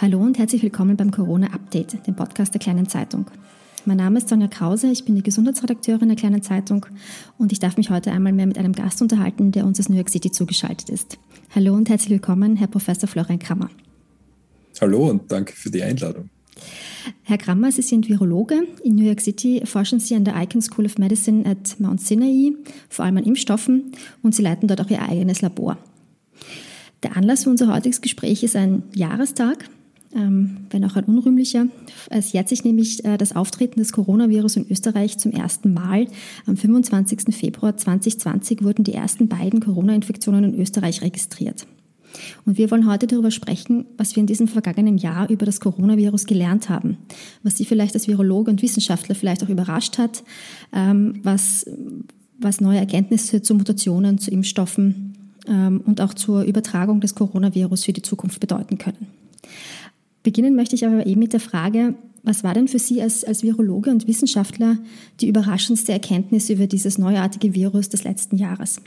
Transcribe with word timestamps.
Hallo 0.00 0.20
und 0.20 0.38
herzlich 0.38 0.62
willkommen 0.62 0.96
beim 0.96 1.10
Corona 1.10 1.48
Update, 1.48 2.06
dem 2.06 2.14
Podcast 2.14 2.54
der 2.54 2.60
Kleinen 2.60 2.88
Zeitung. 2.88 3.26
Mein 3.84 3.96
Name 3.96 4.18
ist 4.18 4.28
Sonja 4.28 4.46
Krause, 4.46 4.92
ich 4.92 5.04
bin 5.04 5.16
die 5.16 5.24
Gesundheitsredakteurin 5.24 6.06
der 6.06 6.16
Kleinen 6.16 6.40
Zeitung 6.40 6.86
und 7.36 7.50
ich 7.50 7.58
darf 7.58 7.76
mich 7.76 7.90
heute 7.90 8.12
einmal 8.12 8.32
mehr 8.32 8.46
mit 8.46 8.58
einem 8.58 8.74
Gast 8.74 9.02
unterhalten, 9.02 9.50
der 9.50 9.66
uns 9.66 9.80
aus 9.80 9.88
New 9.88 9.96
York 9.96 10.08
City 10.08 10.30
zugeschaltet 10.30 10.88
ist. 10.88 11.18
Hallo 11.52 11.74
und 11.74 11.88
herzlich 11.88 12.10
willkommen, 12.10 12.54
Herr 12.54 12.68
Professor 12.68 13.08
Florian 13.08 13.40
Krammer. 13.40 13.70
Hallo 14.80 15.10
und 15.10 15.32
danke 15.32 15.52
für 15.52 15.68
die 15.68 15.82
Einladung. 15.82 16.30
Herr 17.24 17.38
Krammer, 17.38 17.72
Sie 17.72 17.82
sind 17.82 18.08
Virologe. 18.08 18.68
In 18.84 18.94
New 18.94 19.04
York 19.04 19.20
City 19.20 19.62
forschen 19.64 19.98
Sie 19.98 20.14
an 20.14 20.22
der 20.22 20.40
Icahn 20.40 20.62
School 20.62 20.86
of 20.86 20.98
Medicine 20.98 21.44
at 21.44 21.80
Mount 21.80 22.00
Sinai, 22.00 22.52
vor 22.88 23.04
allem 23.04 23.16
an 23.16 23.24
Impfstoffen, 23.24 23.90
und 24.22 24.32
Sie 24.32 24.42
leiten 24.42 24.68
dort 24.68 24.80
auch 24.80 24.90
Ihr 24.90 25.02
eigenes 25.02 25.42
Labor. 25.42 25.76
Der 27.02 27.16
Anlass 27.16 27.42
für 27.42 27.50
unser 27.50 27.74
heutiges 27.74 28.00
Gespräch 28.00 28.44
ist 28.44 28.54
ein 28.54 28.84
Jahrestag, 28.94 29.68
ähm, 30.14 30.58
wenn 30.70 30.84
auch 30.84 30.96
ein 30.96 31.04
unrühmlicher. 31.04 31.66
Es 32.10 32.32
jährt 32.32 32.48
sich 32.48 32.64
nämlich 32.64 33.04
äh, 33.04 33.18
das 33.18 33.34
Auftreten 33.34 33.78
des 33.78 33.92
Coronavirus 33.92 34.56
in 34.56 34.70
Österreich 34.70 35.18
zum 35.18 35.32
ersten 35.32 35.72
Mal. 35.74 36.06
Am 36.46 36.56
25. 36.56 37.34
Februar 37.34 37.76
2020 37.76 38.62
wurden 38.62 38.84
die 38.84 38.94
ersten 38.94 39.28
beiden 39.28 39.60
Corona-Infektionen 39.60 40.44
in 40.44 40.60
Österreich 40.60 41.02
registriert. 41.02 41.66
Und 42.44 42.58
wir 42.58 42.70
wollen 42.70 42.90
heute 42.90 43.06
darüber 43.06 43.30
sprechen, 43.30 43.84
was 43.96 44.16
wir 44.16 44.20
in 44.20 44.26
diesem 44.26 44.48
vergangenen 44.48 44.96
Jahr 44.96 45.28
über 45.28 45.44
das 45.44 45.60
Coronavirus 45.60 46.24
gelernt 46.24 46.68
haben, 46.68 46.96
was 47.42 47.56
Sie 47.56 47.64
vielleicht 47.64 47.94
als 47.94 48.08
Virologe 48.08 48.50
und 48.50 48.62
Wissenschaftler 48.62 49.14
vielleicht 49.14 49.44
auch 49.44 49.48
überrascht 49.48 49.98
hat, 49.98 50.22
ähm, 50.72 51.20
was, 51.22 51.66
was 52.38 52.60
neue 52.60 52.78
Erkenntnisse 52.78 53.42
zu 53.42 53.54
Mutationen, 53.54 54.18
zu 54.18 54.30
Impfstoffen 54.30 55.12
ähm, 55.46 55.82
und 55.84 56.00
auch 56.00 56.14
zur 56.14 56.42
Übertragung 56.42 57.00
des 57.00 57.14
Coronavirus 57.14 57.84
für 57.84 57.92
die 57.92 58.02
Zukunft 58.02 58.40
bedeuten 58.40 58.78
können. 58.78 59.17
Beginnen 60.22 60.56
möchte 60.56 60.74
ich 60.74 60.84
aber 60.84 61.06
eben 61.06 61.20
mit 61.20 61.32
der 61.32 61.40
Frage, 61.40 61.94
was 62.22 62.44
war 62.44 62.54
denn 62.54 62.68
für 62.68 62.78
Sie 62.78 63.00
als, 63.00 63.24
als 63.24 63.42
Virologe 63.42 63.90
und 63.90 64.06
Wissenschaftler 64.06 64.78
die 65.20 65.28
überraschendste 65.28 65.92
Erkenntnis 65.92 66.50
über 66.50 66.66
dieses 66.66 66.98
neuartige 66.98 67.54
Virus 67.54 67.88
des 67.88 68.04
letzten 68.04 68.36
Jahres? 68.36 68.80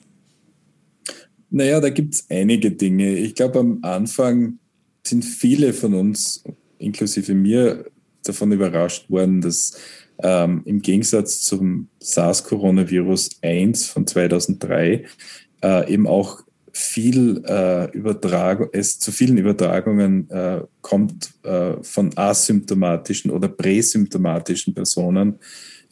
Naja, 1.49 1.79
da 1.79 1.89
gibt 1.89 2.15
es 2.15 2.25
einige 2.29 2.71
Dinge. 2.71 3.15
Ich 3.17 3.35
glaube, 3.35 3.59
am 3.59 3.79
Anfang 3.81 4.59
sind 5.05 5.25
viele 5.25 5.73
von 5.73 5.93
uns, 5.93 6.43
inklusive 6.77 7.33
mir, 7.33 7.85
davon 8.23 8.51
überrascht 8.51 9.09
worden, 9.09 9.41
dass 9.41 9.77
ähm, 10.23 10.61
im 10.65 10.81
Gegensatz 10.81 11.41
zum 11.41 11.87
SARS-Coronavirus 11.99 13.39
1 13.41 13.87
von 13.87 14.05
2003 14.05 15.05
äh, 15.63 15.93
eben 15.93 16.07
auch 16.07 16.43
viel 16.73 17.43
äh, 17.45 17.91
Übertragung, 17.91 18.69
es 18.71 18.99
zu 18.99 19.11
vielen 19.11 19.37
Übertragungen 19.37 20.29
äh, 20.29 20.61
kommt 20.81 21.31
äh, 21.43 21.73
von 21.81 22.11
asymptomatischen 22.15 23.31
oder 23.31 23.47
präsymptomatischen 23.47 24.73
Personen, 24.73 25.39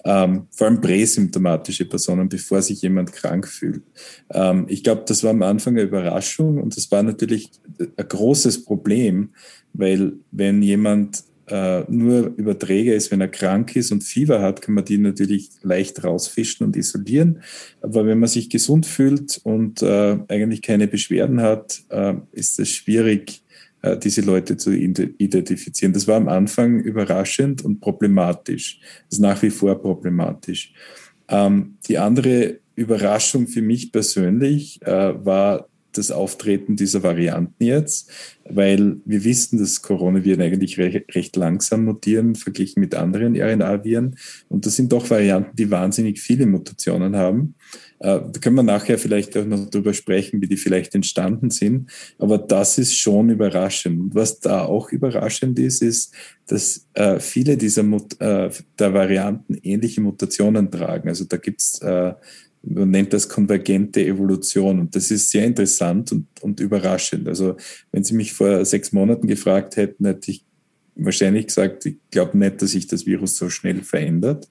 ähm, 0.06 0.48
vor 0.52 0.68
allem 0.68 0.80
präsymptomatische 0.80 1.86
Personen, 1.86 2.30
bevor 2.30 2.62
sich 2.62 2.82
jemand 2.82 3.12
krank 3.12 3.48
fühlt. 3.48 3.84
Ähm, 4.32 4.66
ich 4.70 4.84
glaube, 4.84 5.04
das 5.06 5.24
war 5.24 5.32
am 5.32 5.44
Anfang 5.44 5.74
eine 5.74 5.84
Überraschung 5.84 6.58
und 6.62 6.76
das 6.78 6.90
war 6.92 7.04
natürlich 7.04 7.52
ein 7.80 8.08
großes 8.08 8.64
Problem, 8.64 9.30
weil 9.74 10.14
wenn 10.32 10.62
jemand 10.62 11.24
äh, 11.50 11.84
nur 11.88 12.34
Überträger 12.38 12.94
ist, 12.94 13.12
wenn 13.12 13.22
er 13.22 13.28
krank 13.28 13.76
ist 13.76 13.92
und 13.92 14.04
Fieber 14.04 14.42
hat, 14.42 14.62
kann 14.62 14.76
man 14.76 14.86
die 14.86 14.98
natürlich 14.98 15.50
leicht 15.62 16.04
rausfischen 16.04 16.66
und 16.66 16.76
isolieren. 16.76 17.42
Aber 17.82 18.06
wenn 18.06 18.20
man 18.20 18.30
sich 18.30 18.50
gesund 18.50 18.86
fühlt 18.86 19.40
und 19.44 19.82
äh, 19.82 20.18
eigentlich 20.28 20.62
keine 20.62 20.88
Beschwerden 20.88 21.42
hat, 21.42 21.82
äh, 21.90 22.14
ist 22.32 22.60
es 22.60 22.70
schwierig, 22.70 23.42
äh, 23.82 23.98
diese 23.98 24.22
Leute 24.22 24.58
zu 24.58 24.72
identifizieren. 24.72 25.94
Das 25.94 26.08
war 26.08 26.18
am 26.18 26.28
Anfang 26.28 26.80
überraschend 26.80 27.66
und 27.66 27.80
problematisch. 27.80 28.80
Das 29.10 29.18
ist 29.18 29.22
nach 29.22 29.42
wie 29.42 29.50
vor 29.50 29.82
problematisch. 29.82 30.74
Ähm, 31.28 31.78
die 31.88 31.98
andere 31.98 32.60
Überraschung 32.76 33.48
für 33.48 33.62
mich 33.62 33.92
persönlich 33.92 34.80
war 34.86 35.69
das 35.92 36.12
Auftreten 36.12 36.76
dieser 36.76 37.04
Varianten 37.04 37.64
jetzt, 37.64 38.12
weil 38.46 38.98
wir 39.06 39.24
wissen, 39.24 39.60
dass 39.60 39.82
Coronaviren 39.82 40.42
eigentlich 40.42 40.78
recht, 40.78 41.16
recht 41.16 41.36
langsam 41.36 41.86
mutieren, 41.86 42.36
verglichen 42.36 42.80
mit 42.80 42.96
anderen 42.96 43.36
RNA-Viren. 43.36 44.16
Und 44.48 44.66
das 44.66 44.76
sind 44.76 44.92
doch 44.92 45.10
Varianten, 45.10 45.56
die 45.56 45.72
wahnsinnig 45.72 46.20
viele 46.20 46.46
Mutationen 46.46 47.16
haben. 47.16 47.56
Äh, 48.00 48.20
da 48.32 48.40
können 48.40 48.56
wir 48.56 48.64
nachher 48.64 48.98
vielleicht 48.98 49.36
auch 49.38 49.46
noch 49.46 49.70
darüber 49.70 49.94
sprechen, 49.94 50.42
wie 50.42 50.48
die 50.48 50.58
vielleicht 50.58 50.96
entstanden 50.96 51.50
sind. 51.50 51.92
Aber 52.18 52.38
das 52.38 52.78
ist 52.78 52.98
schon 52.98 53.30
überraschend. 53.30 54.16
Was 54.16 54.40
da 54.40 54.64
auch 54.66 54.92
überraschend 54.92 55.60
ist, 55.60 55.82
ist, 55.82 56.14
dass 56.48 56.88
äh, 56.94 57.20
viele 57.20 57.58
dieser 57.58 57.84
Mut 57.84 58.20
äh, 58.20 58.50
der 58.80 58.94
Varianten 58.94 59.56
ähnliche 59.62 60.02
Mutationen 60.02 60.72
tragen. 60.72 61.10
Also 61.10 61.26
da 61.26 61.38
gibt's 61.38 61.80
äh, 61.82 62.14
man 62.64 62.90
nennt 62.90 63.14
das 63.14 63.30
konvergente 63.30 64.06
Evolution. 64.06 64.80
Und 64.80 64.96
das 64.96 65.12
ist 65.12 65.32
sehr 65.32 65.46
interessant 65.46 66.12
und, 66.12 66.28
und 66.42 66.60
überraschend. 66.60 67.28
Also 67.28 67.56
wenn 67.92 68.04
Sie 68.04 68.16
mich 68.16 68.34
vor 68.34 68.64
sechs 68.66 68.92
Monaten 68.92 69.28
gefragt 69.28 69.78
hätten, 69.78 70.06
hätte 70.06 70.32
ich 70.32 70.46
wahrscheinlich 70.96 71.48
gesagt, 71.48 71.86
ich 71.86 71.98
glaube 72.12 72.38
nicht, 72.38 72.62
dass 72.62 72.72
sich 72.72 72.88
das 72.88 73.06
Virus 73.06 73.38
so 73.38 73.50
schnell 73.50 73.84
verändert. 73.84 74.50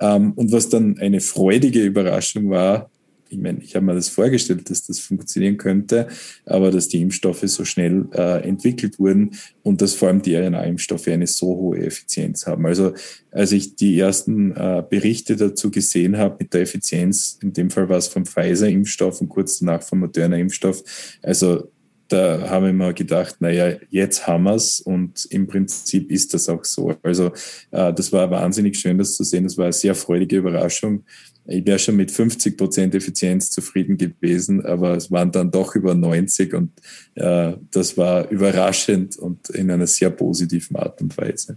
Ähm, 0.00 0.32
und 0.32 0.52
was 0.52 0.68
dann 0.68 0.98
eine 0.98 1.20
freudige 1.20 1.84
Überraschung 1.84 2.50
war, 2.50 2.90
ich 3.28 3.38
meine, 3.38 3.60
ich 3.62 3.74
habe 3.74 3.86
mir 3.86 3.94
das 3.94 4.08
vorgestellt, 4.08 4.70
dass 4.70 4.86
das 4.86 4.98
funktionieren 4.98 5.56
könnte, 5.56 6.08
aber 6.46 6.70
dass 6.70 6.88
die 6.88 7.00
Impfstoffe 7.00 7.42
so 7.44 7.64
schnell 7.64 8.06
äh, 8.12 8.46
entwickelt 8.46 8.98
wurden 8.98 9.32
und 9.62 9.82
dass 9.82 9.94
vor 9.94 10.08
allem 10.08 10.22
die 10.22 10.34
RNA-Impfstoffe 10.34 11.08
eine 11.08 11.26
so 11.26 11.46
hohe 11.46 11.78
Effizienz 11.78 12.46
haben. 12.46 12.66
Also 12.66 12.94
als 13.30 13.52
ich 13.52 13.76
die 13.76 13.98
ersten 13.98 14.52
äh, 14.52 14.82
Berichte 14.88 15.36
dazu 15.36 15.70
gesehen 15.70 16.16
habe 16.18 16.36
mit 16.40 16.54
der 16.54 16.62
Effizienz, 16.62 17.38
in 17.42 17.52
dem 17.52 17.70
Fall 17.70 17.88
war 17.88 17.98
es 17.98 18.08
vom 18.08 18.24
Pfizer-Impfstoff 18.24 19.20
und 19.20 19.28
kurz 19.28 19.58
danach 19.58 19.82
vom 19.82 20.00
Moderna-Impfstoff, 20.00 20.82
also 21.22 21.68
da 22.08 22.48
haben 22.48 22.64
wir 22.64 22.72
mal 22.72 22.94
gedacht, 22.94 23.36
naja, 23.40 23.76
jetzt 23.90 24.26
haben 24.26 24.44
wir 24.44 24.54
es 24.54 24.80
und 24.80 25.26
im 25.26 25.46
Prinzip 25.46 26.10
ist 26.10 26.32
das 26.32 26.48
auch 26.48 26.64
so. 26.64 26.94
Also 27.02 27.32
äh, 27.70 27.92
das 27.92 28.12
war 28.12 28.30
wahnsinnig 28.30 28.78
schön, 28.78 28.96
das 28.96 29.14
zu 29.14 29.24
sehen. 29.24 29.44
Das 29.44 29.58
war 29.58 29.66
eine 29.66 29.72
sehr 29.74 29.94
freudige 29.94 30.38
Überraschung. 30.38 31.04
Ich 31.50 31.64
wäre 31.64 31.78
schon 31.78 31.96
mit 31.96 32.10
50 32.10 32.58
Prozent 32.58 32.94
Effizienz 32.94 33.50
zufrieden 33.50 33.96
gewesen, 33.96 34.64
aber 34.66 34.96
es 34.96 35.10
waren 35.10 35.32
dann 35.32 35.50
doch 35.50 35.74
über 35.74 35.94
90 35.94 36.52
und 36.52 36.72
äh, 37.14 37.54
das 37.70 37.96
war 37.96 38.28
überraschend 38.28 39.16
und 39.16 39.48
in 39.50 39.70
einer 39.70 39.86
sehr 39.86 40.10
positiven 40.10 40.76
Art 40.76 41.00
und 41.00 41.16
Weise. 41.16 41.56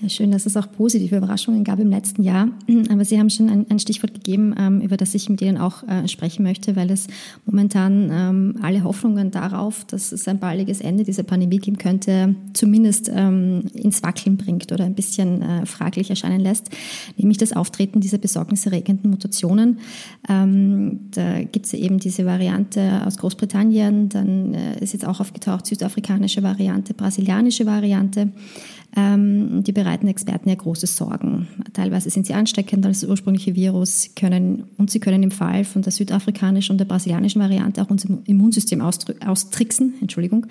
Ja, 0.00 0.08
schön, 0.08 0.32
dass 0.32 0.44
es 0.44 0.56
auch 0.56 0.70
positive 0.72 1.16
Überraschungen 1.16 1.62
gab 1.62 1.78
im 1.78 1.88
letzten 1.88 2.22
Jahr. 2.22 2.48
Aber 2.90 3.04
Sie 3.04 3.18
haben 3.18 3.30
schon 3.30 3.48
ein, 3.48 3.66
ein 3.70 3.78
Stichwort 3.78 4.12
gegeben, 4.12 4.54
ähm, 4.58 4.80
über 4.80 4.96
das 4.96 5.14
ich 5.14 5.28
mit 5.28 5.40
Ihnen 5.40 5.56
auch 5.56 5.86
äh, 5.86 6.08
sprechen 6.08 6.42
möchte, 6.42 6.74
weil 6.74 6.90
es 6.90 7.06
momentan 7.46 8.10
ähm, 8.10 8.56
alle 8.60 8.82
Hoffnungen 8.82 9.30
darauf, 9.30 9.84
dass 9.84 10.10
es 10.10 10.26
ein 10.26 10.40
baldiges 10.40 10.80
Ende 10.80 11.04
dieser 11.04 11.22
Pandemie 11.22 11.58
geben 11.58 11.78
könnte, 11.78 12.34
zumindest 12.54 13.08
ähm, 13.14 13.64
ins 13.74 14.02
Wackeln 14.02 14.36
bringt 14.36 14.72
oder 14.72 14.84
ein 14.84 14.94
bisschen 14.94 15.42
äh, 15.42 15.66
fraglich 15.66 16.10
erscheinen 16.10 16.40
lässt, 16.40 16.70
nämlich 17.16 17.38
das 17.38 17.52
Auftreten 17.52 18.00
dieser 18.00 18.18
besorgniserregenden 18.18 19.10
Mutationen. 19.10 19.78
Ähm, 20.28 21.10
da 21.12 21.44
gibt 21.44 21.66
es 21.66 21.72
eben 21.72 21.98
diese 21.98 22.26
Variante 22.26 23.02
aus 23.06 23.18
Großbritannien, 23.18 24.08
dann 24.08 24.54
äh, 24.54 24.78
ist 24.80 24.92
jetzt 24.92 25.06
auch 25.06 25.20
aufgetaucht 25.20 25.66
südafrikanische 25.66 26.42
Variante, 26.42 26.94
brasilianische 26.94 27.64
Variante. 27.64 28.32
Ähm, 28.96 29.64
die 29.64 29.72
bereiten 29.72 30.06
Experten 30.06 30.48
ja 30.48 30.54
große 30.54 30.86
Sorgen. 30.86 31.48
Teilweise 31.72 32.10
sind 32.10 32.26
sie 32.26 32.34
ansteckender 32.34 32.88
als 32.88 33.00
das 33.00 33.10
ursprüngliche 33.10 33.56
Virus 33.56 34.10
können, 34.14 34.64
und 34.76 34.90
sie 34.90 35.00
können 35.00 35.22
im 35.22 35.32
Fall 35.32 35.64
von 35.64 35.82
der 35.82 35.92
südafrikanischen 35.92 36.72
und 36.74 36.78
der 36.78 36.84
brasilianischen 36.84 37.42
Variante 37.42 37.82
auch 37.82 37.90
unser 37.90 38.08
Immunsystem 38.26 38.80
austricksen. 38.80 39.94
Entschuldigung. 40.00 40.46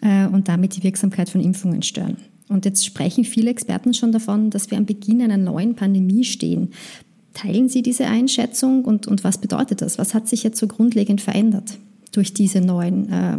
äh, 0.00 0.26
und 0.26 0.48
damit 0.48 0.76
die 0.76 0.82
Wirksamkeit 0.82 1.28
von 1.30 1.40
Impfungen 1.40 1.82
stören. 1.82 2.16
Und 2.48 2.64
jetzt 2.64 2.84
sprechen 2.84 3.24
viele 3.24 3.50
Experten 3.50 3.92
schon 3.94 4.12
davon, 4.12 4.50
dass 4.50 4.70
wir 4.70 4.78
am 4.78 4.86
Beginn 4.86 5.20
einer 5.20 5.36
neuen 5.36 5.74
Pandemie 5.74 6.24
stehen. 6.24 6.70
Teilen 7.34 7.68
Sie 7.68 7.82
diese 7.82 8.06
Einschätzung 8.06 8.84
und, 8.84 9.06
und 9.06 9.22
was 9.22 9.38
bedeutet 9.38 9.82
das? 9.82 9.98
Was 9.98 10.14
hat 10.14 10.28
sich 10.28 10.42
jetzt 10.42 10.58
so 10.58 10.66
grundlegend 10.66 11.20
verändert 11.20 11.78
durch 12.12 12.32
diese 12.32 12.60
neuen 12.60 13.12
äh, 13.12 13.38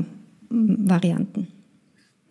Varianten? 0.49 1.47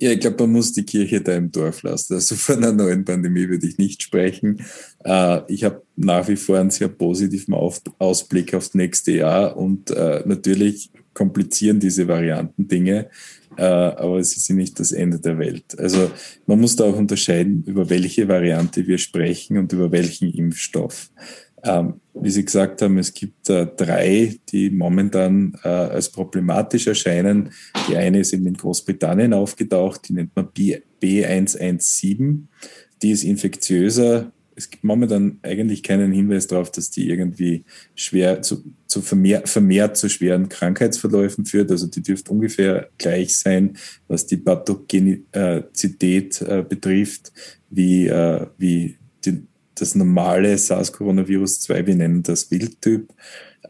Ja, 0.01 0.13
ich 0.13 0.21
glaube, 0.21 0.45
man 0.45 0.53
muss 0.53 0.73
die 0.73 0.85
Kirche 0.85 1.21
da 1.21 1.35
im 1.35 1.51
Dorf 1.51 1.83
lassen. 1.83 2.15
Also 2.15 2.37
von 2.37 2.59
einer 2.59 2.73
neuen 2.73 3.05
Pandemie 3.05 3.49
würde 3.49 3.67
ich 3.67 3.79
nicht 3.79 4.03
sprechen. 4.03 4.65
Äh, 5.05 5.41
ich 5.53 5.65
habe 5.65 5.83
nach 5.97 6.29
wie 6.29 6.37
vor 6.37 6.59
einen 6.59 6.71
sehr 6.71 6.89
positiven 6.89 7.55
Ausblick 7.55 8.55
aufs 8.55 8.75
nächste 8.75 9.13
Jahr 9.13 9.57
und 9.57 9.91
äh, 9.91 10.23
natürlich 10.25 10.93
komplizieren 11.15 11.81
diese 11.81 12.07
Varianten 12.07 12.69
Dinge, 12.69 13.09
äh, 13.57 13.63
aber 13.65 14.23
sie 14.23 14.39
sind 14.39 14.57
nicht 14.57 14.79
das 14.79 14.93
Ende 14.93 15.19
der 15.19 15.37
Welt. 15.37 15.77
Also 15.77 16.13
man 16.47 16.61
muss 16.61 16.77
da 16.77 16.85
auch 16.85 16.97
unterscheiden, 16.97 17.65
über 17.67 17.91
welche 17.91 18.29
Variante 18.29 18.87
wir 18.87 18.99
sprechen 18.99 19.59
und 19.59 19.73
über 19.73 19.91
welchen 19.91 20.33
Impfstoff. 20.33 21.11
Wie 22.21 22.31
Sie 22.31 22.45
gesagt 22.45 22.83
haben, 22.83 22.99
es 22.99 23.15
gibt 23.15 23.49
äh, 23.49 23.67
drei, 23.67 24.37
die 24.51 24.71
momentan 24.71 25.57
äh, 25.63 25.69
als 25.69 26.11
problematisch 26.11 26.87
erscheinen. 26.87 27.51
Die 27.89 27.97
eine 27.97 28.21
ist 28.21 28.33
eben 28.33 28.47
in 28.47 28.55
Großbritannien 28.55 29.33
aufgetaucht, 29.33 30.09
die 30.09 30.15
nennt 30.15 30.35
man 30.35 30.49
B, 30.53 30.79
B117. 31.03 32.43
Die 33.03 33.11
ist 33.11 33.25
infektiöser. 33.25 34.33
Es 34.57 34.71
gibt 34.71 34.83
momentan 34.83 35.39
eigentlich 35.43 35.85
keinen 35.85 36.11
Hinweis 36.11 36.49
darauf, 36.49 36.73
dass 36.73 36.91
die 36.91 37.09
irgendwie 37.09 37.65
schwer 37.95 38.43
zu, 38.43 38.65
zu 38.89 39.03
vermehr, 39.03 39.47
vermehrt 39.47 39.97
zu 39.97 40.09
schweren 40.09 40.49
Krankheitsverläufen 40.49 41.45
führt. 41.45 41.71
Also 41.71 41.87
die 41.87 42.03
dürfte 42.03 42.33
ungefähr 42.33 42.89
gleich 42.99 43.39
sein, 43.39 43.77
was 44.09 44.27
die 44.27 44.39
Pathogenizität 44.39 46.43
äh, 46.43 46.65
betrifft, 46.69 47.33
wie, 47.71 48.09
äh, 48.09 48.47
wie 48.59 48.97
die, 49.25 49.45
das 49.81 49.95
normale 49.95 50.57
SARS-Coronavirus 50.57 51.61
2, 51.61 51.87
wir 51.87 51.95
nennen 51.95 52.23
das 52.23 52.51
Wildtyp, 52.51 53.13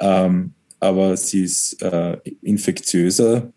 ähm, 0.00 0.52
aber 0.80 1.16
sie 1.16 1.44
ist 1.44 1.82
äh, 1.82 2.18
infektiöser. 2.42 3.52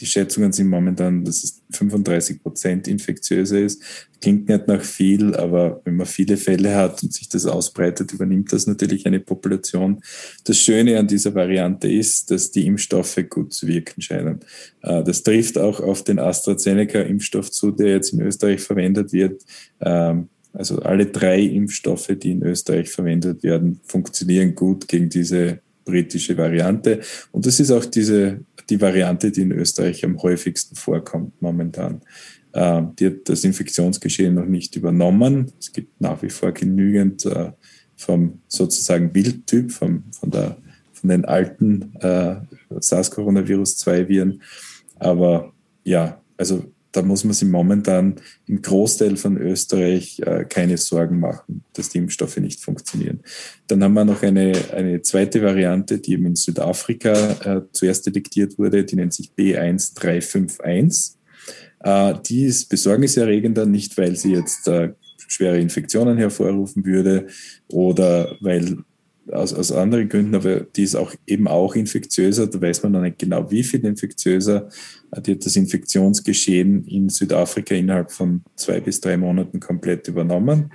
Die 0.00 0.06
Schätzungen 0.06 0.52
sind 0.52 0.68
momentan, 0.68 1.24
dass 1.24 1.44
es 1.44 1.62
35 1.72 2.42
Prozent 2.42 2.88
infektiöser 2.88 3.60
ist. 3.60 3.82
Klingt 4.20 4.48
nicht 4.48 4.66
nach 4.66 4.82
viel, 4.82 5.34
aber 5.34 5.82
wenn 5.84 5.96
man 5.96 6.06
viele 6.06 6.38
Fälle 6.38 6.74
hat 6.74 7.02
und 7.02 7.12
sich 7.12 7.28
das 7.28 7.44
ausbreitet, 7.44 8.12
übernimmt 8.12 8.52
das 8.52 8.66
natürlich 8.66 9.06
eine 9.06 9.20
Population. 9.20 10.00
Das 10.44 10.56
Schöne 10.56 10.98
an 10.98 11.06
dieser 11.06 11.34
Variante 11.34 11.90
ist, 11.90 12.30
dass 12.30 12.50
die 12.50 12.66
Impfstoffe 12.66 13.18
gut 13.28 13.52
zu 13.52 13.66
wirken 13.66 14.00
scheinen. 14.00 14.40
Äh, 14.82 15.02
das 15.04 15.22
trifft 15.22 15.58
auch 15.58 15.80
auf 15.80 16.02
den 16.02 16.18
AstraZeneca-Impfstoff 16.18 17.50
zu, 17.50 17.70
der 17.70 17.88
jetzt 17.88 18.12
in 18.12 18.22
Österreich 18.22 18.60
verwendet 18.60 19.12
wird. 19.12 19.42
Ähm, 19.80 20.28
also 20.52 20.80
alle 20.80 21.06
drei 21.06 21.40
Impfstoffe, 21.40 22.10
die 22.20 22.32
in 22.32 22.42
Österreich 22.42 22.90
verwendet 22.90 23.42
werden, 23.42 23.80
funktionieren 23.84 24.54
gut 24.54 24.88
gegen 24.88 25.08
diese 25.08 25.60
britische 25.84 26.36
Variante. 26.36 27.00
Und 27.32 27.46
das 27.46 27.60
ist 27.60 27.70
auch 27.70 27.84
diese, 27.84 28.40
die 28.68 28.80
Variante, 28.80 29.30
die 29.30 29.42
in 29.42 29.52
Österreich 29.52 30.04
am 30.04 30.20
häufigsten 30.22 30.76
vorkommt 30.76 31.40
momentan. 31.40 32.00
Äh, 32.52 32.82
die 32.98 33.06
hat 33.06 33.28
das 33.28 33.44
Infektionsgeschehen 33.44 34.34
noch 34.34 34.46
nicht 34.46 34.76
übernommen. 34.76 35.52
Es 35.58 35.72
gibt 35.72 36.00
nach 36.00 36.22
wie 36.22 36.30
vor 36.30 36.52
genügend 36.52 37.26
äh, 37.26 37.52
vom 37.96 38.40
sozusagen 38.48 39.14
Wildtyp, 39.14 39.70
vom, 39.70 40.04
von, 40.12 40.30
der, 40.30 40.56
von 40.92 41.10
den 41.10 41.24
alten 41.24 41.94
äh, 42.00 42.36
SARS-Coronavirus-2-Viren. 42.70 44.42
Aber 44.98 45.52
ja, 45.84 46.20
also 46.36 46.64
da 46.92 47.02
muss 47.02 47.24
man 47.24 47.34
sich 47.34 47.48
momentan 47.48 48.16
im 48.46 48.62
Großteil 48.62 49.16
von 49.16 49.36
Österreich 49.36 50.20
äh, 50.20 50.44
keine 50.44 50.76
Sorgen 50.76 51.20
machen, 51.20 51.64
dass 51.72 51.88
die 51.88 51.98
Impfstoffe 51.98 52.38
nicht 52.38 52.60
funktionieren. 52.60 53.20
Dann 53.68 53.82
haben 53.84 53.94
wir 53.94 54.04
noch 54.04 54.22
eine, 54.22 54.52
eine 54.74 55.02
zweite 55.02 55.42
Variante, 55.42 55.98
die 55.98 56.12
eben 56.12 56.26
in 56.26 56.36
Südafrika 56.36 57.12
äh, 57.44 57.62
zuerst 57.72 58.06
detektiert 58.06 58.58
wurde, 58.58 58.84
die 58.84 58.96
nennt 58.96 59.14
sich 59.14 59.30
B1351. 59.38 61.14
Äh, 61.80 62.14
die 62.26 62.44
ist 62.44 62.68
besorgniserregender, 62.68 63.66
nicht 63.66 63.96
weil 63.96 64.16
sie 64.16 64.32
jetzt 64.32 64.66
äh, 64.66 64.92
schwere 65.28 65.60
Infektionen 65.60 66.18
hervorrufen 66.18 66.84
würde 66.84 67.28
oder 67.68 68.36
weil 68.40 68.78
aus, 69.32 69.52
aus 69.54 69.72
anderen 69.72 70.08
Gründen, 70.08 70.34
aber 70.34 70.60
die 70.60 70.82
ist 70.82 70.94
auch 70.94 71.14
eben 71.26 71.48
auch 71.48 71.74
infektiöser. 71.74 72.46
Da 72.46 72.60
weiß 72.60 72.82
man 72.82 72.92
noch 72.92 73.00
nicht 73.00 73.18
genau, 73.18 73.50
wie 73.50 73.62
viel 73.62 73.84
infektiöser. 73.84 74.68
Die 75.24 75.32
hat 75.32 75.46
das 75.46 75.56
Infektionsgeschehen 75.56 76.84
in 76.84 77.08
Südafrika 77.08 77.74
innerhalb 77.74 78.10
von 78.10 78.42
zwei 78.56 78.80
bis 78.80 79.00
drei 79.00 79.16
Monaten 79.16 79.60
komplett 79.60 80.08
übernommen. 80.08 80.72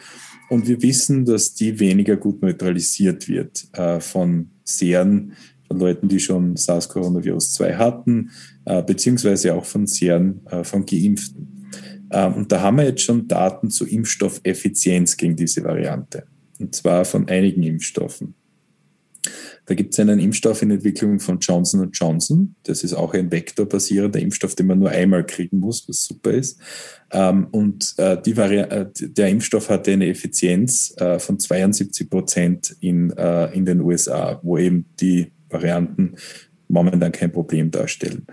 Und 0.49 0.67
wir 0.67 0.81
wissen, 0.81 1.25
dass 1.25 1.53
die 1.53 1.79
weniger 1.79 2.17
gut 2.17 2.41
neutralisiert 2.41 3.27
wird 3.27 3.65
äh, 3.73 3.99
von 3.99 4.51
Seren, 4.63 5.33
von 5.67 5.79
Leuten, 5.79 6.07
die 6.07 6.19
schon 6.19 6.55
SARS-Coronavirus-2 6.55 7.75
hatten, 7.75 8.31
äh, 8.65 8.83
beziehungsweise 8.83 9.55
auch 9.55 9.65
von 9.65 9.87
Seren 9.87 10.45
äh, 10.47 10.63
von 10.63 10.85
Geimpften. 10.85 11.69
Ähm, 12.11 12.33
und 12.33 12.51
da 12.51 12.61
haben 12.61 12.77
wir 12.77 12.85
jetzt 12.85 13.01
schon 13.01 13.27
Daten 13.27 13.69
zur 13.69 13.87
Impfstoffeffizienz 13.87 15.17
gegen 15.17 15.35
diese 15.35 15.63
Variante. 15.63 16.25
Und 16.59 16.75
zwar 16.75 17.05
von 17.05 17.27
einigen 17.27 17.63
Impfstoffen. 17.63 18.35
Da 19.65 19.75
gibt 19.75 19.93
es 19.93 19.99
einen 19.99 20.19
Impfstoff 20.19 20.61
in 20.61 20.71
Entwicklung 20.71 21.19
von 21.19 21.39
Johnson 21.39 21.89
Johnson. 21.91 22.55
Das 22.63 22.83
ist 22.83 22.93
auch 22.93 23.13
ein 23.13 23.31
vektorbasierender 23.31 24.19
Impfstoff, 24.19 24.55
den 24.55 24.67
man 24.67 24.79
nur 24.79 24.89
einmal 24.89 25.25
kriegen 25.25 25.59
muss, 25.59 25.87
was 25.87 26.05
super 26.05 26.31
ist. 26.31 26.59
Ähm, 27.11 27.47
und 27.51 27.95
äh, 27.97 28.15
äh, 28.15 28.85
der 28.99 29.29
Impfstoff 29.29 29.69
hatte 29.69 29.91
eine 29.91 30.07
Effizienz 30.07 30.93
äh, 30.97 31.19
von 31.19 31.39
72 31.39 32.09
Prozent 32.09 32.75
in, 32.79 33.09
in 33.09 33.65
den 33.65 33.81
USA, 33.81 34.39
wo 34.43 34.57
eben 34.57 34.85
die 34.99 35.31
Varianten 35.49 36.15
momentan 36.67 37.11
kein 37.11 37.31
Problem 37.31 37.71
darstellen. 37.71 38.25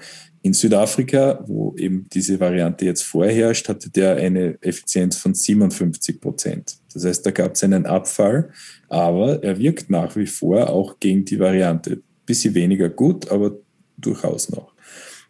In 0.43 0.55
Südafrika, 0.55 1.45
wo 1.47 1.75
eben 1.77 2.09
diese 2.13 2.41
Variante 2.41 2.85
jetzt 2.85 3.03
vorherrscht, 3.03 3.69
hatte 3.69 3.91
der 3.91 4.17
eine 4.17 4.59
Effizienz 4.61 5.17
von 5.17 5.35
57 5.35 6.21
Prozent. 6.21 6.82
Das 6.93 7.05
heißt, 7.05 7.25
da 7.27 7.31
gab 7.31 7.55
es 7.55 7.65
einen 7.65 7.87
Abfall, 7.87 8.51
aber 8.89 9.43
er 9.43 9.59
wirkt 9.59 9.91
nach 9.91 10.17
wie 10.17 10.27
vor 10.27 10.71
auch 10.71 10.99
gegen 11.01 11.25
die 11.25 11.39
Variante. 11.39 12.03
Bisschen 12.27 12.55
weniger 12.55 12.89
gut, 12.89 13.31
aber 13.31 13.57
durchaus 13.97 14.51
noch. 14.51 14.73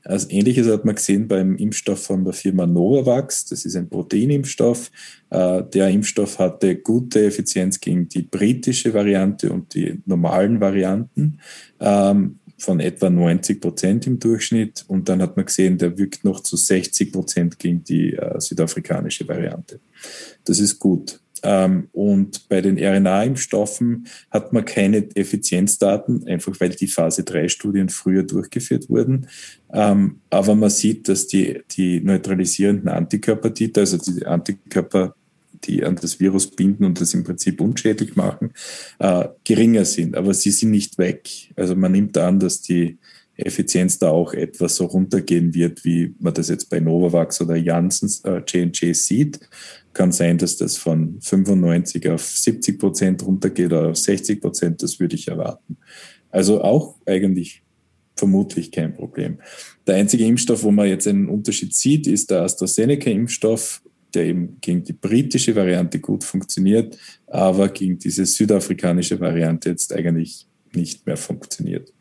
Also 0.04 0.28
ähnliches 0.30 0.66
hat 0.66 0.84
man 0.84 0.96
gesehen 0.96 1.28
beim 1.28 1.56
Impfstoff 1.56 2.02
von 2.02 2.24
der 2.24 2.32
Firma 2.32 2.66
Novavax. 2.66 3.46
Das 3.46 3.64
ist 3.64 3.76
ein 3.76 3.88
Proteinimpfstoff. 3.88 4.90
Äh, 5.30 5.62
der 5.72 5.88
Impfstoff 5.90 6.38
hatte 6.40 6.76
gute 6.76 7.24
Effizienz 7.24 7.78
gegen 7.78 8.08
die 8.08 8.22
britische 8.22 8.92
Variante 8.92 9.52
und 9.52 9.74
die 9.74 10.02
normalen 10.04 10.60
Varianten. 10.60 11.38
Ähm, 11.78 12.40
von 12.62 12.80
etwa 12.80 13.10
90 13.10 13.60
Prozent 13.60 14.06
im 14.06 14.18
Durchschnitt. 14.18 14.84
Und 14.86 15.08
dann 15.08 15.20
hat 15.20 15.36
man 15.36 15.46
gesehen, 15.46 15.78
der 15.78 15.98
wirkt 15.98 16.24
noch 16.24 16.40
zu 16.40 16.56
60 16.56 17.12
Prozent 17.12 17.58
gegen 17.58 17.82
die 17.82 18.14
äh, 18.14 18.40
südafrikanische 18.40 19.26
Variante. 19.26 19.80
Das 20.44 20.60
ist 20.60 20.78
gut. 20.78 21.21
Ähm, 21.42 21.88
und 21.92 22.48
bei 22.48 22.60
den 22.60 22.78
RNA-Impfstoffen 22.78 24.06
hat 24.30 24.52
man 24.52 24.64
keine 24.64 25.08
Effizienzdaten, 25.16 26.26
einfach 26.26 26.58
weil 26.60 26.70
die 26.70 26.86
Phase 26.86 27.22
3-Studien 27.22 27.88
früher 27.88 28.22
durchgeführt 28.22 28.88
wurden. 28.88 29.26
Ähm, 29.72 30.20
aber 30.30 30.54
man 30.54 30.70
sieht, 30.70 31.08
dass 31.08 31.26
die, 31.26 31.62
die 31.70 32.00
neutralisierenden 32.00 32.88
Antikörpertiter, 32.88 33.80
also 33.82 33.98
die 33.98 34.24
Antikörper, 34.24 35.14
die 35.64 35.84
an 35.84 35.96
das 35.96 36.18
Virus 36.18 36.50
binden 36.50 36.84
und 36.84 37.00
das 37.00 37.14
im 37.14 37.24
Prinzip 37.24 37.60
unschädlich 37.60 38.16
machen, 38.16 38.52
äh, 38.98 39.28
geringer 39.44 39.84
sind. 39.84 40.16
Aber 40.16 40.34
sie 40.34 40.50
sind 40.50 40.70
nicht 40.70 40.98
weg. 40.98 41.28
Also 41.56 41.76
man 41.76 41.92
nimmt 41.92 42.16
an, 42.18 42.40
dass 42.40 42.62
die 42.62 42.98
Effizienz 43.36 43.98
da 43.98 44.10
auch 44.10 44.34
etwas 44.34 44.76
so 44.76 44.84
runtergehen 44.84 45.54
wird, 45.54 45.84
wie 45.84 46.14
man 46.18 46.34
das 46.34 46.48
jetzt 46.48 46.68
bei 46.68 46.80
Novavax 46.80 47.40
oder 47.40 47.56
Janssen 47.56 48.10
äh, 48.24 48.42
J&J 48.46 48.94
sieht. 48.94 49.40
Kann 49.92 50.12
sein, 50.12 50.38
dass 50.38 50.56
das 50.56 50.76
von 50.76 51.20
95 51.20 52.08
auf 52.08 52.22
70 52.22 52.78
Prozent 52.78 53.26
runtergeht 53.26 53.66
oder 53.66 53.90
auf 53.90 53.98
60 53.98 54.40
Prozent. 54.40 54.82
Das 54.82 54.98
würde 55.00 55.16
ich 55.16 55.28
erwarten. 55.28 55.76
Also 56.30 56.62
auch 56.62 56.96
eigentlich 57.06 57.62
vermutlich 58.16 58.70
kein 58.70 58.94
Problem. 58.94 59.38
Der 59.86 59.96
einzige 59.96 60.24
Impfstoff, 60.24 60.62
wo 60.62 60.70
man 60.70 60.88
jetzt 60.88 61.06
einen 61.06 61.28
Unterschied 61.28 61.74
sieht, 61.74 62.06
ist 62.06 62.30
der 62.30 62.42
AstraZeneca-Impfstoff 62.42 63.82
der 64.14 64.26
eben 64.26 64.58
gegen 64.60 64.84
die 64.84 64.92
britische 64.92 65.54
Variante 65.56 66.00
gut 66.00 66.24
funktioniert, 66.24 66.98
aber 67.26 67.68
gegen 67.68 67.98
diese 67.98 68.26
südafrikanische 68.26 69.18
Variante 69.20 69.70
jetzt 69.70 69.92
eigentlich 69.92 70.46
nicht 70.74 71.06
mehr 71.06 71.16
funktioniert. 71.16 71.92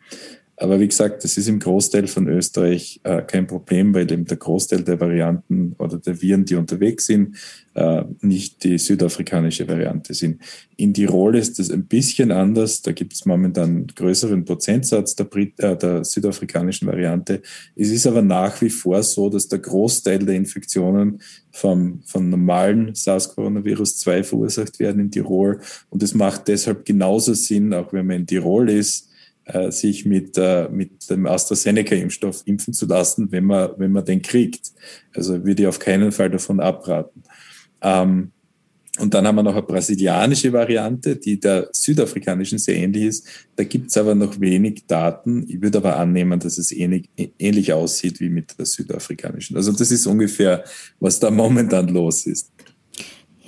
Aber 0.62 0.80
wie 0.80 0.88
gesagt, 0.88 1.24
das 1.24 1.38
ist 1.38 1.48
im 1.48 1.58
Großteil 1.58 2.06
von 2.06 2.28
Österreich 2.28 3.00
äh, 3.02 3.24
kein 3.24 3.48
Problem, 3.48 3.96
weil 3.96 4.12
eben 4.12 4.26
der 4.26 4.38
Großteil 4.38 4.84
der 4.84 5.00
Varianten 5.00 5.74
oder 5.80 5.98
der 5.98 6.22
Viren, 6.22 6.46
die 6.46 6.54
unterwegs 6.54 7.08
sind, 7.08 7.36
äh, 7.74 8.04
nicht 8.22 8.64
die 8.64 8.78
südafrikanische 8.78 9.68
Variante 9.68 10.14
sind. 10.14 10.40
In 10.78 10.94
Tirol 10.94 11.36
ist 11.36 11.58
das 11.58 11.72
ein 11.72 11.88
bisschen 11.88 12.32
anders. 12.32 12.84
Da 12.84 12.92
gibt 12.92 13.14
es 13.14 13.26
momentan 13.26 13.70
einen 13.70 13.88
größeren 13.88 14.46
Prozentsatz 14.46 15.16
der, 15.16 15.24
Brit 15.24 15.60
äh, 15.60 15.76
der 15.76 16.04
südafrikanischen 16.04 16.88
Variante. 16.88 17.42
Es 17.76 17.90
ist 17.90 18.06
aber 18.06 18.22
nach 18.22 18.62
wie 18.62 18.70
vor 18.70 19.02
so, 19.02 19.32
dass 19.32 19.48
der 19.48 19.58
Großteil 19.58 20.20
der 20.20 20.36
Infektionen 20.36 21.24
vom, 21.50 22.04
vom 22.06 22.30
normalen 22.30 22.94
SARS-Coronavirus 22.94 23.98
2 23.98 24.22
verursacht 24.22 24.78
werden 24.78 25.02
in 25.02 25.10
Tirol. 25.10 25.60
Und 25.90 26.04
es 26.04 26.14
macht 26.14 26.48
deshalb 26.48 26.86
genauso 26.86 27.34
Sinn, 27.34 27.74
auch 27.74 27.92
wenn 27.94 28.06
man 28.06 28.18
in 28.18 28.28
Tirol 28.28 28.70
ist, 28.70 29.08
äh, 29.54 29.72
sich 29.72 30.06
mit, 30.06 30.38
äh, 30.38 30.70
mit 30.70 31.10
dem 31.10 31.26
AstraZeneca-Impfstoff 31.26 32.44
impfen 32.46 32.74
zu 32.74 32.86
lassen, 32.86 33.32
wenn 33.32 33.46
man, 33.46 33.72
wenn 33.78 33.92
man 33.92 34.06
den 34.06 34.22
kriegt. 34.22 34.72
Also 35.14 35.44
würde 35.46 35.64
ich 35.64 35.68
auf 35.68 35.80
keinen 35.80 36.12
Fall 36.12 36.30
davon 36.30 36.60
abraten. 36.60 37.24
Ähm, 37.82 38.32
und 39.00 39.14
dann 39.14 39.26
haben 39.26 39.36
wir 39.36 39.44
noch 39.44 39.56
eine 39.56 39.64
brasilianische 39.64 40.52
Variante, 40.52 41.16
die 41.16 41.40
der 41.40 41.70
südafrikanischen 41.72 42.60
sehr 42.60 42.76
ähnlich 42.76 43.04
ist. 43.06 43.28
Da 43.56 43.64
gibt 43.64 43.90
es 43.90 43.98
aber 43.98 44.16
noch 44.16 44.40
wenig 44.40 44.84
Daten. 44.86 45.46
Ich 45.48 45.62
würde 45.62 45.78
aber 45.78 45.96
annehmen, 45.96 46.40
dass 46.40 46.58
es 46.58 46.74
ähnlich, 46.74 47.10
ähnlich 47.40 47.72
aussieht 47.72 48.20
wie 48.20 48.30
mit 48.30 48.58
der 48.60 48.66
südafrikanischen. 48.66 49.56
Also 49.56 49.72
das 49.72 49.92
ist 49.92 50.06
ungefähr, 50.06 50.66
was 51.00 51.20
da 51.20 51.32
momentan 51.32 51.88
los 51.88 52.28
ist. 52.28 52.52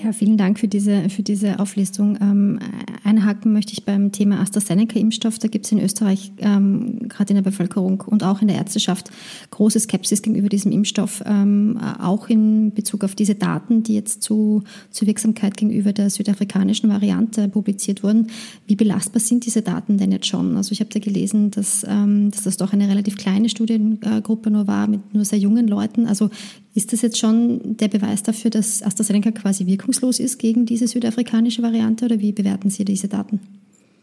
Ja, 0.03 0.11
vielen 0.11 0.35
Dank 0.35 0.59
für 0.59 0.67
diese, 0.67 1.09
für 1.09 1.23
diese 1.23 1.59
Auflistung. 1.59 2.17
Ähm, 2.19 2.59
einhaken 3.05 3.53
möchte 3.53 3.71
ich 3.71 3.85
beim 3.85 4.11
Thema 4.11 4.41
AstraZeneca-Impfstoff. 4.41 5.39
Da 5.39 5.47
gibt 5.47 5.65
es 5.65 5.71
in 5.71 5.79
Österreich, 5.79 6.33
ähm, 6.39 7.07
gerade 7.07 7.29
in 7.29 7.35
der 7.35 7.41
Bevölkerung 7.41 8.01
und 8.01 8.21
auch 8.21 8.41
in 8.41 8.49
der 8.49 8.57
Ärzteschaft, 8.57 9.11
große 9.51 9.79
Skepsis 9.79 10.21
gegenüber 10.21 10.49
diesem 10.49 10.73
Impfstoff, 10.73 11.23
ähm, 11.25 11.79
auch 12.01 12.27
in 12.27 12.73
Bezug 12.73 13.05
auf 13.05 13.15
diese 13.15 13.35
Daten, 13.35 13.83
die 13.83 13.93
jetzt 13.93 14.23
zu, 14.23 14.63
zur 14.89 15.07
Wirksamkeit 15.07 15.55
gegenüber 15.55 15.93
der 15.93 16.09
südafrikanischen 16.09 16.89
Variante 16.89 17.47
publiziert 17.47 18.03
wurden. 18.03 18.27
Wie 18.67 18.75
belastbar 18.75 19.21
sind 19.21 19.45
diese 19.45 19.61
Daten 19.61 19.97
denn 19.97 20.11
jetzt 20.11 20.27
schon? 20.27 20.57
Also 20.57 20.73
ich 20.73 20.81
habe 20.81 20.89
da 20.89 20.99
gelesen, 20.99 21.49
dass, 21.51 21.85
ähm, 21.87 22.29
dass 22.29 22.43
das 22.43 22.57
doch 22.57 22.73
eine 22.73 22.89
relativ 22.89 23.15
kleine 23.15 23.47
Studiengruppe 23.47 24.51
nur 24.51 24.67
war, 24.67 24.87
mit 24.87 25.13
nur 25.13 25.23
sehr 25.23 25.39
jungen 25.39 25.69
Leuten. 25.69 26.07
Also 26.07 26.29
ist 26.75 26.91
das 26.91 27.01
jetzt 27.01 27.19
schon 27.19 27.77
der 27.77 27.87
Beweis 27.87 28.23
dafür, 28.23 28.49
dass 28.49 28.81
AstraZeneca 28.81 29.31
quasi 29.31 29.65
wirkungslos 29.65 30.19
ist 30.19 30.39
gegen 30.39 30.65
diese 30.65 30.87
südafrikanische 30.87 31.61
Variante 31.61 32.05
oder 32.05 32.19
wie 32.19 32.31
bewerten 32.31 32.69
Sie 32.69 32.83
diese 32.83 33.07
Daten? 33.07 33.39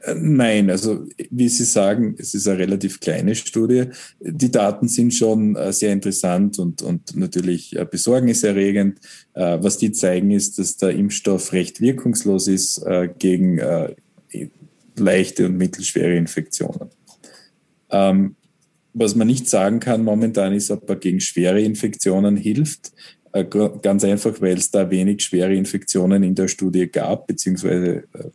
Äh, 0.03 0.15
nein, 0.15 0.71
also 0.71 1.05
wie 1.31 1.49
Sie 1.49 1.65
sagen, 1.65 2.15
es 2.19 2.35
ist 2.35 2.47
eine 2.49 2.59
relativ 2.59 3.01
kleine 3.01 3.35
Studie. 3.35 3.87
Die 4.21 4.51
Daten 4.51 4.89
sind 4.89 5.13
schon 5.13 5.57
äh, 5.57 5.73
sehr 5.73 5.93
interessant 5.93 6.59
und, 6.59 6.83
und 6.83 7.17
natürlich 7.17 7.77
äh, 7.77 7.85
besorgniserregend. 7.85 8.99
Was 9.33 9.79
die 9.79 9.93
zeigen, 9.93 10.33
ist, 10.33 10.59
dass 10.59 10.77
der 10.77 10.91
Impfstoff 10.91 11.53
recht 11.53 11.81
wirkungslos 11.81 12.49
ist 12.49 12.85
gegen 13.19 13.61
leichte 14.97 15.47
und 15.47 15.57
mittelschwere 15.57 16.17
Infektionen. 16.17 16.91
Ähm, 17.91 18.37
was 18.93 19.15
man 19.15 19.27
nicht 19.27 19.49
sagen 19.49 19.81
kann 19.81 20.05
momentan 20.05 20.53
ist, 20.53 20.71
ob 20.71 20.89
er 20.89 20.97
gegen 20.97 21.21
schwere 21.21 21.61
Infektionen 21.61 22.37
hilft. 22.37 22.93
Äh, 23.33 23.45
ganz 23.83 24.05
einfach, 24.05 24.41
weil 24.41 24.57
es 24.57 24.71
da 24.71 24.91
wenig 24.91 25.23
schwere 25.23 25.55
Infektionen 25.55 26.23
in 26.23 26.35
der 26.35 26.49
Studie 26.49 26.89
gab, 26.89 27.27
beziehungsweise 27.27 28.05
äh, 28.15 28.31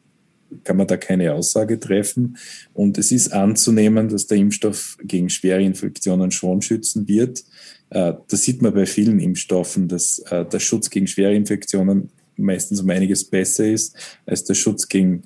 kann 0.64 0.78
man 0.78 0.88
da 0.88 0.96
keine 0.96 1.34
Aussage 1.34 1.80
treffen. 1.80 2.38
Und 2.74 2.98
es 2.98 3.12
ist 3.12 3.34
anzunehmen, 3.34 4.08
dass 4.08 4.28
der 4.28 4.38
Impfstoff 4.38 4.98
gegen 5.04 5.30
schwere 5.30 5.62
Infektionen 5.62 6.32
schon 6.32 6.62
schützen 6.62 7.08
wird. 7.10 7.44
Äh, 7.90 8.14
das 8.30 8.44
sieht 8.44 8.62
man 8.62 8.74
bei 8.74 8.86
vielen 8.86 9.20
Impfstoffen, 9.20 9.88
dass 9.90 10.24
der 10.30 10.60
Schutz 10.60 10.90
gegen 10.90 11.08
schwere 11.08 11.36
Infektionen 11.36 12.10
meistens 12.38 12.82
um 12.82 12.90
einiges 12.90 13.24
besser 13.26 13.66
ist 13.66 13.96
als 14.26 14.44
der 14.44 14.56
Schutz 14.56 14.90
gegen, 14.90 15.24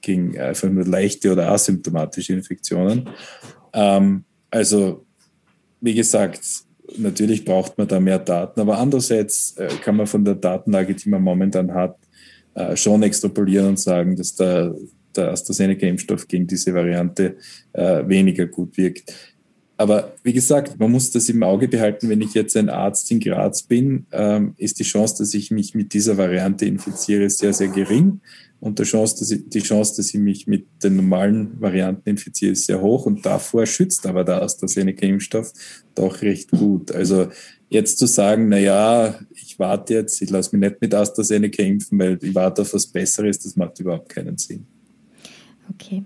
gegen 0.00 0.38
einfach 0.38 0.70
nur 0.70 0.86
leichte 0.86 1.32
oder 1.32 1.50
asymptomatische 1.50 2.32
Infektionen. 2.32 3.10
Ähm, 3.74 4.24
also, 4.50 5.04
wie 5.80 5.94
gesagt, 5.94 6.40
natürlich 6.96 7.44
braucht 7.44 7.78
man 7.78 7.88
da 7.88 8.00
mehr 8.00 8.18
Daten, 8.18 8.60
aber 8.60 8.78
andererseits 8.78 9.56
äh, 9.56 9.68
kann 9.82 9.96
man 9.96 10.06
von 10.06 10.24
der 10.24 10.34
Datenlage, 10.34 10.94
die 10.94 11.08
man 11.08 11.22
momentan 11.22 11.72
hat, 11.72 11.96
äh, 12.54 12.76
schon 12.76 13.02
extrapolieren 13.02 13.68
und 13.68 13.80
sagen, 13.80 14.16
dass 14.16 14.34
der, 14.34 14.74
der 15.14 15.30
AstraZeneca-Impfstoff 15.30 16.26
gegen 16.26 16.46
diese 16.46 16.74
Variante 16.74 17.36
äh, 17.72 18.06
weniger 18.06 18.46
gut 18.46 18.76
wirkt. 18.76 19.12
Aber 19.76 20.12
wie 20.22 20.34
gesagt, 20.34 20.78
man 20.78 20.90
muss 20.90 21.10
das 21.10 21.30
im 21.30 21.42
Auge 21.42 21.66
behalten, 21.66 22.10
wenn 22.10 22.20
ich 22.20 22.34
jetzt 22.34 22.54
ein 22.54 22.68
Arzt 22.68 23.10
in 23.10 23.18
Graz 23.18 23.62
bin, 23.62 24.04
ähm, 24.12 24.52
ist 24.58 24.78
die 24.78 24.84
Chance, 24.84 25.16
dass 25.18 25.32
ich 25.32 25.50
mich 25.50 25.74
mit 25.74 25.94
dieser 25.94 26.18
Variante 26.18 26.66
infiziere, 26.66 27.30
sehr, 27.30 27.54
sehr 27.54 27.68
gering. 27.68 28.20
Und 28.60 28.78
die 28.78 28.82
Chance, 28.82 29.16
dass 29.18 29.30
ich, 29.30 29.48
die 29.48 29.62
Chance, 29.62 29.96
dass 29.96 30.12
ich 30.12 30.20
mich 30.20 30.46
mit 30.46 30.66
den 30.84 30.96
normalen 30.96 31.58
Varianten 31.60 32.10
infiziere, 32.10 32.52
ist 32.52 32.66
sehr 32.66 32.80
hoch. 32.80 33.06
Und 33.06 33.24
davor 33.24 33.64
schützt 33.64 34.06
aber 34.06 34.22
der 34.22 34.42
AstraZeneca-Impfstoff 34.42 35.52
doch 35.94 36.20
recht 36.20 36.50
gut. 36.50 36.92
Also 36.92 37.28
jetzt 37.70 37.98
zu 37.98 38.06
sagen, 38.06 38.50
na 38.50 38.58
ja, 38.58 39.18
ich 39.32 39.58
warte 39.58 39.94
jetzt, 39.94 40.20
ich 40.20 40.28
lasse 40.28 40.54
mich 40.54 40.68
nicht 40.68 40.80
mit 40.80 40.94
AstraZeneca 40.94 41.62
impfen, 41.62 41.98
weil 41.98 42.18
ich 42.20 42.34
warte 42.34 42.62
auf 42.62 42.74
was 42.74 42.86
Besseres, 42.86 43.38
das 43.38 43.56
macht 43.56 43.80
überhaupt 43.80 44.10
keinen 44.10 44.36
Sinn. 44.36 44.66
Okay. 45.72 46.02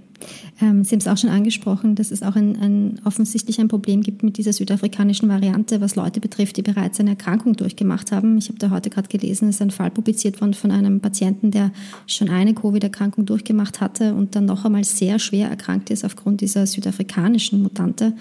Ähm, 0.64 0.82
Sie 0.82 0.92
haben 0.92 1.00
es 1.00 1.08
auch 1.08 1.18
schon 1.18 1.30
angesprochen, 1.30 1.94
dass 1.94 2.10
es 2.10 2.22
auch 2.22 2.36
ein, 2.36 2.56
ein, 2.56 3.00
offensichtlich 3.04 3.60
ein 3.60 3.68
Problem 3.68 4.00
gibt 4.00 4.22
mit 4.22 4.38
dieser 4.38 4.52
südafrikanischen 4.52 5.28
Variante, 5.28 5.80
was 5.80 5.94
Leute 5.94 6.20
betrifft, 6.20 6.56
die 6.56 6.62
bereits 6.62 6.98
eine 7.00 7.10
Erkrankung 7.10 7.54
durchgemacht 7.54 8.12
haben. 8.12 8.38
Ich 8.38 8.48
habe 8.48 8.58
da 8.58 8.70
heute 8.70 8.88
gerade 8.88 9.08
gelesen, 9.08 9.48
es 9.48 9.56
ist 9.56 9.62
ein 9.62 9.70
Fall 9.70 9.90
publiziert 9.90 10.40
worden 10.40 10.54
von 10.54 10.70
einem 10.70 11.00
Patienten, 11.00 11.50
der 11.50 11.70
schon 12.06 12.30
eine 12.30 12.54
Covid-Erkrankung 12.54 13.26
durchgemacht 13.26 13.80
hatte 13.80 14.14
und 14.14 14.34
dann 14.36 14.46
noch 14.46 14.64
einmal 14.64 14.84
sehr 14.84 15.18
schwer 15.18 15.50
erkrankt 15.50 15.90
ist 15.90 16.04
aufgrund 16.04 16.40
dieser 16.40 16.66
südafrikanischen 16.66 17.62
Mutante. 17.62 18.14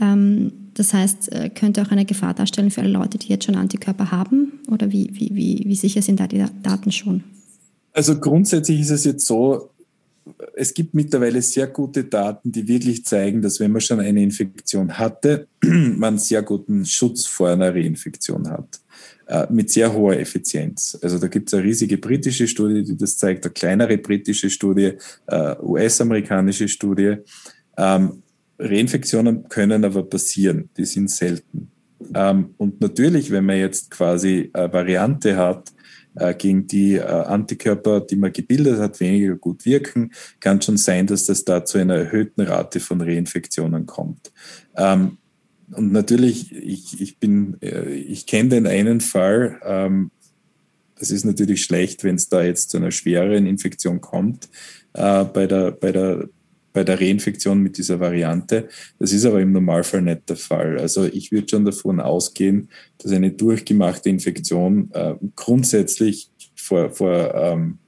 Ähm, 0.00 0.52
das 0.74 0.94
heißt, 0.94 1.32
äh, 1.32 1.50
könnte 1.50 1.82
auch 1.82 1.90
eine 1.90 2.04
Gefahr 2.04 2.34
darstellen 2.34 2.70
für 2.70 2.82
alle 2.82 2.90
Leute, 2.90 3.18
die 3.18 3.28
jetzt 3.28 3.44
schon 3.44 3.56
Antikörper 3.56 4.12
haben? 4.12 4.52
Oder 4.70 4.92
wie, 4.92 5.10
wie, 5.12 5.34
wie, 5.34 5.64
wie 5.66 5.74
sicher 5.74 6.02
sind 6.02 6.20
da 6.20 6.28
die 6.28 6.44
Daten 6.62 6.92
schon? 6.92 7.24
Also 7.92 8.16
grundsätzlich 8.20 8.80
ist 8.80 8.90
es 8.90 9.04
jetzt 9.04 9.26
so, 9.26 9.70
es 10.54 10.74
gibt 10.74 10.94
mittlerweile 10.94 11.42
sehr 11.42 11.66
gute 11.66 12.04
Daten, 12.04 12.52
die 12.52 12.66
wirklich 12.66 13.04
zeigen, 13.04 13.42
dass 13.42 13.60
wenn 13.60 13.72
man 13.72 13.80
schon 13.80 14.00
eine 14.00 14.22
Infektion 14.22 14.98
hatte, 14.98 15.48
man 15.62 16.18
sehr 16.18 16.42
guten 16.42 16.84
Schutz 16.84 17.26
vor 17.26 17.50
einer 17.50 17.74
Reinfektion 17.74 18.48
hat. 18.48 18.80
Äh, 19.28 19.46
mit 19.50 19.70
sehr 19.70 19.92
hoher 19.92 20.18
Effizienz. 20.18 20.98
Also 21.02 21.18
da 21.18 21.28
gibt 21.28 21.48
es 21.48 21.54
eine 21.54 21.64
riesige 21.64 21.98
britische 21.98 22.48
Studie, 22.48 22.82
die 22.82 22.96
das 22.96 23.18
zeigt, 23.18 23.44
eine 23.44 23.52
kleinere 23.52 23.98
britische 23.98 24.48
Studie, 24.48 24.92
äh, 25.26 25.54
US-amerikanische 25.60 26.66
Studie. 26.66 27.16
Ähm, 27.76 28.22
Reinfektionen 28.58 29.46
können 29.50 29.84
aber 29.84 30.02
passieren, 30.02 30.70
die 30.78 30.86
sind 30.86 31.10
selten. 31.10 31.70
Ähm, 32.14 32.54
und 32.56 32.80
natürlich, 32.80 33.30
wenn 33.30 33.44
man 33.44 33.58
jetzt 33.58 33.90
quasi 33.90 34.48
eine 34.54 34.72
Variante 34.72 35.36
hat, 35.36 35.72
gegen 36.38 36.66
die 36.66 36.94
äh, 36.94 37.02
Antikörper, 37.02 38.00
die 38.00 38.16
man 38.16 38.32
gebildet 38.32 38.78
hat, 38.78 39.00
weniger 39.00 39.36
gut 39.36 39.64
wirken, 39.64 40.12
kann 40.40 40.60
schon 40.62 40.76
sein, 40.76 41.06
dass 41.06 41.26
das 41.26 41.44
da 41.44 41.64
zu 41.64 41.78
einer 41.78 41.96
erhöhten 41.96 42.42
Rate 42.42 42.80
von 42.80 43.00
Reinfektionen 43.00 43.86
kommt. 43.86 44.32
Ähm, 44.76 45.18
und 45.70 45.92
natürlich, 45.92 46.52
ich, 46.54 47.00
ich 47.00 47.16
äh, 47.22 47.92
ich 47.92 48.26
kenne 48.26 48.48
den 48.50 48.66
einen 48.66 49.00
Fall, 49.00 49.60
ähm, 49.64 50.10
das 50.98 51.10
ist 51.10 51.24
natürlich 51.24 51.62
schlecht, 51.62 52.02
wenn 52.02 52.16
es 52.16 52.28
da 52.28 52.42
jetzt 52.42 52.70
zu 52.70 52.78
einer 52.78 52.90
schweren 52.90 53.46
Infektion 53.46 54.00
kommt 54.00 54.48
bei 54.92 55.46
der, 55.46 55.70
bei 55.70 55.92
der 55.92 56.28
bei 56.72 56.84
der 56.84 57.00
Reinfektion 57.00 57.60
mit 57.60 57.78
dieser 57.78 58.00
Variante. 58.00 58.68
Das 58.98 59.12
ist 59.12 59.24
aber 59.24 59.40
im 59.40 59.52
Normalfall 59.52 60.02
nicht 60.02 60.28
der 60.28 60.36
Fall. 60.36 60.78
Also 60.78 61.04
ich 61.04 61.32
würde 61.32 61.48
schon 61.48 61.64
davon 61.64 62.00
ausgehen, 62.00 62.68
dass 62.98 63.12
eine 63.12 63.30
durchgemachte 63.32 64.08
Infektion 64.08 64.90
äh, 64.92 65.14
grundsätzlich 65.34 66.30
vor, 66.54 66.90
vor 66.90 67.34
ähm, 67.34 67.78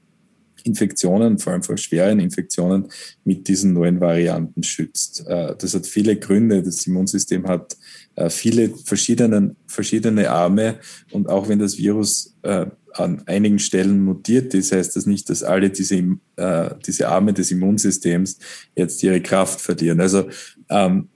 Infektionen, 0.65 1.39
vor 1.39 1.53
allem 1.53 1.63
vor 1.63 1.77
schweren 1.77 2.21
Infektionen 2.21 2.89
mit 3.25 3.49
diesen 3.49 3.73
neuen 3.73 4.01
Varianten 4.01 4.63
schützt. 4.63 5.27
Äh, 5.27 5.55
das 5.57 5.75
hat 5.75 5.87
viele 5.87 6.17
Gründe. 6.17 6.63
Das 6.63 6.87
Immunsystem 6.87 7.47
hat 7.47 7.77
äh, 8.17 8.31
viele 8.31 8.71
verschiedene, 8.85 9.57
verschiedene 9.67 10.31
Arme 10.31 10.79
und 11.13 11.29
auch 11.29 11.49
wenn 11.49 11.59
das 11.59 11.79
Virus 11.79 12.37
äh, 12.43 12.67
an 12.95 13.23
einigen 13.27 13.59
Stellen 13.59 14.05
mutiert 14.05 14.55
ist, 14.55 14.73
heißt 14.73 14.97
das 14.97 15.07
nicht, 15.07 15.29
dass 15.31 15.43
alle 15.43 15.71
diese, 15.71 15.97
äh, 16.37 16.71
diese 16.87 17.09
Arme 17.09 17.33
des 17.33 17.51
Immunsystems 17.51 18.39
jetzt 18.77 19.03
ihre 19.03 19.21
Kraft 19.21 19.61
verlieren. 19.61 20.01
Also 20.01 20.29
ähm, 20.69 21.09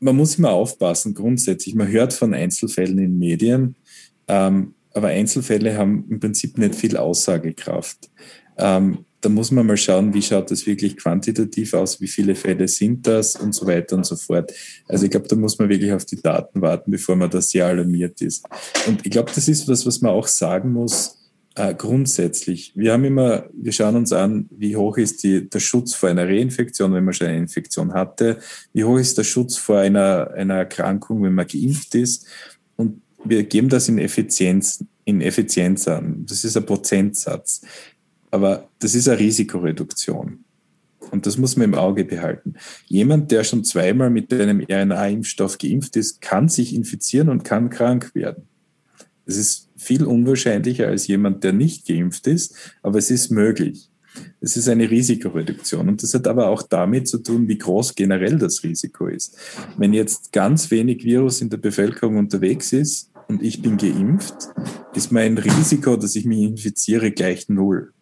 man 0.00 0.16
muss 0.16 0.38
immer 0.38 0.50
aufpassen, 0.50 1.14
grundsätzlich. 1.14 1.74
Man 1.74 1.88
hört 1.88 2.12
von 2.12 2.34
Einzelfällen 2.34 2.98
in 2.98 3.18
Medien, 3.18 3.76
ähm, 4.28 4.74
aber 4.92 5.08
Einzelfälle 5.08 5.76
haben 5.76 6.06
im 6.10 6.20
Prinzip 6.20 6.58
nicht 6.58 6.74
viel 6.74 6.96
Aussagekraft. 6.96 8.10
Ähm, 8.58 9.04
da 9.24 9.30
muss 9.30 9.50
man 9.50 9.66
mal 9.66 9.76
schauen, 9.76 10.12
wie 10.12 10.22
schaut 10.22 10.50
das 10.50 10.66
wirklich 10.66 10.96
quantitativ 10.96 11.74
aus, 11.74 12.00
wie 12.00 12.08
viele 12.08 12.34
Fälle 12.34 12.68
sind 12.68 13.06
das 13.06 13.36
und 13.36 13.54
so 13.54 13.66
weiter 13.66 13.96
und 13.96 14.04
so 14.04 14.16
fort. 14.16 14.52
Also 14.86 15.04
ich 15.04 15.10
glaube, 15.10 15.28
da 15.28 15.36
muss 15.36 15.58
man 15.58 15.68
wirklich 15.68 15.92
auf 15.92 16.04
die 16.04 16.20
Daten 16.20 16.60
warten, 16.60 16.90
bevor 16.90 17.16
man 17.16 17.30
da 17.30 17.40
sehr 17.40 17.66
alarmiert 17.66 18.20
ist. 18.20 18.44
Und 18.86 19.04
ich 19.04 19.10
glaube, 19.10 19.32
das 19.34 19.48
ist 19.48 19.66
was, 19.68 19.86
was 19.86 20.00
man 20.00 20.12
auch 20.12 20.26
sagen 20.26 20.72
muss, 20.72 21.18
äh, 21.56 21.74
grundsätzlich. 21.74 22.72
Wir 22.74 22.92
haben 22.92 23.04
immer, 23.04 23.48
wir 23.52 23.72
schauen 23.72 23.96
uns 23.96 24.12
an, 24.12 24.48
wie 24.50 24.76
hoch 24.76 24.98
ist 24.98 25.22
die, 25.22 25.48
der 25.48 25.60
Schutz 25.60 25.94
vor 25.94 26.08
einer 26.08 26.26
Reinfektion, 26.26 26.92
wenn 26.92 27.04
man 27.04 27.14
schon 27.14 27.28
eine 27.28 27.38
Infektion 27.38 27.94
hatte, 27.94 28.38
wie 28.72 28.84
hoch 28.84 28.98
ist 28.98 29.16
der 29.16 29.24
Schutz 29.24 29.56
vor 29.56 29.78
einer, 29.78 30.32
einer 30.32 30.54
Erkrankung, 30.54 31.22
wenn 31.22 31.34
man 31.34 31.46
geimpft 31.46 31.94
ist. 31.94 32.26
Und 32.76 33.00
wir 33.24 33.44
geben 33.44 33.68
das 33.68 33.88
in 33.88 33.98
Effizienz, 33.98 34.84
in 35.04 35.20
Effizienz 35.20 35.86
an. 35.88 36.26
Das 36.26 36.44
ist 36.44 36.56
ein 36.56 36.66
Prozentsatz. 36.66 37.62
Aber 38.34 38.68
das 38.80 38.96
ist 38.96 39.08
eine 39.08 39.20
Risikoreduktion. 39.20 40.40
Und 41.12 41.24
das 41.24 41.38
muss 41.38 41.56
man 41.56 41.66
im 41.66 41.74
Auge 41.74 42.04
behalten. 42.04 42.54
Jemand, 42.88 43.30
der 43.30 43.44
schon 43.44 43.62
zweimal 43.62 44.10
mit 44.10 44.34
einem 44.34 44.60
RNA-Impfstoff 44.68 45.56
geimpft 45.56 45.94
ist, 45.94 46.20
kann 46.20 46.48
sich 46.48 46.74
infizieren 46.74 47.28
und 47.28 47.44
kann 47.44 47.70
krank 47.70 48.12
werden. 48.12 48.48
Es 49.24 49.36
ist 49.36 49.68
viel 49.76 50.02
unwahrscheinlicher 50.02 50.88
als 50.88 51.06
jemand, 51.06 51.44
der 51.44 51.52
nicht 51.52 51.86
geimpft 51.86 52.26
ist, 52.26 52.56
aber 52.82 52.98
es 52.98 53.08
ist 53.08 53.30
möglich. 53.30 53.88
Es 54.40 54.56
ist 54.56 54.68
eine 54.68 54.90
Risikoreduktion. 54.90 55.88
Und 55.88 56.02
das 56.02 56.12
hat 56.12 56.26
aber 56.26 56.48
auch 56.48 56.62
damit 56.62 57.06
zu 57.06 57.18
tun, 57.18 57.46
wie 57.46 57.58
groß 57.58 57.94
generell 57.94 58.36
das 58.36 58.64
Risiko 58.64 59.06
ist. 59.06 59.38
Wenn 59.78 59.92
jetzt 59.92 60.32
ganz 60.32 60.72
wenig 60.72 61.04
Virus 61.04 61.40
in 61.40 61.50
der 61.50 61.58
Bevölkerung 61.58 62.16
unterwegs 62.16 62.72
ist 62.72 63.12
und 63.28 63.44
ich 63.44 63.62
bin 63.62 63.76
geimpft, 63.76 64.34
ist 64.92 65.12
mein 65.12 65.38
Risiko, 65.38 65.96
dass 65.96 66.16
ich 66.16 66.24
mich 66.24 66.42
infiziere, 66.42 67.12
gleich 67.12 67.48
null. 67.48 67.93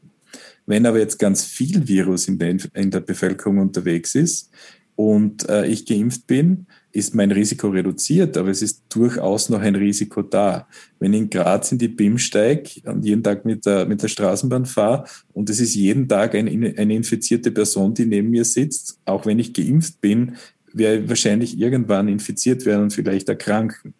Wenn 0.66 0.86
aber 0.86 0.98
jetzt 0.98 1.18
ganz 1.18 1.44
viel 1.44 1.86
Virus 1.86 2.28
in 2.28 2.38
der, 2.38 2.56
in 2.74 2.90
der 2.90 3.00
Bevölkerung 3.00 3.58
unterwegs 3.58 4.14
ist 4.14 4.50
und 4.94 5.48
äh, 5.48 5.66
ich 5.66 5.86
geimpft 5.86 6.26
bin, 6.26 6.66
ist 6.92 7.14
mein 7.14 7.32
Risiko 7.32 7.68
reduziert, 7.68 8.36
aber 8.36 8.50
es 8.50 8.60
ist 8.60 8.82
durchaus 8.90 9.48
noch 9.48 9.60
ein 9.60 9.74
Risiko 9.74 10.22
da. 10.22 10.68
Wenn 10.98 11.14
ich 11.14 11.20
in 11.22 11.30
Graz 11.30 11.72
in 11.72 11.78
die 11.78 11.88
BIM 11.88 12.18
steige 12.18 12.82
und 12.84 13.04
jeden 13.04 13.22
Tag 13.22 13.44
mit 13.44 13.64
der, 13.64 13.86
mit 13.86 14.02
der 14.02 14.08
Straßenbahn 14.08 14.66
fahre 14.66 15.04
und 15.32 15.48
es 15.48 15.58
ist 15.58 15.74
jeden 15.74 16.06
Tag 16.06 16.34
eine, 16.34 16.50
eine 16.50 16.94
infizierte 16.94 17.50
Person, 17.50 17.94
die 17.94 18.04
neben 18.04 18.30
mir 18.30 18.44
sitzt, 18.44 18.98
auch 19.06 19.24
wenn 19.24 19.38
ich 19.38 19.54
geimpft 19.54 20.00
bin, 20.00 20.36
werde 20.74 21.02
ich 21.02 21.08
wahrscheinlich 21.08 21.58
irgendwann 21.58 22.08
infiziert 22.08 22.66
werden 22.66 22.84
und 22.84 22.92
vielleicht 22.92 23.28
erkranken. 23.28 23.94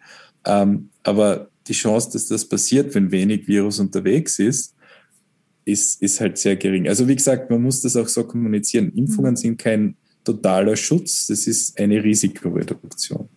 Ähm, 0.45 0.89
aber 1.03 1.49
die 1.67 1.73
Chance, 1.73 2.11
dass 2.13 2.27
das 2.27 2.45
passiert, 2.45 2.93
wenn 2.93 3.11
wenig 3.11 3.47
Virus 3.47 3.79
unterwegs 3.79 4.39
ist, 4.39 4.72
ist, 5.65 6.01
ist 6.01 6.19
halt 6.19 6.37
sehr 6.37 6.55
gering. 6.55 6.87
Also 6.87 7.07
wie 7.07 7.15
gesagt, 7.15 7.49
man 7.49 7.61
muss 7.61 7.81
das 7.81 7.95
auch 7.95 8.07
so 8.07 8.23
kommunizieren. 8.23 8.91
Impfungen 8.95 9.31
mhm. 9.31 9.37
sind 9.37 9.57
kein 9.57 9.95
totaler 10.23 10.75
Schutz, 10.75 11.27
das 11.27 11.47
ist 11.47 11.79
eine 11.79 12.03
Risikoreduktion. 12.03 13.27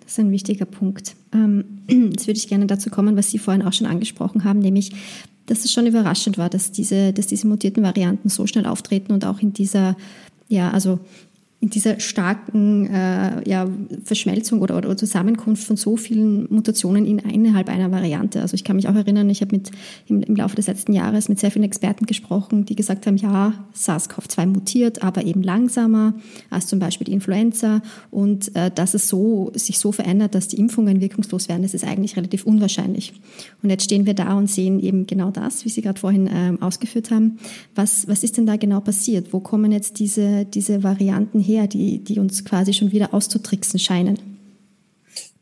Das 0.00 0.12
ist 0.12 0.18
ein 0.18 0.30
wichtiger 0.30 0.64
Punkt. 0.64 1.14
Ähm, 1.32 1.64
jetzt 1.88 2.26
würde 2.26 2.38
ich 2.38 2.48
gerne 2.48 2.66
dazu 2.66 2.90
kommen, 2.90 3.16
was 3.16 3.30
Sie 3.30 3.38
vorhin 3.38 3.62
auch 3.62 3.72
schon 3.72 3.86
angesprochen 3.86 4.44
haben, 4.44 4.58
nämlich, 4.58 4.92
dass 5.46 5.64
es 5.64 5.72
schon 5.72 5.86
überraschend 5.86 6.38
war, 6.38 6.48
dass 6.48 6.72
diese, 6.72 7.12
dass 7.12 7.26
diese 7.26 7.46
mutierten 7.46 7.82
Varianten 7.82 8.28
so 8.28 8.46
schnell 8.46 8.66
auftreten 8.66 9.12
und 9.12 9.24
auch 9.24 9.40
in 9.40 9.52
dieser, 9.52 9.96
ja, 10.48 10.70
also 10.70 11.00
in 11.62 11.68
dieser 11.68 12.00
starken 12.00 12.86
äh, 12.86 13.48
ja, 13.48 13.68
Verschmelzung 14.02 14.62
oder, 14.62 14.78
oder, 14.78 14.96
Zusammenkunft 14.96 15.62
von 15.64 15.76
so 15.76 15.98
vielen 15.98 16.50
Mutationen 16.50 17.04
in 17.04 17.18
innerhalb 17.18 17.68
einer 17.68 17.90
Variante. 17.90 18.40
Also 18.40 18.54
ich 18.54 18.64
kann 18.64 18.76
mich 18.76 18.88
auch 18.88 18.94
erinnern, 18.94 19.28
ich 19.28 19.42
habe 19.42 19.54
mit 19.54 19.70
im, 20.06 20.22
im, 20.22 20.36
Laufe 20.36 20.56
des 20.56 20.68
letzten 20.68 20.94
Jahres 20.94 21.28
mit 21.28 21.38
sehr 21.38 21.50
vielen 21.50 21.66
Experten 21.66 22.06
gesprochen, 22.06 22.64
die 22.64 22.76
gesagt 22.76 23.06
haben, 23.06 23.18
ja, 23.18 23.52
SARS-CoV-2 23.74 24.46
mutiert, 24.46 25.02
aber 25.02 25.24
eben 25.24 25.42
langsamer 25.42 26.14
als 26.48 26.66
zum 26.66 26.78
Beispiel 26.78 27.04
die 27.04 27.12
Influenza 27.12 27.82
und 28.10 28.56
äh, 28.56 28.70
dass 28.70 28.94
es 28.94 29.08
so, 29.08 29.52
sich 29.54 29.78
so 29.78 29.92
verändert, 29.92 30.34
dass 30.34 30.48
die 30.48 30.58
Impfungen 30.58 31.02
wirkungslos 31.02 31.50
werden, 31.50 31.62
das 31.62 31.74
ist 31.74 31.84
eigentlich 31.84 32.16
relativ 32.16 32.46
unwahrscheinlich. 32.46 33.12
Und 33.62 33.68
jetzt 33.68 33.84
stehen 33.84 34.06
wir 34.06 34.14
da 34.14 34.32
und 34.32 34.48
sehen 34.48 34.80
eben 34.80 35.06
genau 35.06 35.30
das, 35.30 35.66
wie 35.66 35.68
Sie 35.68 35.82
gerade 35.82 36.00
vorhin 36.00 36.26
äh, 36.26 36.56
ausgeführt 36.60 37.10
haben. 37.10 37.38
Was, 37.74 38.08
was 38.08 38.24
ist 38.24 38.38
denn 38.38 38.46
da 38.46 38.56
genau 38.56 38.80
passiert? 38.80 39.34
Wo 39.34 39.40
kommen 39.40 39.72
jetzt 39.72 39.98
diese, 39.98 40.46
diese 40.46 40.82
Varianten 40.82 41.38
her? 41.38 41.49
Her, 41.50 41.66
die, 41.66 41.98
die 41.98 42.18
uns 42.18 42.44
quasi 42.44 42.72
schon 42.72 42.92
wieder 42.92 43.14
auszutricksen 43.14 43.78
scheinen? 43.78 44.18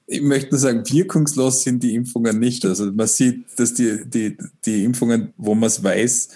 Ich 0.06 0.22
möchte 0.22 0.50
nur 0.50 0.58
sagen, 0.58 0.82
wirkungslos 0.90 1.62
sind 1.62 1.82
die 1.82 1.94
Impfungen 1.94 2.38
nicht. 2.38 2.64
Also 2.64 2.90
man 2.92 3.06
sieht, 3.06 3.44
dass 3.56 3.74
die, 3.74 4.04
die, 4.06 4.36
die 4.64 4.84
Impfungen, 4.84 5.34
wo 5.36 5.54
man 5.54 5.66
es 5.66 5.82
weiß, 5.82 6.28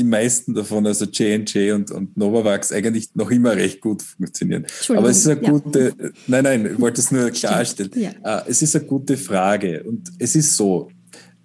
die 0.00 0.04
meisten 0.04 0.54
davon, 0.54 0.86
also 0.86 1.04
J&J 1.04 1.74
und, 1.74 1.90
und 1.90 2.16
Novavax, 2.16 2.72
eigentlich 2.72 3.10
noch 3.14 3.30
immer 3.30 3.54
recht 3.54 3.80
gut 3.80 4.02
funktionieren. 4.02 4.66
Aber 4.88 5.10
es 5.10 5.18
ist 5.18 5.28
eine 5.28 5.40
gute, 5.40 5.94
ja. 5.98 6.08
nein, 6.26 6.44
nein, 6.44 6.66
ich 6.72 6.80
wollte 6.80 7.00
es 7.00 7.10
nur 7.10 7.30
klarstellen. 7.30 7.92
Ja. 7.94 8.10
Ah, 8.22 8.44
es 8.46 8.62
ist 8.62 8.74
eine 8.74 8.86
gute 8.86 9.16
Frage 9.16 9.84
und 9.84 10.10
es 10.18 10.34
ist 10.34 10.56
so, 10.56 10.90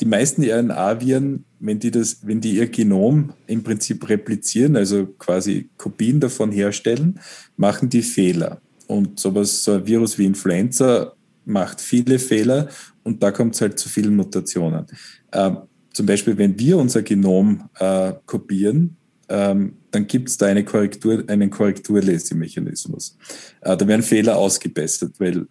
die 0.01 0.05
meisten 0.05 0.43
RNA-Viren, 0.43 1.45
wenn 1.59 1.79
die, 1.79 1.93
wenn 1.93 2.41
die 2.41 2.55
ihr 2.55 2.67
Genom 2.67 3.33
im 3.47 3.63
Prinzip 3.63 4.07
replizieren, 4.09 4.75
also 4.75 5.05
quasi 5.05 5.69
Kopien 5.77 6.19
davon 6.19 6.51
herstellen, 6.51 7.19
machen 7.55 7.89
die 7.89 8.01
Fehler. 8.01 8.61
Und 8.87 9.19
sowas, 9.19 9.63
so 9.63 9.73
ein 9.73 9.87
Virus 9.87 10.17
wie 10.17 10.25
Influenza 10.25 11.13
macht 11.45 11.81
viele 11.81 12.19
Fehler 12.19 12.69
und 13.03 13.23
da 13.23 13.31
kommt 13.31 13.55
es 13.55 13.61
halt 13.61 13.79
zu 13.79 13.87
vielen 13.87 14.15
Mutationen. 14.15 14.85
Ähm, 15.31 15.57
zum 15.93 16.05
Beispiel, 16.05 16.37
wenn 16.37 16.59
wir 16.59 16.77
unser 16.77 17.01
Genom 17.01 17.69
äh, 17.79 18.13
kopieren, 18.25 18.97
ähm, 19.29 19.77
dann 19.91 20.07
gibt 20.07 20.29
es 20.29 20.37
da 20.37 20.47
eine 20.47 20.65
Korrektur, 20.65 21.23
einen 21.27 21.49
Korrekturlesemechanismus. 21.49 23.17
Äh, 23.61 23.77
da 23.77 23.87
werden 23.87 24.03
Fehler 24.03 24.37
ausgebessert, 24.37 25.13
weil 25.19 25.47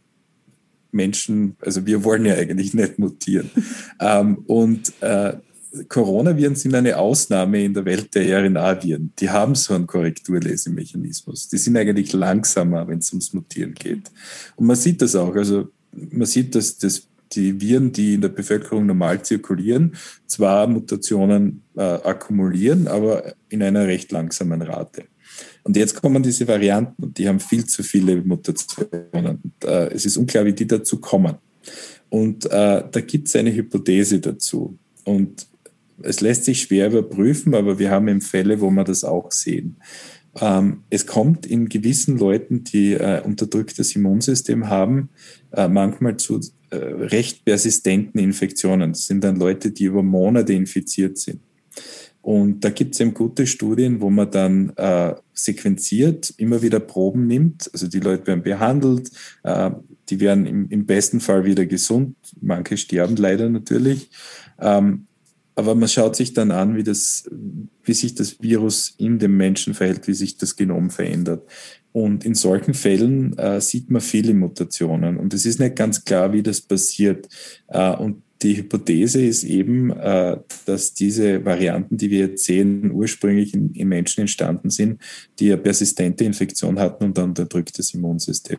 Menschen, 0.94 1.56
also 1.60 1.84
wir 1.86 2.04
wollen 2.04 2.24
ja 2.24 2.34
eigentlich 2.34 2.72
nicht 2.74 2.98
mutieren. 2.98 3.50
ähm, 4.00 4.38
und 4.46 4.92
äh, 5.00 5.34
Coronaviren 5.88 6.54
sind 6.54 6.74
eine 6.74 6.98
Ausnahme 6.98 7.64
in 7.64 7.74
der 7.74 7.84
Welt 7.84 8.14
der 8.14 8.44
RNA-Viren. 8.44 9.12
Die 9.18 9.30
haben 9.30 9.54
so 9.54 9.74
einen 9.74 9.86
Korrekturlesemechanismus. 9.86 11.48
Die 11.48 11.58
sind 11.58 11.76
eigentlich 11.76 12.12
langsamer, 12.12 12.86
wenn 12.86 12.98
es 12.98 13.12
ums 13.12 13.32
Mutieren 13.32 13.74
geht. 13.74 14.10
Und 14.56 14.66
man 14.66 14.76
sieht 14.76 15.02
das 15.02 15.16
auch. 15.16 15.34
Also 15.34 15.68
man 15.92 16.26
sieht, 16.26 16.54
dass 16.54 16.78
das, 16.78 17.08
die 17.32 17.60
Viren, 17.60 17.92
die 17.92 18.14
in 18.14 18.20
der 18.20 18.28
Bevölkerung 18.28 18.86
normal 18.86 19.22
zirkulieren, 19.22 19.96
zwar 20.26 20.66
Mutationen 20.66 21.62
äh, 21.76 21.82
akkumulieren, 21.82 22.86
aber 22.86 23.34
in 23.48 23.62
einer 23.62 23.86
recht 23.86 24.12
langsamen 24.12 24.62
Rate. 24.62 25.04
Und 25.64 25.76
jetzt 25.76 26.00
kommen 26.00 26.22
diese 26.22 26.46
Varianten 26.46 27.02
und 27.02 27.18
die 27.18 27.26
haben 27.26 27.40
viel 27.40 27.64
zu 27.64 27.82
viele 27.82 28.22
Mutationen. 28.22 29.40
Und, 29.42 29.64
äh, 29.64 29.88
es 29.92 30.04
ist 30.04 30.16
unklar, 30.16 30.44
wie 30.44 30.52
die 30.52 30.66
dazu 30.66 31.00
kommen. 31.00 31.36
Und 32.10 32.44
äh, 32.46 32.84
da 32.90 33.00
gibt 33.00 33.28
es 33.28 33.36
eine 33.36 33.52
Hypothese 33.52 34.20
dazu. 34.20 34.78
Und 35.04 35.46
es 36.02 36.20
lässt 36.20 36.44
sich 36.44 36.60
schwer 36.60 36.88
überprüfen, 36.88 37.54
aber 37.54 37.78
wir 37.78 37.90
haben 37.90 38.08
eben 38.08 38.20
Fälle, 38.20 38.60
wo 38.60 38.70
wir 38.70 38.84
das 38.84 39.04
auch 39.04 39.32
sehen. 39.32 39.76
Ähm, 40.40 40.82
es 40.90 41.06
kommt 41.06 41.46
in 41.46 41.68
gewissen 41.68 42.18
Leuten, 42.18 42.64
die 42.64 42.92
äh, 42.92 43.22
unterdrücktes 43.22 43.94
Immunsystem 43.96 44.68
haben, 44.68 45.08
äh, 45.52 45.68
manchmal 45.68 46.16
zu 46.16 46.40
äh, 46.70 46.76
recht 46.76 47.44
persistenten 47.44 48.20
Infektionen. 48.20 48.92
Das 48.92 49.06
sind 49.06 49.22
dann 49.22 49.36
Leute, 49.36 49.70
die 49.70 49.84
über 49.84 50.02
Monate 50.02 50.52
infiziert 50.52 51.18
sind. 51.18 51.40
Und 52.24 52.64
da 52.64 52.70
gibt 52.70 52.94
es 52.94 53.00
eben 53.00 53.12
gute 53.12 53.46
Studien, 53.46 54.00
wo 54.00 54.08
man 54.08 54.30
dann 54.30 54.72
äh, 54.76 55.14
sequenziert, 55.34 56.32
immer 56.38 56.62
wieder 56.62 56.80
Proben 56.80 57.26
nimmt. 57.26 57.68
Also 57.74 57.86
die 57.86 58.00
Leute 58.00 58.26
werden 58.26 58.42
behandelt, 58.42 59.10
äh, 59.42 59.70
die 60.08 60.20
werden 60.20 60.46
im, 60.46 60.70
im, 60.70 60.86
besten 60.86 61.20
Fall 61.20 61.44
wieder 61.44 61.66
gesund. 61.66 62.16
Manche 62.40 62.78
sterben 62.78 63.16
leider 63.16 63.50
natürlich. 63.50 64.08
Ähm, 64.58 65.06
aber 65.54 65.74
man 65.74 65.86
schaut 65.86 66.16
sich 66.16 66.32
dann 66.32 66.50
an, 66.50 66.76
wie, 66.76 66.82
das, 66.82 67.28
wie 67.82 67.92
sich 67.92 68.14
das 68.14 68.40
Virus 68.40 68.94
in 68.96 69.18
dem 69.18 69.36
Menschen 69.36 69.74
verhält, 69.74 70.08
wie 70.08 70.14
sich 70.14 70.38
das 70.38 70.56
Genom 70.56 70.88
verändert. 70.88 71.46
Und 71.92 72.24
in 72.24 72.34
solchen 72.34 72.72
Fällen 72.72 73.36
äh, 73.36 73.60
sieht 73.60 73.90
man 73.90 74.00
viele 74.00 74.32
Mutationen. 74.32 75.18
Und 75.18 75.34
es 75.34 75.44
ist 75.44 75.60
nicht 75.60 75.76
ganz 75.76 76.06
klar, 76.06 76.32
wie 76.32 76.42
das 76.42 76.62
passiert. 76.62 77.28
Äh, 77.68 77.94
und 77.96 78.22
die 78.42 78.56
Hypothese 78.56 79.24
ist 79.24 79.44
eben, 79.44 79.90
äh, 79.90 80.36
dass 80.66 80.94
diese 80.94 81.44
Varianten, 81.44 81.96
die 81.96 82.10
wir 82.10 82.18
jetzt 82.26 82.44
sehen, 82.44 82.90
ursprünglich 82.90 83.54
in, 83.54 83.88
Menschen 83.88 84.22
entstanden 84.22 84.70
sind, 84.70 85.00
die 85.38 85.52
eine 85.52 85.62
persistente 85.62 86.24
Infektion 86.24 86.78
hatten 86.78 87.04
und 87.04 87.18
ein 87.18 87.30
unterdrücktes 87.30 87.94
Immunsystem. 87.94 88.58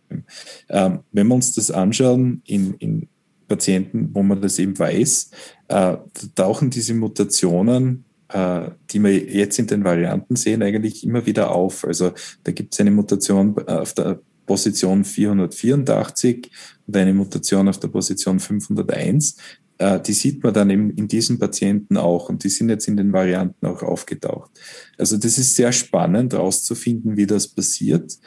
Ähm, 0.69 0.99
wenn 1.11 1.27
wir 1.27 1.35
uns 1.35 1.53
das 1.53 1.71
anschauen 1.71 2.41
in, 2.45 2.73
in 2.75 3.07
Patienten, 3.47 4.09
wo 4.13 4.23
man 4.23 4.41
das 4.41 4.57
eben 4.57 4.77
weiß, 4.77 5.29
äh, 5.67 5.97
tauchen 6.33 6.69
diese 6.69 6.93
Mutationen 6.93 8.05
äh, 8.29 8.71
die 8.89 9.03
wir 9.03 9.15
jetzt 9.15 9.59
in 9.59 9.67
den 9.67 9.83
Varianten 9.83 10.35
sehen, 10.35 10.63
eigentlich 10.63 11.03
immer 11.03 11.25
wieder 11.25 11.51
auf. 11.51 11.85
Also 11.85 12.11
da 12.43 12.51
gibt 12.51 12.73
es 12.73 12.79
eine 12.79 12.91
Mutation 12.91 13.55
auf 13.67 13.93
der 13.93 14.19
Position 14.45 15.03
484 15.03 16.51
und 16.87 16.97
eine 16.97 17.13
Mutation 17.13 17.67
auf 17.67 17.79
der 17.79 17.87
Position 17.87 18.39
501, 18.39 19.33
äh, 19.33 19.64
die 19.77 20.13
sieht 20.13 20.41
man 20.41 20.53
dann 20.53 20.69
in, 20.69 20.91
in 20.91 21.09
diesen 21.09 21.37
Patienten 21.37 21.97
auch 21.97 22.29
und 22.29 22.45
die 22.45 22.49
sind 22.49 22.69
jetzt 22.69 22.87
in 22.87 22.95
den 22.95 23.11
Varianten 23.11 23.65
auch 23.65 23.83
aufgetaucht. 23.83 24.51
Also 24.97 25.17
das 25.17 25.37
ist 25.37 25.55
sehr 25.55 25.73
spannend 25.73 26.31
herauszufinden, 26.31 27.17
wie 27.17 27.27
das 27.27 27.49
passiert. 27.49 28.17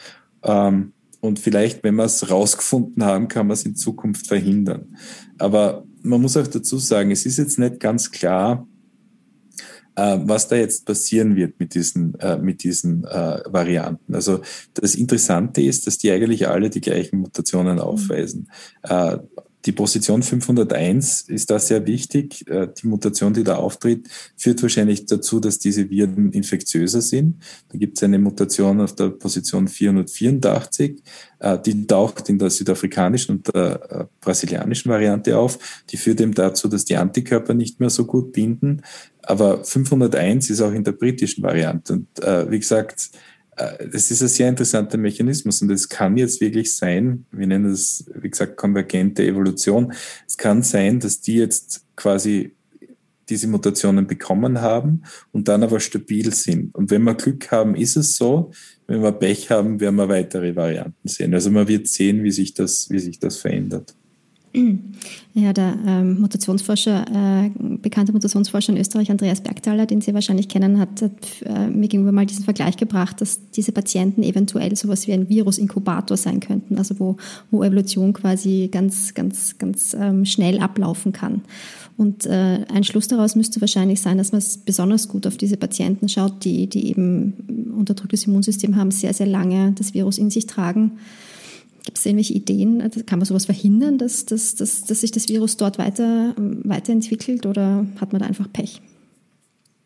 Ähm, 0.43 0.93
und 1.21 1.39
vielleicht, 1.39 1.83
wenn 1.83 1.97
wir 1.97 2.05
es 2.05 2.31
rausgefunden 2.31 3.05
haben, 3.05 3.29
kann 3.29 3.47
man 3.47 3.55
es 3.55 3.65
in 3.65 3.77
Zukunft 3.77 4.27
verhindern. 4.27 4.97
Aber 5.39 5.85
man 6.03 6.21
muss 6.21 6.37
auch 6.37 6.47
dazu 6.47 6.79
sagen, 6.79 7.11
es 7.11 7.27
ist 7.27 7.39
jetzt 7.39 7.59
nicht 7.59 7.81
ganz 7.81 8.11
klar, 8.11 8.69
äh, 9.97 10.19
was 10.23 10.47
da 10.47 10.57
jetzt 10.57 10.87
passieren 10.87 11.35
wird 11.35 11.59
mit 11.59 11.75
diesen, 11.75 12.15
äh, 12.21 12.39
mit 12.39 12.63
diesen 12.63 13.05
äh, 13.05 13.43
Varianten. 13.47 14.15
Also 14.15 14.41
das 14.75 14.95
Interessante 14.95 15.61
ist, 15.61 15.87
dass 15.89 15.99
die 15.99 16.11
eigentlich 16.13 16.47
alle 16.47 16.71
die 16.71 16.81
gleichen 16.81 17.19
Mutationen 17.19 17.77
mhm. 17.77 17.83
aufweisen. 17.83 18.49
Die 19.69 19.73
Position 19.73 20.23
501 20.23 21.29
ist 21.29 21.51
da 21.51 21.59
sehr 21.59 21.87
wichtig. 21.87 22.49
Äh, 22.49 22.69
die 22.69 22.87
Mutation, 22.87 23.35
die 23.35 23.45
da 23.45 23.57
auftritt, 23.57 24.09
führt 24.35 24.63
wahrscheinlich 24.63 25.05
dazu, 25.05 25.41
dass 25.41 25.59
diese 25.59 25.91
Viren 25.91 26.33
infektiöser 26.33 27.03
sind. 27.03 27.43
Da 27.69 27.77
gibt 27.77 27.99
es 27.99 28.03
eine 28.03 28.19
Mutation 28.19 28.81
auf 28.81 28.95
der 28.95 29.11
Position 29.11 29.69
484, 29.69 31.03
äh, 31.41 31.59
die 31.59 31.87
taucht 31.87 32.31
in 32.31 32.39
der 32.39 32.49
südafrikanischen 32.49 33.37
und 33.37 33.55
der 33.55 33.91
äh, 33.93 34.05
brasilianischen 34.23 34.91
Variante 34.91 35.37
auf. 35.37 35.59
Die 35.91 35.99
führt 35.99 36.23
eben 36.23 36.33
dazu, 36.33 36.69
dass 36.69 36.87
die 36.87 36.97
Antikörper 36.97 37.53
nicht 37.53 37.79
mehr 37.79 37.91
so 37.91 38.07
gut 38.07 38.33
binden. 38.33 38.81
Aber 39.21 39.63
501 39.65 40.49
ist 40.49 40.63
auch 40.63 40.73
in 40.73 40.85
der 40.85 40.93
britischen 40.93 41.43
Variante. 41.43 41.93
Und 41.93 42.07
wie 42.51 42.59
gesagt, 42.59 43.11
das 43.92 44.11
ist 44.11 44.23
ein 44.23 44.29
sehr 44.29 44.49
interessanter 44.49 44.99
Mechanismus 44.99 45.62
und 45.62 45.71
es 45.71 45.88
kann 45.88 46.16
jetzt 46.16 46.40
wirklich 46.40 46.75
sein, 46.75 47.27
wir 47.33 47.47
nennen 47.47 47.71
das, 47.71 48.05
wie 48.14 48.31
gesagt, 48.31 48.57
konvergente 48.57 49.27
Evolution. 49.27 49.92
Es 50.27 50.37
kann 50.37 50.62
sein, 50.62 51.01
dass 51.01 51.21
die 51.21 51.37
jetzt 51.37 51.85
quasi 51.97 52.55
diese 53.29 53.49
Mutationen 53.49 54.07
bekommen 54.07 54.61
haben 54.61 55.03
und 55.33 55.49
dann 55.49 55.62
aber 55.62 55.81
stabil 55.81 56.33
sind. 56.33 56.75
Und 56.75 56.90
wenn 56.90 57.03
wir 57.03 57.14
Glück 57.14 57.51
haben, 57.51 57.75
ist 57.75 57.97
es 57.97 58.16
so. 58.16 58.53
Wenn 58.87 59.03
wir 59.03 59.12
Pech 59.12 59.51
haben, 59.51 59.81
werden 59.81 59.97
wir 59.97 60.09
weitere 60.09 60.57
Varianten 60.57 61.09
sehen. 61.09 61.35
Also 61.35 61.51
man 61.51 61.68
wird 61.68 61.88
sehen, 61.88 62.25
wie 62.25 62.31
sich 62.31 62.55
das, 62.55 62.88
wie 62.90 62.99
sich 62.99 63.18
das 63.18 63.37
verändert. 63.37 63.94
Ja, 65.35 65.53
der 65.53 65.77
ähm, 65.87 66.21
Mutationsforscher, 66.21 67.44
äh, 67.47 67.51
bekannte 67.79 68.12
Mutationsforscher 68.12 68.73
in 68.73 68.79
Österreich, 68.79 69.11
Andreas 69.11 69.40
Bergthaler, 69.40 69.87
den 69.87 70.01
Sie 70.01 70.12
wahrscheinlich 70.12 70.49
kennen, 70.49 70.81
hat, 70.81 71.03
äh, 71.44 71.68
mir 71.68 71.87
gegenüber 71.88 72.12
mal 72.12 72.27
diesen 72.27 72.44
Vergleich 72.44 72.77
gebracht, 72.77 73.21
dass 73.21 73.51
diese 73.51 73.71
Patienten 73.71 74.23
eventuell 74.23 74.75
sowas 74.75 75.07
wie 75.07 75.12
ein 75.12 75.29
Virusinkubator 75.29 76.16
sein 76.16 76.40
könnten, 76.40 76.77
also 76.77 76.99
wo, 76.99 77.16
wo 77.51 77.62
Evolution 77.62 78.12
quasi 78.12 78.68
ganz, 78.73 79.14
ganz, 79.14 79.59
ganz 79.59 79.94
ähm, 79.99 80.25
schnell 80.25 80.59
ablaufen 80.59 81.12
kann. 81.12 81.42
Und 81.97 82.27
äh, 82.27 82.64
ein 82.73 82.85
Schluss 82.85 83.09
daraus 83.09 83.37
müsste 83.37 83.61
wahrscheinlich 83.61 84.01
sein, 84.01 84.18
dass 84.18 84.33
man 84.33 84.42
besonders 84.64 85.09
gut 85.09 85.27
auf 85.27 85.37
diese 85.37 85.57
Patienten 85.57 86.09
schaut, 86.09 86.44
die, 86.44 86.68
die 86.68 86.88
eben 86.88 87.75
unterdrücktes 87.77 88.27
Immunsystem 88.27 88.77
haben, 88.77 88.90
sehr, 88.90 89.14
sehr 89.14 89.27
lange 89.27 89.73
das 89.73 89.94
Virus 89.94 90.18
in 90.18 90.31
sich 90.31 90.47
tragen 90.47 90.92
Gibt 91.88 91.96
es 91.96 92.05
irgendwelche 92.05 92.35
Ideen? 92.35 92.83
Also 92.83 93.01
kann 93.03 93.18
man 93.18 93.24
sowas 93.24 93.46
verhindern, 93.46 93.96
dass, 93.96 94.27
dass, 94.27 94.55
dass, 94.55 94.85
dass 94.85 95.01
sich 95.01 95.11
das 95.11 95.27
Virus 95.31 95.57
dort 95.57 95.79
weiter, 95.79 96.35
weiterentwickelt 96.37 97.46
oder 97.46 97.87
hat 97.98 98.12
man 98.12 98.20
da 98.20 98.27
einfach 98.27 98.53
Pech? 98.53 98.83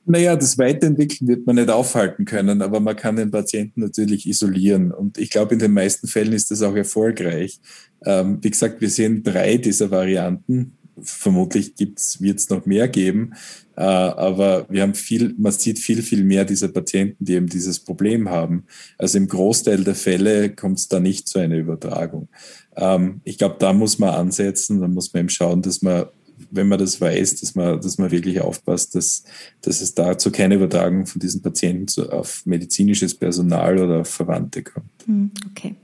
Naja, 0.04 0.34
das 0.34 0.58
Weiterentwickeln 0.58 1.28
wird 1.28 1.46
man 1.46 1.54
nicht 1.54 1.70
aufhalten 1.70 2.24
können, 2.24 2.60
aber 2.60 2.80
man 2.80 2.96
kann 2.96 3.14
den 3.14 3.30
Patienten 3.30 3.82
natürlich 3.82 4.26
isolieren. 4.26 4.90
Und 4.90 5.16
ich 5.16 5.30
glaube, 5.30 5.52
in 5.52 5.60
den 5.60 5.74
meisten 5.74 6.08
Fällen 6.08 6.32
ist 6.32 6.50
das 6.50 6.62
auch 6.62 6.74
erfolgreich. 6.74 7.60
Ähm, 8.04 8.38
wie 8.42 8.50
gesagt, 8.50 8.80
wir 8.80 8.90
sehen 8.90 9.22
drei 9.22 9.58
dieser 9.58 9.92
Varianten 9.92 10.72
vermutlich 11.00 11.74
wird 11.78 12.38
es 12.38 12.50
noch 12.50 12.66
mehr 12.66 12.88
geben. 12.88 13.32
Äh, 13.76 13.82
aber 13.82 14.66
wir 14.68 14.82
haben 14.82 14.94
viel, 14.94 15.34
man 15.38 15.52
sieht 15.52 15.78
viel, 15.78 16.02
viel 16.02 16.24
mehr 16.24 16.44
dieser 16.44 16.68
Patienten, 16.68 17.24
die 17.24 17.34
eben 17.34 17.48
dieses 17.48 17.80
Problem 17.80 18.28
haben. 18.28 18.64
Also 18.98 19.18
im 19.18 19.28
Großteil 19.28 19.84
der 19.84 19.94
Fälle 19.94 20.54
kommt 20.54 20.78
es 20.78 20.88
da 20.88 21.00
nicht 21.00 21.28
zu 21.28 21.38
einer 21.38 21.56
Übertragung. 21.56 22.28
Ähm, 22.76 23.20
ich 23.24 23.38
glaube, 23.38 23.56
da 23.58 23.72
muss 23.72 23.98
man 23.98 24.10
ansetzen, 24.10 24.80
da 24.80 24.88
muss 24.88 25.12
man 25.12 25.20
eben 25.20 25.28
schauen, 25.30 25.62
dass 25.62 25.82
man 25.82 26.06
wenn 26.50 26.68
man 26.68 26.78
das 26.78 27.00
weiß, 27.00 27.40
dass 27.40 27.54
man, 27.54 27.80
dass 27.80 27.98
man 27.98 28.10
wirklich 28.10 28.40
aufpasst, 28.40 28.94
dass, 28.94 29.24
dass 29.60 29.80
es 29.80 29.94
dazu 29.94 30.30
keine 30.30 30.56
Übertragung 30.56 31.06
von 31.06 31.20
diesen 31.20 31.40
Patienten 31.40 32.10
auf 32.10 32.44
medizinisches 32.44 33.14
Personal 33.14 33.78
oder 33.78 34.00
auf 34.00 34.08
Verwandte 34.08 34.62
kommt. 34.62 35.01
Hm, 35.06 35.30
okay. 35.50 35.74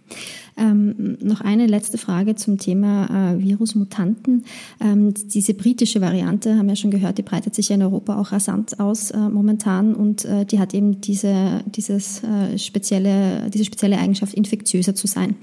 Ähm, 0.59 1.17
noch 1.23 1.41
eine 1.41 1.67
letzte 1.67 1.99
Frage 1.99 2.35
zum 2.35 2.59
Thema 2.59 3.35
äh, 3.35 3.43
Virusmutanten. 3.43 4.45
Ähm, 4.81 5.15
diese 5.15 5.55
britische 5.55 6.01
Variante, 6.01 6.57
haben 6.57 6.67
wir 6.67 6.75
schon 6.75 6.91
gehört, 6.91 7.19
die 7.19 7.23
breitet 7.23 7.55
sich 7.55 7.69
ja 7.69 7.77
in 7.77 7.83
Europa 7.83 8.19
auch 8.19 8.33
rasant 8.33 8.81
aus 8.81 9.13
äh, 9.13 9.19
momentan 9.19 9.95
und 9.95 10.25
äh, 10.25 10.45
die 10.45 10.59
hat 10.59 10.75
eben 10.75 11.01
diese, 11.01 11.63
dieses, 11.67 12.25
äh, 12.25 12.59
spezielle, 12.59 13.49
diese 13.51 13.65
spezielle 13.65 13.99
Eigenschaft, 13.99 14.35
infektiöser 14.35 14.97
zu 14.97 15.07
sein. 15.07 15.37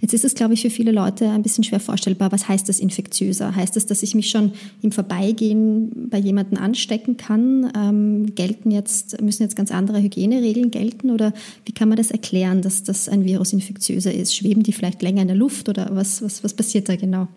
Jetzt 0.00 0.14
ist 0.14 0.24
es, 0.24 0.34
glaube 0.34 0.54
ich, 0.54 0.62
für 0.62 0.70
viele 0.70 0.92
Leute 0.92 1.28
ein 1.28 1.42
bisschen 1.42 1.64
schwer 1.64 1.80
vorstellbar. 1.80 2.32
Was 2.32 2.48
heißt 2.48 2.66
das 2.66 2.80
infektiöser? 2.80 3.54
Heißt 3.54 3.76
das, 3.76 3.84
dass 3.84 4.02
ich 4.02 4.14
mich 4.14 4.30
schon 4.30 4.52
im 4.80 4.92
Vorbeigehen 4.92 6.08
bei 6.08 6.18
jemandem 6.18 6.58
anstecken 6.58 7.18
kann? 7.18 7.70
Ähm, 7.76 8.34
gelten 8.34 8.70
jetzt, 8.70 9.20
müssen 9.20 9.42
jetzt 9.42 9.56
ganz 9.56 9.70
andere 9.70 10.00
Hygieneregeln 10.00 10.70
gelten 10.70 11.10
oder 11.10 11.34
wie 11.66 11.72
kann 11.72 11.90
man 11.90 11.98
das 11.98 12.10
erklären, 12.10 12.62
dass 12.62 12.82
das 12.82 13.10
ein 13.10 13.21
Virus 13.24 13.52
infektiöser 13.52 14.12
ist? 14.12 14.34
Schweben 14.34 14.62
die 14.62 14.72
vielleicht 14.72 15.02
länger 15.02 15.22
in 15.22 15.28
der 15.28 15.36
Luft 15.36 15.68
oder 15.68 15.90
was, 15.92 16.22
was, 16.22 16.42
was 16.44 16.54
passiert 16.54 16.88
da 16.88 16.96
genau? 16.96 17.28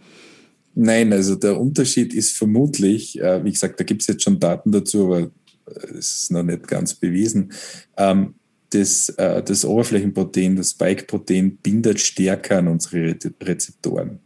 Nein, 0.75 1.13
also 1.13 1.35
der 1.35 1.59
Unterschied 1.59 2.13
ist 2.13 2.37
vermutlich, 2.37 3.19
äh, 3.21 3.43
wie 3.43 3.51
gesagt, 3.51 3.79
da 3.79 3.83
gibt 3.85 4.01
es 4.01 4.07
jetzt 4.07 4.23
schon 4.23 4.39
Daten 4.39 4.71
dazu, 4.71 5.05
aber 5.05 5.19
äh, 5.21 5.97
es 5.97 6.21
ist 6.21 6.31
noch 6.31 6.43
nicht 6.43 6.67
ganz 6.67 6.93
bewiesen. 6.93 7.53
Ähm, 7.97 8.35
das, 8.71 9.09
äh, 9.09 9.41
das 9.41 9.63
Oberflächenprotein, 9.63 10.57
das 10.57 10.71
Spike-Protein, 10.71 11.57
bindet 11.57 12.01
stärker 12.01 12.59
an 12.59 12.67
unsere 12.67 13.15
Rezeptoren. 13.41 14.19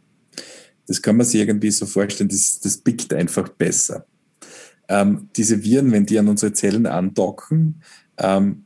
Das 0.88 1.00
kann 1.00 1.16
man 1.16 1.26
sich 1.26 1.40
irgendwie 1.40 1.70
so 1.70 1.86
vorstellen, 1.86 2.28
das, 2.28 2.58
das 2.58 2.78
pickt 2.78 3.14
einfach 3.14 3.48
besser. 3.50 4.06
Ähm, 4.88 5.28
diese 5.36 5.62
Viren, 5.62 5.92
wenn 5.92 6.04
die 6.04 6.18
an 6.18 6.26
unsere 6.26 6.52
Zellen 6.52 6.86
andocken, 6.86 7.80
ähm, 8.18 8.64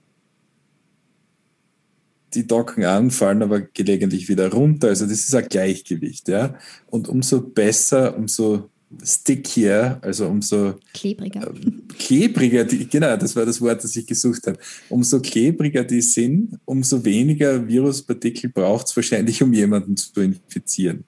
die 2.34 2.46
docken 2.46 2.84
an, 2.84 3.10
fallen 3.10 3.42
aber 3.42 3.60
gelegentlich 3.60 4.28
wieder 4.28 4.50
runter. 4.50 4.88
Also 4.88 5.06
das 5.06 5.20
ist 5.20 5.34
ein 5.34 5.48
Gleichgewicht, 5.48 6.28
ja. 6.28 6.58
Und 6.90 7.08
umso 7.08 7.40
besser, 7.40 8.16
umso 8.16 8.70
stickier, 9.02 9.98
also 10.02 10.26
umso 10.26 10.74
klebriger. 10.92 11.42
Äh, 11.42 11.94
klebriger, 11.98 12.64
die, 12.64 12.88
genau, 12.88 13.16
das 13.16 13.34
war 13.34 13.46
das 13.46 13.60
Wort, 13.60 13.82
das 13.82 13.96
ich 13.96 14.06
gesucht 14.06 14.46
habe. 14.46 14.58
Umso 14.88 15.20
klebriger 15.20 15.84
die 15.84 16.02
sind, 16.02 16.58
umso 16.64 17.04
weniger 17.04 17.66
Viruspartikel 17.66 18.50
braucht 18.50 18.86
es 18.86 18.96
wahrscheinlich, 18.96 19.42
um 19.42 19.52
jemanden 19.52 19.96
zu 19.96 20.20
infizieren. 20.20 21.04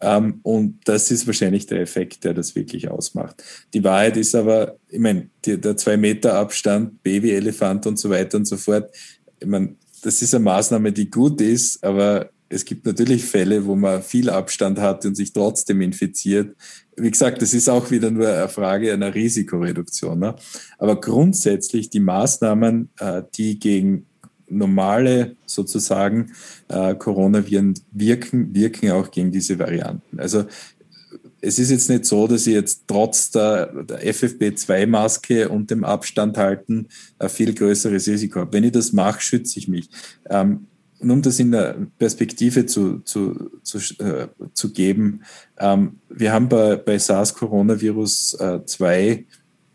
Ähm, 0.00 0.40
und 0.42 0.78
das 0.84 1.10
ist 1.10 1.26
wahrscheinlich 1.26 1.66
der 1.66 1.80
Effekt, 1.80 2.24
der 2.24 2.34
das 2.34 2.54
wirklich 2.54 2.88
ausmacht. 2.90 3.42
Die 3.74 3.84
Wahrheit 3.84 4.16
ist 4.16 4.34
aber, 4.34 4.76
ich 4.88 4.98
meine, 4.98 5.28
der 5.44 5.76
zwei 5.76 5.96
Meter 5.96 6.34
Abstand, 6.34 7.02
Babyelefant 7.02 7.86
und 7.86 7.98
so 7.98 8.08
weiter 8.08 8.38
und 8.38 8.46
so 8.46 8.56
fort, 8.56 8.90
ich 9.38 9.46
meine, 9.46 9.76
das 10.02 10.22
ist 10.22 10.34
eine 10.34 10.44
Maßnahme, 10.44 10.92
die 10.92 11.10
gut 11.10 11.40
ist, 11.40 11.82
aber 11.84 12.30
es 12.48 12.64
gibt 12.64 12.84
natürlich 12.84 13.24
Fälle, 13.24 13.64
wo 13.64 13.76
man 13.76 14.02
viel 14.02 14.28
Abstand 14.28 14.80
hat 14.80 15.06
und 15.06 15.14
sich 15.14 15.32
trotzdem 15.32 15.80
infiziert. 15.82 16.56
Wie 16.96 17.10
gesagt, 17.10 17.40
das 17.42 17.54
ist 17.54 17.68
auch 17.68 17.90
wieder 17.92 18.10
nur 18.10 18.28
eine 18.28 18.48
Frage 18.48 18.92
einer 18.92 19.14
Risikoreduktion. 19.14 20.18
Ne? 20.18 20.34
Aber 20.78 21.00
grundsätzlich 21.00 21.90
die 21.90 22.00
Maßnahmen, 22.00 22.90
äh, 22.98 23.22
die 23.36 23.58
gegen 23.58 24.06
normale 24.48 25.36
sozusagen 25.46 26.32
äh, 26.68 26.96
Coronaviren 26.96 27.74
wirken, 27.92 28.52
wirken 28.52 28.90
auch 28.90 29.12
gegen 29.12 29.30
diese 29.30 29.58
Varianten. 29.58 30.18
Also 30.18 30.44
es 31.40 31.58
ist 31.58 31.70
jetzt 31.70 31.88
nicht 31.88 32.04
so, 32.04 32.26
dass 32.26 32.46
ich 32.46 32.54
jetzt 32.54 32.84
trotz 32.86 33.30
der, 33.30 33.84
der 33.84 34.02
FFP2-Maske 34.12 35.48
und 35.48 35.70
dem 35.70 35.84
Abstand 35.84 36.36
halten 36.36 36.88
ein 37.18 37.28
viel 37.28 37.54
größeres 37.54 38.08
Risiko 38.08 38.40
habe. 38.40 38.52
Wenn 38.52 38.64
ich 38.64 38.72
das 38.72 38.92
mache, 38.92 39.20
schütze 39.20 39.58
ich 39.58 39.68
mich. 39.68 39.88
Ähm, 40.28 40.66
und 40.98 41.10
um 41.10 41.22
das 41.22 41.38
in 41.38 41.50
der 41.50 41.76
Perspektive 41.98 42.66
zu, 42.66 42.98
zu, 43.00 43.50
zu, 43.62 43.78
äh, 44.04 44.28
zu 44.52 44.72
geben, 44.72 45.22
ähm, 45.58 45.98
wir 46.10 46.32
haben 46.32 46.48
bei, 46.48 46.76
bei 46.76 46.98
SARS-Coronavirus 46.98 48.34
äh, 48.34 48.64
2 48.66 49.24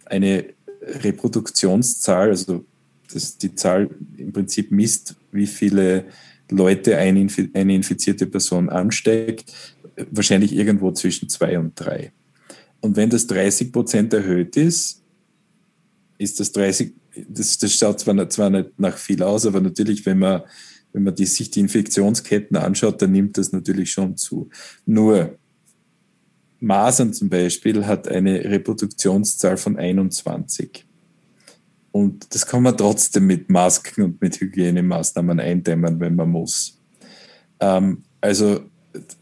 eine 0.05 0.45
Reproduktionszahl, 0.81 2.29
also 2.29 2.63
das, 3.11 3.39
die 3.39 3.55
Zahl 3.55 3.89
im 4.17 4.33
Prinzip 4.33 4.71
misst, 4.71 5.15
wie 5.31 5.47
viele 5.47 6.05
Leute 6.51 6.97
eine, 6.97 7.27
eine 7.53 7.75
infizierte 7.75 8.27
Person 8.27 8.69
ansteckt 8.69 9.74
wahrscheinlich 10.11 10.53
irgendwo 10.53 10.91
zwischen 10.91 11.29
zwei 11.29 11.57
und 11.57 11.73
drei. 11.75 12.11
Und 12.81 12.95
wenn 12.95 13.09
das 13.09 13.27
30 13.27 13.71
Prozent 13.71 14.13
erhöht 14.13 14.57
ist, 14.57 15.03
ist 16.17 16.39
das 16.39 16.51
30, 16.51 16.93
das, 17.27 17.57
das 17.57 17.73
schaut 17.73 17.99
zwar 17.99 18.13
nicht, 18.13 18.31
zwar 18.31 18.49
nicht 18.49 18.79
nach 18.79 18.97
viel 18.97 19.23
aus, 19.23 19.45
aber 19.45 19.61
natürlich, 19.61 20.05
wenn 20.05 20.19
man, 20.19 20.41
wenn 20.93 21.03
man 21.03 21.15
die, 21.15 21.25
sich 21.25 21.51
die 21.51 21.61
Infektionsketten 21.61 22.57
anschaut, 22.57 23.01
dann 23.01 23.11
nimmt 23.11 23.37
das 23.37 23.51
natürlich 23.51 23.91
schon 23.91 24.17
zu. 24.17 24.49
Nur, 24.85 25.37
Masern 26.59 27.13
zum 27.13 27.29
Beispiel 27.29 27.85
hat 27.85 28.07
eine 28.07 28.43
Reproduktionszahl 28.43 29.57
von 29.57 29.77
21. 29.77 30.85
Und 31.91 32.33
das 32.33 32.45
kann 32.45 32.63
man 32.63 32.75
trotzdem 32.75 33.27
mit 33.27 33.49
Masken 33.49 34.03
und 34.03 34.21
mit 34.21 34.39
Hygienemaßnahmen 34.39 35.39
eindämmen, 35.39 35.99
wenn 35.99 36.15
man 36.15 36.29
muss. 36.29 36.81
Ähm, 37.59 38.03
also 38.19 38.61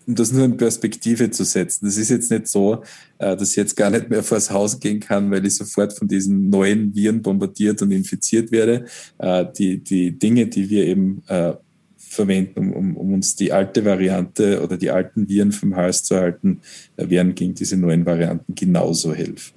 um 0.08 0.16
das 0.16 0.32
nur 0.32 0.46
in 0.46 0.58
Perspektive 0.58 1.30
zu 1.32 1.44
setzen. 1.44 1.86
Das 1.86 1.98
ist 1.98 2.10
jetzt 2.10 2.32
nicht 2.32 2.48
so, 2.48 2.84
äh, 3.20 3.36
dass 3.36 3.52
ich 3.52 3.56
jetzt 3.56 3.76
gar 3.76 3.90
nicht 3.90 4.10
mehr 4.10 4.24
vors 4.24 4.52
Haus 4.52 4.80
gehen 4.80 5.00
kann, 5.00 5.32
weil 5.32 5.46
ich 5.46 5.56
sofort 5.56 5.94
von 5.94 6.08
diesen 6.08 6.50
neuen 6.50 6.94
Viren 6.96 7.22
bombardiert 7.22 7.82
und 7.82 7.92
infiziert 7.92 8.52
werde. 8.52 8.86
Äh, 9.18 9.46
die, 9.58 9.78
die 9.80 10.18
Dinge, 10.18 10.48
die 10.48 10.70
wir 10.70 10.86
eben 10.86 11.24
äh, 11.28 11.54
verwenden, 11.98 12.74
um, 12.74 12.96
um 12.96 13.14
uns 13.14 13.36
die 13.36 13.52
alte 13.52 13.84
Variante 13.86 14.62
oder 14.64 14.78
die 14.78 14.92
alten 14.92 15.28
Viren 15.28 15.52
vom 15.52 15.76
Hals 15.76 16.04
zu 16.04 16.16
halten, 16.16 16.62
werden 16.96 17.34
gegen 17.36 17.56
diese 17.56 17.76
neuen 17.76 18.06
Varianten 18.06 18.54
genauso 18.56 19.14
helfen. 19.14 19.54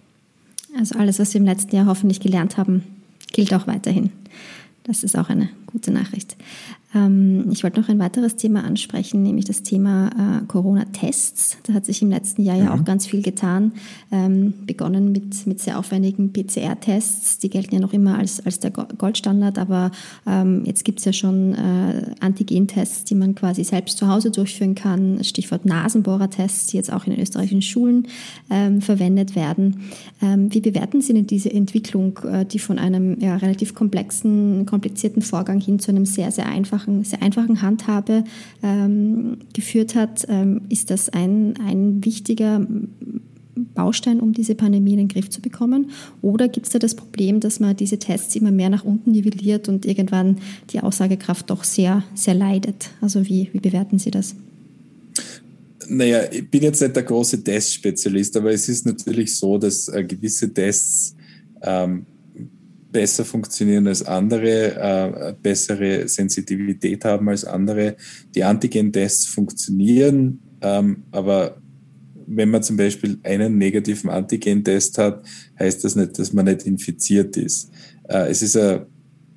Also 0.79 0.99
alles, 0.99 1.19
was 1.19 1.33
wir 1.33 1.41
im 1.41 1.47
letzten 1.47 1.75
Jahr 1.75 1.87
hoffentlich 1.87 2.21
gelernt 2.21 2.57
haben, 2.57 2.83
gilt 3.33 3.53
auch 3.55 3.67
weiterhin. 3.67 4.11
Das 4.85 5.03
ist 5.03 5.17
auch 5.17 5.29
eine 5.29 5.49
gute 5.67 5.91
Nachricht. 5.91 6.37
Ähm, 6.95 7.49
ich 7.51 7.63
wollte 7.63 7.81
noch 7.81 7.89
ein 7.89 7.99
weiteres 7.99 8.37
Thema 8.37 8.65
ansprechen, 8.65 9.23
nämlich 9.23 9.45
das 9.45 9.63
Thema 9.63 10.11
äh, 10.43 10.47
Corona-Tests. 10.47 11.59
Da 11.65 11.75
hat 11.75 11.85
sich 11.85 12.03
im 12.03 12.11
letzten 12.11 12.43
Jahr 12.43 12.57
ja 12.57 12.65
mhm. 12.65 12.81
auch 12.81 12.85
ganz 12.85 13.07
viel 13.07 13.23
getan. 13.23 13.73
Ähm, 14.13 14.55
begonnen 14.67 15.13
mit, 15.13 15.47
mit 15.47 15.61
sehr 15.61 15.79
aufwendigen 15.79 16.33
PCR-Tests. 16.33 17.39
Die 17.39 17.51
gelten 17.51 17.75
ja 17.75 17.81
noch 17.81 17.93
immer 17.93 18.19
als, 18.19 18.45
als 18.45 18.61
der 18.61 18.71
Goldstandard, 18.71 19.59
aber 19.59 19.91
ähm, 20.27 20.63
jetzt 20.65 20.85
gibt 20.85 21.01
es 21.01 21.05
ja 21.05 21.13
schon 21.13 21.55
äh, 21.55 22.15
Antigen-Tests, 22.21 23.05
die 23.05 23.15
man 23.15 23.35
quasi 23.35 23.65
selbst 23.65 23.99
zu 23.99 24.09
Hause 24.09 24.31
durchführen 24.31 24.75
kann. 24.75 25.23
Stichwort 25.25 25.67
Nasenbohrertests, 25.67 26.69
die 26.69 26.77
jetzt 26.77 26.93
auch 26.93 27.05
in 27.07 27.13
den 27.13 27.21
österreichischen 27.21 27.63
Schulen 27.63 28.07
verwendet 28.81 29.35
werden. 29.35 29.81
wie 30.21 30.61
bewerten 30.61 31.01
Sie 31.01 31.13
denn 31.13 31.27
diese 31.27 31.53
Entwicklung, 31.53 32.19
äh, 32.19 32.45
die 32.45 32.59
von 32.59 32.79
einem 32.79 33.19
ja, 33.21 33.37
relativ 33.37 33.75
komplexen, 33.75 34.67
komplizierten 34.67 35.23
Vorgang 35.23 35.61
hin 35.61 35.79
zu 35.79 35.91
einem 35.91 36.07
sehr, 36.07 36.31
sehr 36.31 36.47
einfachen 36.47 36.76
einfachen, 36.77 37.05
sehr 37.05 37.23
einfachen 37.23 37.63
Handhabe 37.63 38.25
ähm, 38.63 39.39
geführt 39.53 39.95
hat, 39.95 40.27
ähm, 40.29 40.63
ist 40.69 40.91
das 40.91 41.09
ein, 41.09 41.55
ein 41.61 42.05
wichtiger 42.05 42.67
Baustein, 43.75 44.21
um 44.21 44.33
diese 44.33 44.55
Pandemie 44.55 44.93
in 44.93 44.99
den 44.99 45.09
Griff 45.09 45.31
zu 45.31 45.41
bekommen? 45.41 45.91
Oder 46.21 46.49
gibt 46.49 46.67
es 46.67 46.73
da 46.73 46.79
das 46.79 46.95
Problem, 46.95 47.41
dass 47.41 47.59
man 47.59 47.75
diese 47.75 47.99
Tests 47.99 48.37
immer 48.37 48.51
mehr 48.51 48.69
nach 48.69 48.85
unten 48.85 49.13
nivelliert 49.13 49.69
und 49.69 49.87
irgendwann 49.87 50.39
die 50.71 50.81
Aussagekraft 50.81 51.49
doch 51.49 51.65
sehr, 51.65 52.05
sehr 52.15 52.35
leidet? 52.35 52.91
Also 53.01 53.27
wie, 53.27 53.49
wie 53.53 53.61
bewerten 53.61 53.99
Sie 53.99 54.11
das? 54.11 54.35
Naja, 55.89 56.25
ich 56.31 56.51
bin 56.51 56.63
jetzt 56.63 56.83
nicht 56.83 56.97
der 56.97 57.05
große 57.05 57.43
Testspezialist, 57.43 58.37
aber 58.37 58.51
es 58.51 58.69
ist 58.69 58.85
natürlich 58.85 59.37
so, 59.37 59.57
dass 59.57 59.89
äh, 59.89 60.05
gewisse 60.05 60.53
Tests 60.53 61.15
ähm, 61.63 62.05
besser 62.97 63.27
funktionieren 63.27 63.87
als 63.87 64.03
andere, 64.03 64.75
äh, 64.75 65.35
bessere 65.43 66.09
Sensitivität 66.09 67.05
haben 67.05 67.29
als 67.29 67.45
andere. 67.45 67.97
Die 68.35 68.43
Antigen-Tests 68.43 69.27
funktionieren, 69.27 70.41
ähm, 70.63 71.03
aber 71.11 71.61
wenn 72.27 72.49
man 72.49 72.63
zum 72.63 72.79
Beispiel 72.79 73.19
einen 73.23 73.59
negativen 73.59 74.09
Antigen-Test 74.09 74.97
hat, 74.97 75.27
heißt 75.59 75.85
das 75.85 75.95
nicht, 75.95 76.19
dass 76.19 76.33
man 76.33 76.47
nicht 76.47 76.63
infiziert 76.63 77.37
ist. 77.37 77.71
Äh, 78.09 78.31
es 78.31 78.41
ist 78.41 78.57
eine, 78.57 78.87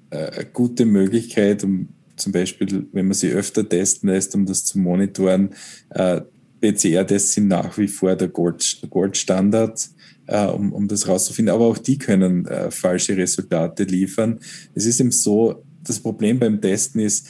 eine 0.10 0.45
gute 0.54 0.86
Möglichkeit, 0.86 1.62
um 1.65 1.89
zum 2.15 2.32
Beispiel, 2.32 2.88
wenn 2.93 3.08
man 3.08 3.13
sie 3.13 3.30
öfter 3.32 3.67
testen 3.67 4.08
lässt, 4.10 4.34
um 4.36 4.45
das 4.45 4.63
zu 4.63 4.80
monitoren. 4.80 5.50
Äh, 5.89 6.22
PCR-Tests 6.62 7.34
sind 7.34 7.50
nach 7.50 7.78
wie 7.78 7.89
vor 7.89 8.15
der 8.15 8.30
Goldstandard 8.30 9.89
äh, 10.30 10.46
um, 10.46 10.72
um 10.72 10.88
das 10.88 11.08
rauszufinden. 11.08 11.54
Aber 11.54 11.65
auch 11.65 11.78
die 11.78 11.98
können 11.98 12.46
äh, 12.46 12.72
falsche 12.72 13.18
Resultate 13.18 13.84
liefern. 13.84 14.39
Es 14.76 14.86
ist 14.86 15.00
eben 15.00 15.12
so, 15.12 15.63
das 15.84 16.00
Problem 16.00 16.39
beim 16.39 16.62
Testen 16.62 17.02
ist, 17.02 17.28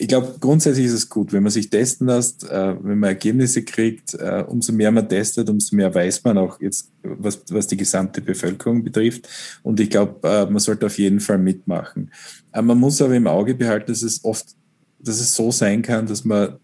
ich 0.00 0.06
glaube, 0.06 0.36
grundsätzlich 0.38 0.86
ist 0.86 0.92
es 0.92 1.08
gut, 1.08 1.32
wenn 1.32 1.42
man 1.42 1.50
sich 1.50 1.70
testen 1.70 2.06
lässt, 2.06 2.44
äh, 2.44 2.76
wenn 2.84 3.00
man 3.00 3.08
Ergebnisse 3.08 3.64
kriegt, 3.64 4.14
äh, 4.14 4.44
umso 4.46 4.72
mehr 4.72 4.92
man 4.92 5.08
testet, 5.08 5.50
umso 5.50 5.74
mehr 5.74 5.92
weiß 5.92 6.22
man 6.22 6.38
auch 6.38 6.60
jetzt, 6.60 6.92
was, 7.02 7.42
was 7.50 7.66
die 7.66 7.76
gesamte 7.76 8.20
Bevölkerung 8.20 8.84
betrifft. 8.84 9.28
Und 9.64 9.80
ich 9.80 9.90
glaube, 9.90 10.28
äh, 10.28 10.44
man 10.44 10.60
sollte 10.60 10.86
auf 10.86 10.96
jeden 10.98 11.18
Fall 11.18 11.38
mitmachen. 11.38 12.12
Äh, 12.52 12.62
man 12.62 12.78
muss 12.78 13.02
aber 13.02 13.16
im 13.16 13.26
Auge 13.26 13.56
behalten, 13.56 13.90
dass 13.90 14.02
es 14.02 14.24
oft, 14.24 14.46
dass 15.00 15.18
es 15.18 15.34
so 15.34 15.50
sein 15.50 15.82
kann, 15.82 16.06
dass 16.06 16.24
man 16.24 16.58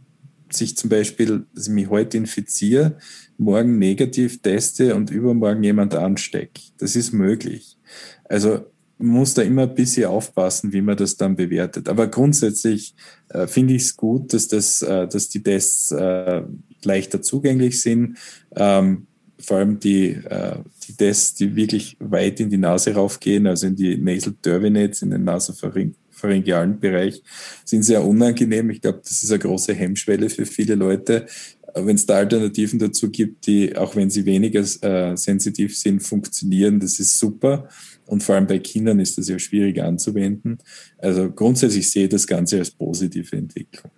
sich 0.55 0.77
zum 0.77 0.91
Beispiel, 0.91 1.45
dass 1.55 1.69
ich 1.69 1.73
mich 1.73 1.89
heute 1.91 2.17
infiziere, 2.17 2.97
morgen 3.39 3.79
negativ 3.79 4.41
teste 4.41 4.95
und 4.95 5.11
übermorgen 5.11 5.63
jemand 5.63 5.95
ansteckt. 5.95 6.73
Das 6.79 6.97
ist 6.97 7.13
möglich. 7.13 7.77
Also 8.25 8.65
man 8.99 9.09
muss 9.09 9.35
da 9.35 9.43
immer 9.43 9.63
ein 9.63 9.75
bisschen 9.75 10.07
aufpassen, 10.07 10.73
wie 10.73 10.81
man 10.81 10.97
das 10.97 11.17
dann 11.17 11.37
bewertet. 11.37 11.89
Aber 11.89 12.07
grundsätzlich 12.07 12.95
äh, 13.29 13.47
finde 13.47 13.75
ich 13.75 13.83
es 13.83 13.97
gut, 13.97 14.33
dass, 14.33 14.49
das, 14.49 14.83
äh, 14.83 15.09
dass 15.09 15.29
die 15.29 15.43
Tests 15.43 15.91
äh, 15.91 16.43
leichter 16.85 17.21
zugänglich 17.21 17.81
sind. 17.81 18.19
Ähm, 18.55 19.07
vor 19.39 19.59
allem 19.59 19.81
die, 19.81 20.11
äh, 20.11 20.57
die 20.87 20.95
Tests, 20.95 21.35
die 21.35 21.55
wirklich 21.57 21.97
weit 21.99 22.41
in 22.41 22.51
die 22.51 22.57
Nase 22.57 22.95
raufgehen, 22.95 23.47
also 23.47 23.67
in 23.67 23.77
die 23.77 23.97
Nasal 23.97 24.35
Turbinates, 24.41 25.03
in 25.03 25.11
den 25.11 25.25
Nasofaring 25.25 25.95
pharyngealen 26.25 26.81
Bereich 26.81 27.23
sind 27.65 27.83
sehr 27.83 28.03
unangenehm. 28.03 28.71
Ich 28.71 28.81
glaube, 28.81 29.01
das 29.03 29.23
ist 29.23 29.31
eine 29.31 29.41
große 29.41 29.75
Hemmschwelle 29.75 30.31
für 30.31 30.47
viele 30.47 30.75
Leute. 30.75 31.27
Wenn 31.75 31.97
es 31.97 32.07
da 32.07 32.15
Alternativen 32.15 32.79
dazu 32.79 33.11
gibt, 33.11 33.47
die, 33.47 33.77
auch 33.77 33.95
wenn 33.97 34.09
sie 34.09 34.25
weniger 34.25 34.61
äh, 34.61 35.17
sensitiv 35.17 35.77
sind, 35.77 36.01
funktionieren, 36.01 36.81
das 36.81 36.99
ist 36.99 37.19
super. 37.19 37.69
Und 38.07 38.23
vor 38.23 38.37
allem 38.37 38.47
bei 38.47 38.59
Kindern 38.59 39.01
ist 39.01 39.19
das 39.19 39.29
ja 39.29 39.39
schwierig 39.39 39.83
anzuwenden. 39.83 40.59
Also 40.99 41.31
grundsätzlich 41.31 41.91
sehe 41.91 42.05
ich 42.05 42.11
das 42.11 42.27
Ganze 42.27 42.59
als 42.59 42.71
positive 42.71 43.37
Entwicklung. 43.37 43.91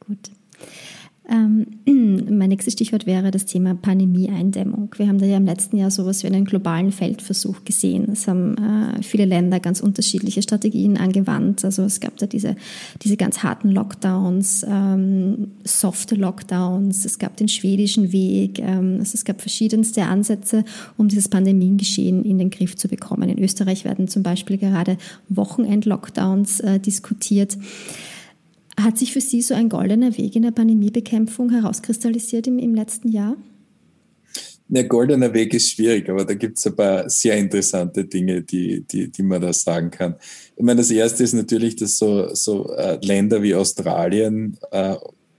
Gut. 0.00 0.30
Ähm, 1.30 1.66
mein 1.86 2.50
nächstes 2.50 2.74
Stichwort 2.74 3.06
wäre 3.06 3.30
das 3.30 3.46
Thema 3.46 3.74
Pandemie-Eindämmung. 3.74 4.94
Wir 4.96 5.08
haben 5.08 5.18
da 5.18 5.24
ja 5.24 5.38
im 5.38 5.46
letzten 5.46 5.78
Jahr 5.78 5.90
sowas 5.90 6.22
wie 6.22 6.26
einen 6.26 6.44
globalen 6.44 6.92
Feldversuch 6.92 7.64
gesehen. 7.64 8.10
Es 8.12 8.28
haben 8.28 8.56
äh, 8.58 9.02
viele 9.02 9.24
Länder 9.24 9.58
ganz 9.58 9.80
unterschiedliche 9.80 10.42
Strategien 10.42 10.98
angewandt. 10.98 11.64
Also 11.64 11.82
es 11.82 12.00
gab 12.00 12.18
da 12.18 12.26
diese, 12.26 12.56
diese 13.02 13.16
ganz 13.16 13.42
harten 13.42 13.70
Lockdowns, 13.70 14.66
ähm, 14.68 15.52
softe 15.64 16.14
Lockdowns, 16.14 17.06
es 17.06 17.18
gab 17.18 17.38
den 17.38 17.48
schwedischen 17.48 18.12
Weg, 18.12 18.58
ähm, 18.58 18.96
also 18.98 19.14
es 19.14 19.24
gab 19.24 19.40
verschiedenste 19.40 20.02
Ansätze, 20.02 20.64
um 20.98 21.08
dieses 21.08 21.28
Pandemiengeschehen 21.28 22.22
in 22.24 22.38
den 22.38 22.50
Griff 22.50 22.76
zu 22.76 22.88
bekommen. 22.88 23.30
In 23.30 23.42
Österreich 23.42 23.86
werden 23.86 24.08
zum 24.08 24.22
Beispiel 24.22 24.58
gerade 24.58 24.98
Wochenend-Lockdowns 25.30 26.60
äh, 26.60 26.78
diskutiert. 26.78 27.56
Hat 28.78 28.98
sich 28.98 29.12
für 29.12 29.20
Sie 29.20 29.40
so 29.40 29.54
ein 29.54 29.68
goldener 29.68 30.16
Weg 30.18 30.34
in 30.34 30.42
der 30.42 30.50
Pandemiebekämpfung 30.50 31.50
herauskristallisiert 31.50 32.46
im, 32.46 32.58
im 32.58 32.74
letzten 32.74 33.08
Jahr? 33.08 33.36
Der 34.66 34.84
goldener 34.84 35.32
Weg 35.34 35.52
ist 35.52 35.70
schwierig, 35.70 36.08
aber 36.08 36.24
da 36.24 36.34
gibt 36.34 36.58
es 36.58 36.66
ein 36.66 36.74
paar 36.74 37.08
sehr 37.10 37.36
interessante 37.36 38.04
Dinge, 38.06 38.42
die, 38.42 38.80
die, 38.80 39.10
die 39.10 39.22
man 39.22 39.42
da 39.42 39.52
sagen 39.52 39.90
kann. 39.90 40.16
Ich 40.56 40.64
meine, 40.64 40.78
das 40.78 40.90
erste 40.90 41.22
ist 41.22 41.34
natürlich, 41.34 41.76
dass 41.76 41.98
so, 41.98 42.34
so 42.34 42.72
äh, 42.74 42.98
Länder 43.02 43.42
wie 43.42 43.54
Australien, 43.54 44.56
äh, 44.70 44.96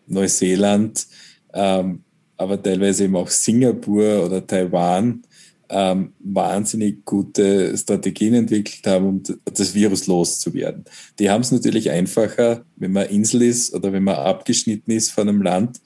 Neuseeland, 0.08 1.08
ähm, 1.54 2.04
aber 2.38 2.62
teilweise 2.62 3.06
eben 3.06 3.16
auch 3.16 3.30
Singapur 3.30 4.26
oder 4.26 4.46
Taiwan 4.46 5.24
ähm, 5.70 6.14
wahnsinnig 6.20 7.06
gute 7.06 7.78
Strategien 7.78 8.34
entwickelt 8.34 8.86
haben, 8.88 9.06
um 9.06 9.24
das 9.46 9.74
Virus 9.74 10.08
loszuwerden. 10.08 10.86
Die 11.20 11.30
haben 11.30 11.42
es 11.42 11.52
natürlich 11.52 11.90
einfacher, 11.92 12.66
wenn 12.76 12.92
man 12.92 13.08
Insel 13.08 13.42
ist 13.42 13.74
oder 13.74 13.92
wenn 13.94 14.04
man 14.04 14.16
abgeschnitten 14.16 14.92
ist 14.92 15.12
von 15.12 15.28
einem 15.28 15.42
Land, 15.42 15.82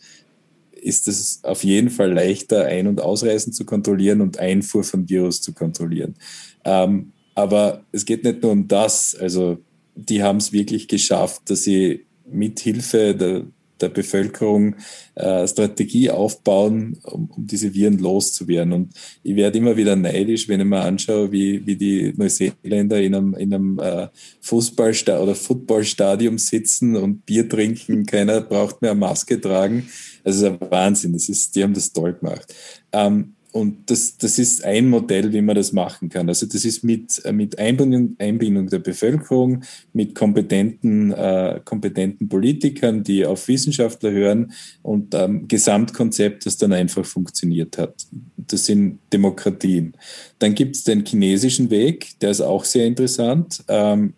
ist 0.72 1.08
es 1.08 1.40
auf 1.44 1.64
jeden 1.64 1.90
Fall 1.90 2.14
leichter, 2.14 2.66
Ein- 2.66 2.88
und 2.88 3.02
Ausreisen 3.02 3.54
zu 3.54 3.66
kontrollieren 3.66 4.22
und 4.22 4.40
Einfuhr 4.40 4.84
von 4.84 5.10
Virus 5.10 5.42
zu 5.42 5.54
kontrollieren. 5.54 6.16
Ähm, 6.64 7.12
aber 7.36 7.84
es 7.92 8.06
geht 8.06 8.24
nicht 8.24 8.42
nur 8.42 8.52
um 8.52 8.68
das. 8.68 9.16
Also 9.16 9.60
die 9.96 10.24
haben 10.24 10.38
es 10.38 10.52
wirklich 10.52 10.88
geschafft, 10.88 11.50
dass 11.50 11.64
sie 11.64 12.06
mit 12.30 12.60
Hilfe 12.60 13.16
der, 13.16 13.46
der 13.82 13.90
Bevölkerung 13.90 14.76
äh, 15.16 15.48
Strategie 15.48 16.10
aufbauen, 16.10 16.98
um, 17.04 17.30
um, 17.30 17.48
diese 17.48 17.74
Viren 17.74 17.98
loszuwerden. 17.98 18.74
Und 18.74 18.94
ich 19.24 19.36
werde 19.36 19.58
immer 19.58 19.78
wieder 19.78 19.96
neidisch, 19.96 20.48
wenn 20.48 20.60
ich 20.60 20.66
mir 20.66 20.82
anschaue, 20.82 21.32
wie, 21.32 21.66
wie 21.66 21.76
die 21.76 22.14
Neuseeländer 22.16 23.02
in 23.02 23.16
einem, 23.16 23.34
in 23.36 23.54
einem 23.54 23.80
äh, 23.80 24.08
Fußballsta 24.42 25.20
oder 25.20 25.36
Footballstadium 25.36 26.38
sitzen 26.38 26.96
und 26.96 27.26
Bier 27.26 27.48
trinken. 27.48 28.06
Keiner 28.06 28.42
braucht 28.42 28.82
mehr 28.82 28.96
Maske 28.96 29.40
tragen. 29.40 29.90
Das 30.24 30.36
ist 30.36 30.44
ein 30.44 30.58
Wahnsinn. 30.60 31.14
Das 31.14 31.30
ist, 31.30 31.56
die 31.56 31.64
haben 31.64 31.74
das 31.74 31.92
toll 31.92 32.14
gemacht. 32.14 32.54
Ähm, 32.92 33.34
und 33.52 33.90
das, 33.90 34.18
das 34.18 34.38
ist 34.38 34.64
ein 34.64 34.90
Modell, 34.90 35.34
wie 35.34 35.42
man 35.42 35.56
das 35.56 35.72
machen 35.74 36.10
kann. 36.10 36.30
Also 36.30 36.46
das 36.46 36.66
ist 36.66 36.84
mit, 36.84 37.24
äh, 37.26 37.32
mit 37.32 37.58
Einbindung, 37.58 38.16
Einbindung 38.20 38.68
der 38.68 38.80
Bevölkerung, 38.80 39.64
mit 39.92 40.14
kompetenten, 40.14 41.12
äh, 41.12 41.60
kompetenten 41.66 42.30
Politikern, 42.30 43.04
die 43.04 43.26
auf 43.26 43.48
Wissenschaftler 43.48 44.12
hören 44.12 44.54
und 44.84 45.16
ähm, 45.16 45.48
Gesamtkonzept, 45.48 46.46
das 46.46 46.58
dann 46.58 46.74
einfach 46.74 47.06
funktioniert 47.06 47.78
hat. 47.80 48.06
Das 48.38 48.68
sind 48.68 49.00
Demokratien. 49.12 49.94
Dann 50.38 50.54
gibt 50.54 50.76
es 50.76 50.84
den 50.84 51.04
chinesischen 51.04 51.72
Weg, 51.72 52.20
der 52.22 52.32
ist 52.32 52.42
auch 52.42 52.66
sehr 52.66 52.86
interessant. 52.86 53.64
Ähm, 53.68 54.14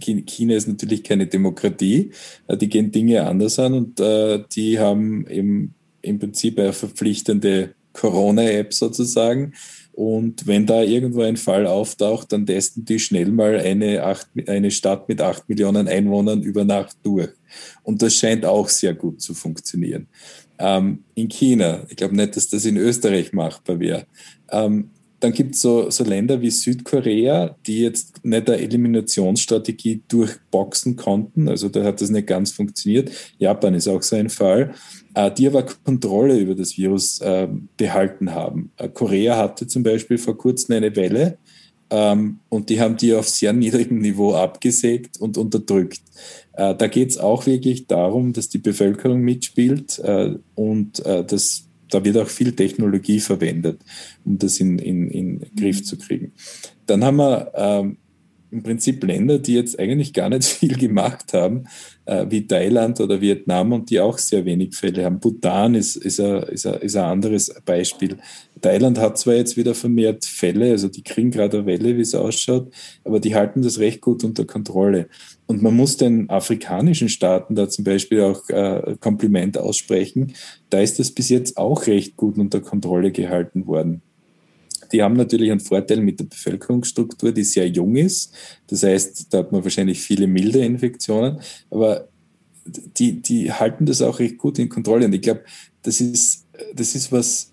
China 0.00 0.54
ist 0.54 0.68
natürlich 0.68 1.04
keine 1.04 1.26
Demokratie, 1.28 2.10
äh, 2.48 2.56
die 2.56 2.68
gehen 2.68 2.90
Dinge 2.90 3.26
anders 3.26 3.60
an 3.60 3.74
und 3.74 4.00
äh, 4.00 4.42
die 4.54 4.80
haben 4.80 5.24
im, 5.26 5.74
im 6.02 6.18
Prinzip 6.18 6.58
eine 6.58 6.72
verpflichtende 6.72 7.74
Corona-App 7.96 8.72
sozusagen. 8.72 9.52
Und 9.92 10.46
wenn 10.46 10.66
da 10.66 10.82
irgendwo 10.82 11.22
ein 11.22 11.38
Fall 11.38 11.66
auftaucht, 11.66 12.30
dann 12.30 12.44
testen 12.44 12.84
die 12.84 12.98
schnell 12.98 13.30
mal 13.30 13.58
eine, 13.58 14.02
acht, 14.02 14.28
eine 14.46 14.70
Stadt 14.70 15.08
mit 15.08 15.22
acht 15.22 15.48
Millionen 15.48 15.88
Einwohnern 15.88 16.42
über 16.42 16.64
Nacht 16.64 16.98
durch. 17.02 17.30
Und 17.82 18.02
das 18.02 18.14
scheint 18.14 18.44
auch 18.44 18.68
sehr 18.68 18.92
gut 18.92 19.22
zu 19.22 19.32
funktionieren. 19.32 20.06
Ähm, 20.58 21.04
in 21.14 21.28
China, 21.28 21.84
ich 21.88 21.96
glaube 21.96 22.14
nicht, 22.14 22.36
dass 22.36 22.48
das 22.48 22.66
in 22.66 22.76
Österreich 22.76 23.32
machbar 23.32 23.80
wäre. 23.80 24.06
Ähm, 24.50 24.90
dann 25.20 25.32
gibt 25.32 25.54
es 25.54 25.62
so, 25.62 25.90
so 25.90 26.04
Länder 26.04 26.40
wie 26.40 26.50
Südkorea, 26.50 27.56
die 27.66 27.80
jetzt 27.80 28.24
nicht 28.24 28.48
eine 28.48 28.58
Eliminationsstrategie 28.58 30.02
durchboxen 30.08 30.96
konnten. 30.96 31.48
Also 31.48 31.68
da 31.68 31.84
hat 31.84 32.00
das 32.00 32.10
nicht 32.10 32.26
ganz 32.26 32.52
funktioniert. 32.52 33.10
Japan 33.38 33.74
ist 33.74 33.88
auch 33.88 34.02
so 34.02 34.16
ein 34.16 34.28
Fall. 34.28 34.74
Äh, 35.16 35.30
die 35.30 35.46
aber 35.46 35.62
Kontrolle 35.62 36.38
über 36.38 36.54
das 36.54 36.76
Virus 36.76 37.22
äh, 37.22 37.48
behalten 37.78 38.34
haben. 38.34 38.70
Äh, 38.76 38.90
Korea 38.90 39.38
hatte 39.38 39.66
zum 39.66 39.82
Beispiel 39.82 40.18
vor 40.18 40.36
kurzem 40.36 40.76
eine 40.76 40.94
Welle 40.94 41.38
ähm, 41.88 42.40
und 42.50 42.68
die 42.68 42.82
haben 42.82 42.98
die 42.98 43.14
auf 43.14 43.26
sehr 43.26 43.54
niedrigem 43.54 44.00
Niveau 44.00 44.34
abgesägt 44.34 45.18
und 45.18 45.38
unterdrückt. 45.38 46.02
da 46.54 46.74
geht 46.74 47.10
es 47.10 47.18
auch 47.18 47.46
wirklich 47.46 47.86
darum, 47.86 48.32
dass 48.32 48.48
die 48.48 48.58
Bevölkerung 48.58 49.20
mitspielt 49.20 50.00
und 50.54 51.02
das 51.04 51.65
da 51.90 52.04
wird 52.04 52.16
auch 52.16 52.28
viel 52.28 52.52
Technologie 52.52 53.20
verwendet, 53.20 53.80
um 54.24 54.38
das 54.38 54.60
in, 54.60 54.78
in, 54.78 55.10
in 55.10 55.46
Griff 55.56 55.84
zu 55.84 55.96
kriegen. 55.96 56.32
Dann 56.86 57.04
haben 57.04 57.16
wir 57.16 57.52
ähm, 57.54 57.96
im 58.50 58.62
Prinzip 58.62 59.02
Länder, 59.04 59.38
die 59.38 59.54
jetzt 59.54 59.78
eigentlich 59.78 60.12
gar 60.12 60.28
nicht 60.28 60.44
viel 60.44 60.76
gemacht 60.76 61.32
haben, 61.32 61.64
wie 62.06 62.46
Thailand 62.46 63.00
oder 63.00 63.20
Vietnam 63.20 63.72
und 63.72 63.90
die 63.90 64.00
auch 64.00 64.18
sehr 64.18 64.44
wenig 64.44 64.74
Fälle 64.74 65.04
haben. 65.04 65.18
Bhutan 65.18 65.74
ist, 65.74 65.96
ist, 65.96 66.20
ein, 66.20 66.42
ist, 66.44 66.66
ein, 66.66 66.80
ist 66.80 66.96
ein 66.96 67.04
anderes 67.04 67.52
Beispiel. 67.64 68.16
Thailand 68.60 68.98
hat 68.98 69.18
zwar 69.18 69.34
jetzt 69.34 69.56
wieder 69.56 69.74
vermehrt 69.74 70.24
Fälle, 70.24 70.70
also 70.70 70.88
die 70.88 71.02
kriegen 71.02 71.30
gerade 71.30 71.58
eine 71.58 71.66
Welle, 71.66 71.96
wie 71.96 72.02
es 72.02 72.14
ausschaut, 72.14 72.72
aber 73.04 73.20
die 73.20 73.34
halten 73.34 73.62
das 73.62 73.78
recht 73.78 74.00
gut 74.00 74.24
unter 74.24 74.44
Kontrolle. 74.44 75.08
Und 75.46 75.62
man 75.62 75.76
muss 75.76 75.96
den 75.96 76.30
afrikanischen 76.30 77.08
Staaten 77.08 77.54
da 77.54 77.68
zum 77.68 77.84
Beispiel 77.84 78.22
auch 78.22 78.48
äh, 78.48 78.96
Kompliment 79.00 79.58
aussprechen. 79.58 80.32
Da 80.70 80.80
ist 80.80 80.98
das 80.98 81.10
bis 81.10 81.28
jetzt 81.28 81.56
auch 81.56 81.86
recht 81.86 82.16
gut 82.16 82.38
unter 82.38 82.60
Kontrolle 82.60 83.12
gehalten 83.12 83.66
worden. 83.66 84.02
Die 84.92 85.02
haben 85.02 85.14
natürlich 85.14 85.50
einen 85.50 85.60
Vorteil 85.60 86.00
mit 86.00 86.20
der 86.20 86.24
Bevölkerungsstruktur, 86.24 87.32
die 87.32 87.44
sehr 87.44 87.68
jung 87.68 87.96
ist. 87.96 88.32
Das 88.66 88.82
heißt, 88.82 89.32
da 89.32 89.38
hat 89.38 89.52
man 89.52 89.64
wahrscheinlich 89.64 90.00
viele 90.00 90.26
milde 90.26 90.64
Infektionen, 90.64 91.40
aber 91.70 92.08
die, 92.66 93.22
die 93.22 93.52
halten 93.52 93.86
das 93.86 94.02
auch 94.02 94.18
recht 94.18 94.38
gut 94.38 94.58
in 94.58 94.68
Kontrolle. 94.68 95.06
Und 95.06 95.12
ich 95.12 95.22
glaube, 95.22 95.42
das 95.82 96.00
ist, 96.00 96.46
das 96.74 96.94
ist 96.94 97.12
was, 97.12 97.52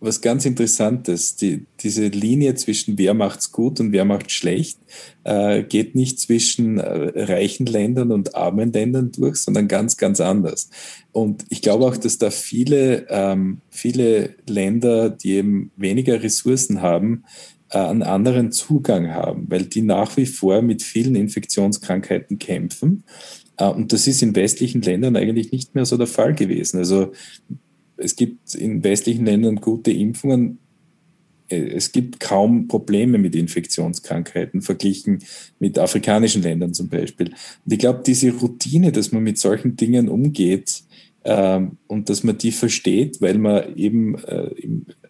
was 0.00 0.20
ganz 0.20 0.46
Interessantes. 0.46 1.36
Die, 1.36 1.66
diese 1.80 2.08
Linie 2.08 2.54
zwischen 2.54 2.98
wer 2.98 3.14
macht's 3.14 3.52
gut 3.52 3.80
und 3.80 3.92
wer 3.92 4.04
macht's 4.04 4.32
schlecht 4.32 4.78
äh, 5.24 5.62
geht 5.62 5.94
nicht 5.94 6.18
zwischen 6.18 6.78
äh, 6.78 7.22
reichen 7.22 7.66
Ländern 7.66 8.10
und 8.12 8.34
armen 8.34 8.72
Ländern 8.72 9.12
durch, 9.12 9.36
sondern 9.36 9.68
ganz, 9.68 9.96
ganz 9.96 10.20
anders. 10.20 10.70
Und 11.12 11.44
ich 11.50 11.62
glaube 11.62 11.86
auch, 11.86 11.96
dass 11.96 12.18
da 12.18 12.30
viele, 12.30 13.06
ähm, 13.08 13.60
viele 13.68 14.34
Länder, 14.48 15.10
die 15.10 15.34
eben 15.34 15.70
weniger 15.76 16.22
Ressourcen 16.22 16.82
haben, 16.82 17.24
äh, 17.70 17.78
einen 17.78 18.02
anderen 18.02 18.52
Zugang 18.52 19.10
haben, 19.10 19.46
weil 19.48 19.64
die 19.64 19.82
nach 19.82 20.16
wie 20.16 20.26
vor 20.26 20.62
mit 20.62 20.82
vielen 20.82 21.14
Infektionskrankheiten 21.14 22.38
kämpfen. 22.38 23.04
Äh, 23.56 23.68
und 23.68 23.92
das 23.92 24.06
ist 24.06 24.22
in 24.22 24.34
westlichen 24.34 24.82
Ländern 24.82 25.16
eigentlich 25.16 25.52
nicht 25.52 25.74
mehr 25.74 25.84
so 25.84 25.96
der 25.96 26.06
Fall 26.06 26.34
gewesen. 26.34 26.78
Also 26.78 27.12
es 28.00 28.16
gibt 28.16 28.54
in 28.54 28.82
westlichen 28.82 29.24
Ländern 29.24 29.56
gute 29.56 29.92
Impfungen. 29.92 30.58
Es 31.48 31.90
gibt 31.90 32.20
kaum 32.20 32.68
Probleme 32.68 33.18
mit 33.18 33.34
Infektionskrankheiten 33.34 34.62
verglichen 34.62 35.24
mit 35.58 35.78
afrikanischen 35.78 36.42
Ländern 36.42 36.74
zum 36.74 36.88
Beispiel. 36.88 37.28
Und 37.28 37.72
ich 37.72 37.78
glaube, 37.78 38.02
diese 38.06 38.30
Routine, 38.30 38.92
dass 38.92 39.10
man 39.10 39.24
mit 39.24 39.36
solchen 39.36 39.74
Dingen 39.74 40.08
umgeht 40.08 40.84
ähm, 41.24 41.76
und 41.88 42.08
dass 42.08 42.22
man 42.22 42.38
die 42.38 42.52
versteht, 42.52 43.20
weil 43.20 43.38
man 43.38 43.74
eben 43.76 44.16
äh, 44.24 44.50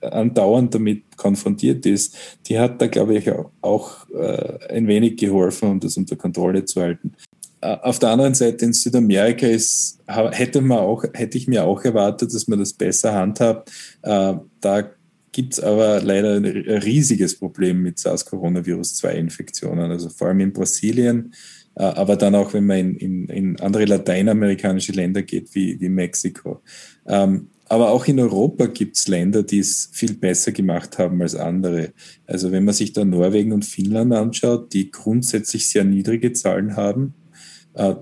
andauernd 0.00 0.74
damit 0.74 1.16
konfrontiert 1.18 1.85
ist, 1.85 2.16
die 2.46 2.59
hat 2.59 2.81
da, 2.81 2.87
glaube 2.87 3.18
ich, 3.18 3.31
auch 3.61 4.09
äh, 4.11 4.72
ein 4.74 4.88
wenig 4.88 5.18
geholfen, 5.18 5.68
um 5.68 5.81
das 5.81 5.98
unter 5.98 6.16
Kontrolle 6.16 6.64
zu 6.64 6.81
halten. 6.81 7.12
Äh, 7.61 7.77
auf 7.83 7.99
der 7.99 8.11
anderen 8.11 8.35
Seite 8.35 8.64
in 8.64 8.73
Südamerika 8.73 9.46
ist, 9.46 9.99
hätte, 10.07 10.61
man 10.61 10.79
auch, 10.79 11.05
hätte 11.12 11.38
ich 11.38 11.49
mir 11.49 11.64
auch 11.64 11.85
erwartet, 11.85 12.35
dass 12.35 12.49
man 12.49 12.59
das 12.59 12.73
besser 12.73 13.14
handhabt. 13.14 13.70
Äh, 14.03 14.35
da 14.61 14.90
gibt 15.33 15.55
es 15.55 15.61
aber 15.61 16.01
leider 16.01 16.37
ein 16.37 16.44
riesiges 16.44 17.38
Problem 17.38 17.83
mit 17.83 17.99
SARS-Coronavirus-2-Infektionen, 17.99 19.90
also 19.90 20.09
vor 20.09 20.29
allem 20.29 20.40
in 20.40 20.53
Brasilien, 20.53 21.35
äh, 21.77 21.83
aber 21.83 22.16
dann 22.16 22.35
auch, 22.35 22.53
wenn 22.53 22.66
man 22.66 22.79
in, 22.79 22.96
in, 22.96 23.29
in 23.29 23.61
andere 23.61 23.85
lateinamerikanische 23.85 24.92
Länder 24.92 25.23
geht, 25.23 25.55
wie, 25.55 25.81
wie 25.81 25.88
Mexiko. 25.88 26.62
Ähm, 27.07 27.49
aber 27.68 27.90
auch 27.90 28.07
in 28.07 28.18
Europa 28.18 28.66
gibt 28.66 28.96
es 28.96 29.07
Länder, 29.07 29.44
die 29.44 29.61
es 29.61 29.90
viel 29.92 30.14
besser 30.14 30.51
gemacht 30.51 30.99
haben 30.99 31.23
als 31.23 31.37
andere. 31.37 31.92
Also 32.27 32.51
wenn 32.51 32.64
man 32.64 32.75
sich 32.75 32.92
da 32.92 33.05
Norwegen 33.05 33.53
und 33.53 33.64
Finnland 33.64 34.12
anschaut, 34.12 34.73
die 34.73 34.90
grundsätzlich 34.90 35.68
sehr 35.68 35.85
niedrige 35.85 36.33
Zahlen 36.33 36.75
haben, 36.75 37.14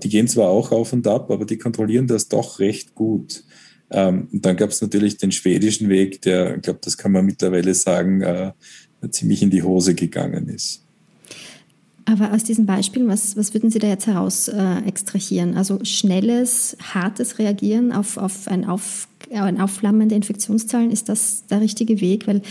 die 0.03 0.09
gehen 0.09 0.27
zwar 0.27 0.49
auch 0.49 0.71
auf 0.71 0.93
und 0.93 1.07
ab, 1.07 1.31
aber 1.31 1.45
die 1.45 1.57
kontrollieren 1.57 2.07
das 2.07 2.27
doch 2.27 2.59
recht 2.59 2.95
gut. 2.95 3.43
Ähm, 3.91 4.27
und 4.31 4.45
dann 4.45 4.57
gab 4.57 4.69
es 4.69 4.81
natürlich 4.81 5.17
den 5.17 5.31
schwedischen 5.31 5.89
Weg, 5.89 6.21
der, 6.21 6.57
ich 6.57 6.61
glaube, 6.61 6.79
das 6.83 6.97
kann 6.97 7.11
man 7.11 7.25
mittlerweile 7.25 7.73
sagen, 7.73 8.21
äh, 8.21 8.51
ziemlich 9.09 9.41
in 9.41 9.49
die 9.49 9.63
Hose 9.63 9.95
gegangen 9.95 10.49
ist. 10.49 10.83
Aber 12.05 12.33
aus 12.33 12.43
diesen 12.43 12.65
Beispielen, 12.65 13.07
was, 13.07 13.37
was 13.37 13.53
würden 13.53 13.69
Sie 13.69 13.77
da 13.77 13.87
jetzt 13.87 14.07
heraus 14.07 14.47
äh, 14.47 14.79
extrahieren? 14.87 15.55
Also 15.55 15.79
schnelles, 15.83 16.75
hartes 16.81 17.37
Reagieren 17.37 17.91
auf, 17.91 18.17
auf 18.17 18.47
ein, 18.47 18.65
auf, 18.65 19.07
ein 19.31 19.61
Aufflammen 19.61 20.09
der 20.09 20.15
Infektionszahlen, 20.15 20.89
ist 20.89 21.07
das 21.07 21.45
der 21.45 21.61
richtige 21.61 22.01
Weg? 22.01 22.25
Weil 22.25 22.41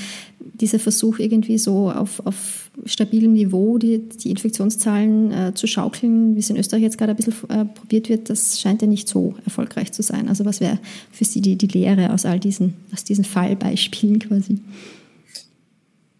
dieser 0.61 0.79
Versuch 0.79 1.19
irgendwie 1.19 1.59
so 1.59 1.91
auf, 1.91 2.25
auf 2.25 2.71
stabilem 2.85 3.33
Niveau 3.33 3.79
die, 3.79 4.09
die 4.09 4.31
Infektionszahlen 4.31 5.33
äh, 5.33 5.55
zu 5.55 5.67
schaukeln, 5.67 6.35
wie 6.35 6.41
es 6.41 6.51
in 6.51 6.57
Österreich 6.57 6.83
jetzt 6.83 6.99
gerade 6.99 7.13
ein 7.13 7.17
bisschen 7.17 7.35
äh, 7.49 7.65
probiert 7.65 8.09
wird, 8.09 8.31
das 8.31 8.61
scheint 8.61 8.83
ja 8.83 8.89
nicht 8.89 9.09
so 9.09 9.35
erfolgreich 9.45 9.93
zu 9.93 10.03
sein. 10.03 10.29
Also 10.29 10.45
was 10.45 10.61
wäre 10.61 10.79
für 11.11 11.25
Sie 11.25 11.41
die, 11.41 11.57
die 11.57 11.67
Lehre 11.67 12.13
aus 12.13 12.25
all 12.25 12.41
diesen, 12.41 12.75
aus 12.93 13.05
diesen 13.05 13.25
Fallbeispielen 13.25 14.19
quasi? 14.19 14.59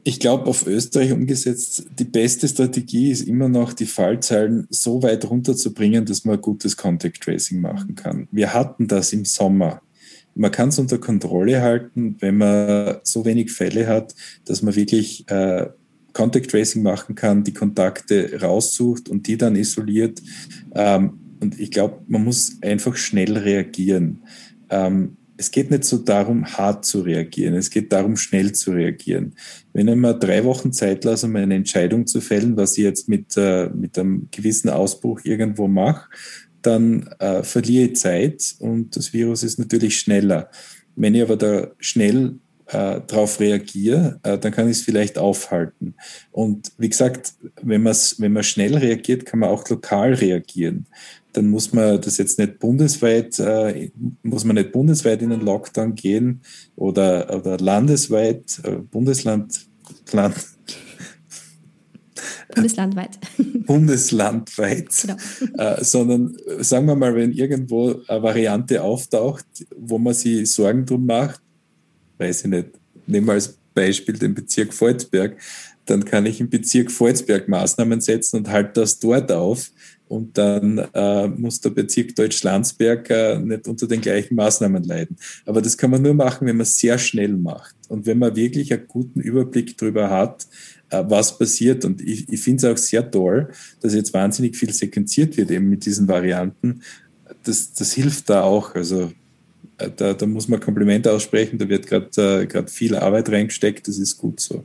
Ich 0.05 0.21
glaube, 0.21 0.47
auf 0.47 0.67
Österreich 0.67 1.13
umgesetzt, 1.13 1.85
die 1.99 2.05
beste 2.05 2.49
Strategie 2.49 3.11
ist 3.11 3.29
immer 3.29 3.51
noch, 3.51 3.75
die 3.75 3.85
Fallzahlen 3.85 4.67
so 4.71 5.03
weit 5.03 5.29
runterzubringen, 5.29 6.07
dass 6.07 6.25
man 6.25 6.41
gutes 6.41 6.79
Contact 6.79 7.21
Tracing 7.21 7.61
machen 7.61 7.95
kann. 7.95 8.27
Wir 8.31 8.55
hatten 8.55 8.89
das 8.89 9.13
im 9.13 9.27
Sommer. 9.27 9.83
Man 10.39 10.51
kann 10.51 10.69
es 10.69 10.79
unter 10.79 10.99
Kontrolle 10.99 11.61
halten, 11.63 12.17
wenn 12.21 12.37
man 12.37 12.99
so 13.03 13.25
wenig 13.25 13.53
Fälle 13.53 13.87
hat, 13.87 14.15
dass 14.45 14.63
man 14.63 14.77
wirklich 14.77 15.29
äh, 15.29 15.67
Contact 16.13 16.51
Tracing 16.51 16.83
machen 16.83 17.15
kann, 17.15 17.45
die 17.45 17.53
Kontakte 17.53 18.41
raussucht 18.41 19.09
und 19.09 19.27
die 19.27 19.37
dann 19.37 19.57
isoliert. 19.57 20.23
Ähm, 20.75 21.19
und 21.41 21.61
ich 21.61 21.71
glaube, 21.71 22.03
man 22.09 22.25
muss 22.25 22.59
einfach 22.63 22.97
schnell 22.97 23.37
reagieren. 23.37 24.23
Ähm, 24.71 25.17
es 25.37 25.53
geht 25.53 25.71
nicht 25.71 25.85
so 25.85 25.99
darum, 25.99 26.45
hart 26.45 26.85
zu 26.85 27.01
reagieren. 27.01 27.55
Es 27.55 27.71
geht 27.71 27.93
darum, 27.93 28.17
schnell 28.17 28.53
zu 28.53 28.73
reagieren. 28.73 29.35
Wenn 29.73 29.87
ich 29.87 29.95
mir 29.95 30.15
drei 30.15 30.45
Wochen 30.45 30.73
Zeit 30.73 31.05
lasse, 31.05 31.27
um 31.27 31.37
eine 31.37 31.55
Entscheidung 31.55 32.09
zu 32.09 32.21
fällen, 32.21 32.57
was 32.57 32.77
ich 32.77 32.83
jetzt 32.83 33.09
mit, 33.09 33.37
äh, 33.37 33.71
mit 33.71 33.97
einem 33.97 34.29
gewissen 34.33 34.69
Ausbruch 34.69 35.21
irgendwo 35.23 35.69
mache, 35.69 36.09
dann 36.63 37.09
äh, 37.19 37.43
verliere 37.43 37.89
ich 37.89 37.97
Zeit 37.97 38.57
und 38.59 38.97
das 38.97 39.13
Virus 39.13 39.43
ist 39.43 39.59
natürlich 39.59 39.99
schneller. 39.99 40.51
Wenn 40.97 41.15
ich 41.15 41.23
aber 41.23 41.37
da 41.37 41.69
schnell 41.79 42.39
äh, 42.67 43.01
darauf 43.07 43.41
reagiere, 43.41 44.21
äh, 44.23 44.39
dann 44.39 44.53
kann 44.53 44.69
ich 44.69 44.79
es 44.79 44.83
vielleicht 44.83 45.19
aufhalten. 45.19 45.95
Und 46.33 46.73
wie 46.79 46.89
gesagt, 46.89 47.35
wenn, 47.63 47.85
wenn 47.85 48.33
man 48.33 48.43
schnell 48.43 48.77
reagiert, 48.77 49.25
kann 49.25 49.41
man 49.41 49.51
auch 49.51 49.69
lokal 49.69 50.15
reagieren 50.15 50.87
dann 51.39 51.51
muss 51.51 51.73
man 51.73 52.01
das 52.01 52.19
jetzt 52.19 52.39
nicht 52.39 52.59
bundesweit, 52.59 53.39
äh, 53.39 53.91
muss 54.23 54.45
man 54.45 54.57
nicht 54.57 54.73
bundesweit 54.73 55.23
in 55.23 55.31
den 55.31 55.41
Lockdown 55.41 55.95
gehen 55.95 56.41
oder, 56.75 57.35
oder 57.35 57.59
landesweit, 57.59 58.61
äh, 58.65 58.73
Bundesland, 58.77 59.67
Land, 60.13 60.35
Bundeslandweit. 62.55 63.19
Bundeslandweit. 63.67 64.89
Genau. 65.03 65.17
Äh, 65.57 65.85
sondern 65.85 66.37
sagen 66.61 66.87
wir 66.87 66.97
mal, 66.97 67.15
wenn 67.15 67.33
irgendwo 67.33 68.01
eine 68.07 68.23
Variante 68.23 68.83
auftaucht, 68.83 69.47
wo 69.77 69.99
man 69.99 70.15
sich 70.15 70.51
Sorgen 70.51 70.87
drum 70.87 71.07
macht, 71.07 71.41
weiß 72.19 72.43
ich 72.43 72.51
nicht, 72.51 72.69
nehmen 73.07 73.27
wir 73.27 73.35
als 73.35 73.59
Beispiel 73.75 74.19
den 74.19 74.35
Bezirk 74.35 74.75
Volzberg, 74.75 75.37
dann 75.87 76.05
kann 76.05 76.27
ich 76.27 76.41
im 76.41 76.51
Bezirk 76.51 76.91
Volzberg 76.91 77.49
Maßnahmen 77.49 78.01
setzen 78.01 78.39
und 78.39 78.49
halte 78.49 78.81
das 78.81 78.99
dort 78.99 79.33
auf. 79.33 79.71
Und 80.07 80.39
dann 80.39 80.79
äh, 80.95 81.29
muss 81.29 81.61
der 81.61 81.71
Bezirk 81.71 82.17
Deutsch-Landsberg 82.17 83.11
äh, 83.11 83.39
nicht 83.39 83.69
unter 83.69 83.87
den 83.87 84.01
gleichen 84.01 84.37
Maßnahmen 84.37 84.83
leiden. 84.85 85.17
Aber 85.45 85.61
das 85.61 85.77
kann 85.77 85.91
man 85.91 86.01
nur 86.01 86.15
machen, 86.15 86.47
wenn 86.47 86.57
man 86.57 86.63
es 86.63 86.79
sehr 86.79 86.99
schnell 86.99 87.37
macht. 87.37 87.75
Und 87.89 88.07
wenn 88.07 88.19
man 88.19 88.35
wirklich 88.35 88.73
einen 88.73 88.89
guten 88.89 89.21
Überblick 89.21 89.77
darüber 89.77 90.09
hat, 90.09 90.45
äh, 90.45 90.78
was 90.91 91.39
passiert. 91.39 91.85
Und 91.85 92.01
ich, 92.01 92.29
ich 92.29 92.41
finde 92.41 92.67
es 92.67 92.73
auch 92.73 92.79
sehr 92.79 93.11
toll, 93.11 93.49
dass 93.81 93.95
jetzt 93.95 94.15
wahnsinnig 94.15 94.57
viel 94.57 94.73
sequenziert 94.73 95.37
wird 95.37 95.51
eben 95.51 95.69
mit 95.69 95.85
diesen 95.85 96.09
Varianten. 96.09 96.81
Das, 97.45 97.73
das 97.73 97.93
hilft 97.93 98.31
da 98.31 98.43
auch. 98.43 98.75
Also 98.75 99.13
äh, 99.79 99.91
da, 99.95 100.15
da 100.15 100.27
muss 100.27 100.49
man 100.49 100.61
Komplimente 100.61 101.13
aussprechen. 101.13 101.59
Da 101.59 101.69
wird 101.69 101.87
gerade 101.87 102.49
äh, 102.53 102.67
viel 102.67 102.97
Arbeit 102.97 103.31
reingesteckt. 103.31 103.89
Das 103.89 103.99
ist 103.99 104.19
gut 104.19 104.41
so. 104.41 104.65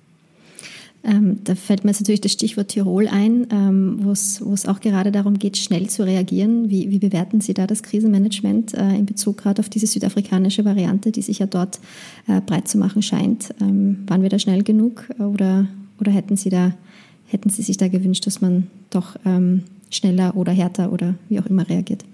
Ähm, 1.05 1.39
da 1.43 1.55
fällt 1.55 1.83
mir 1.83 1.91
jetzt 1.91 1.99
natürlich 1.99 2.21
das 2.21 2.31
Stichwort 2.31 2.69
Tirol 2.69 3.09
ein, 3.09 3.47
ähm, 3.51 3.99
wo 3.99 4.11
es 4.11 4.65
auch 4.65 4.79
gerade 4.79 5.11
darum 5.11 5.37
geht, 5.37 5.57
schnell 5.57 5.89
zu 5.89 6.05
reagieren. 6.05 6.69
Wie, 6.69 6.91
wie 6.91 6.99
bewerten 6.99 7.41
Sie 7.41 7.53
da 7.53 7.67
das 7.67 7.83
Krisenmanagement 7.83 8.73
äh, 8.73 8.95
in 8.95 9.05
Bezug 9.05 9.39
gerade 9.39 9.59
auf 9.59 9.67
diese 9.67 9.85
südafrikanische 9.87 10.63
Variante, 10.63 11.11
die 11.11 11.21
sich 11.21 11.39
ja 11.39 11.45
dort 11.45 11.79
äh, 12.27 12.39
breit 12.39 12.69
zu 12.69 12.77
machen 12.77 13.01
scheint? 13.01 13.53
Ähm, 13.59 14.03
waren 14.07 14.21
wir 14.21 14.29
da 14.29 14.39
schnell 14.39 14.63
genug 14.63 15.09
oder, 15.19 15.67
oder 15.99 16.11
hätten 16.11 16.37
Sie 16.37 16.49
da 16.49 16.73
hätten 17.33 17.49
Sie 17.49 17.63
sich 17.63 17.77
da 17.77 17.87
gewünscht, 17.87 18.25
dass 18.27 18.41
man 18.41 18.67
doch 18.89 19.15
ähm, 19.25 19.63
schneller 19.89 20.37
oder 20.37 20.51
härter 20.51 20.93
oder 20.93 21.15
wie 21.29 21.39
auch 21.39 21.47
immer 21.47 21.67
reagiert? 21.67 22.05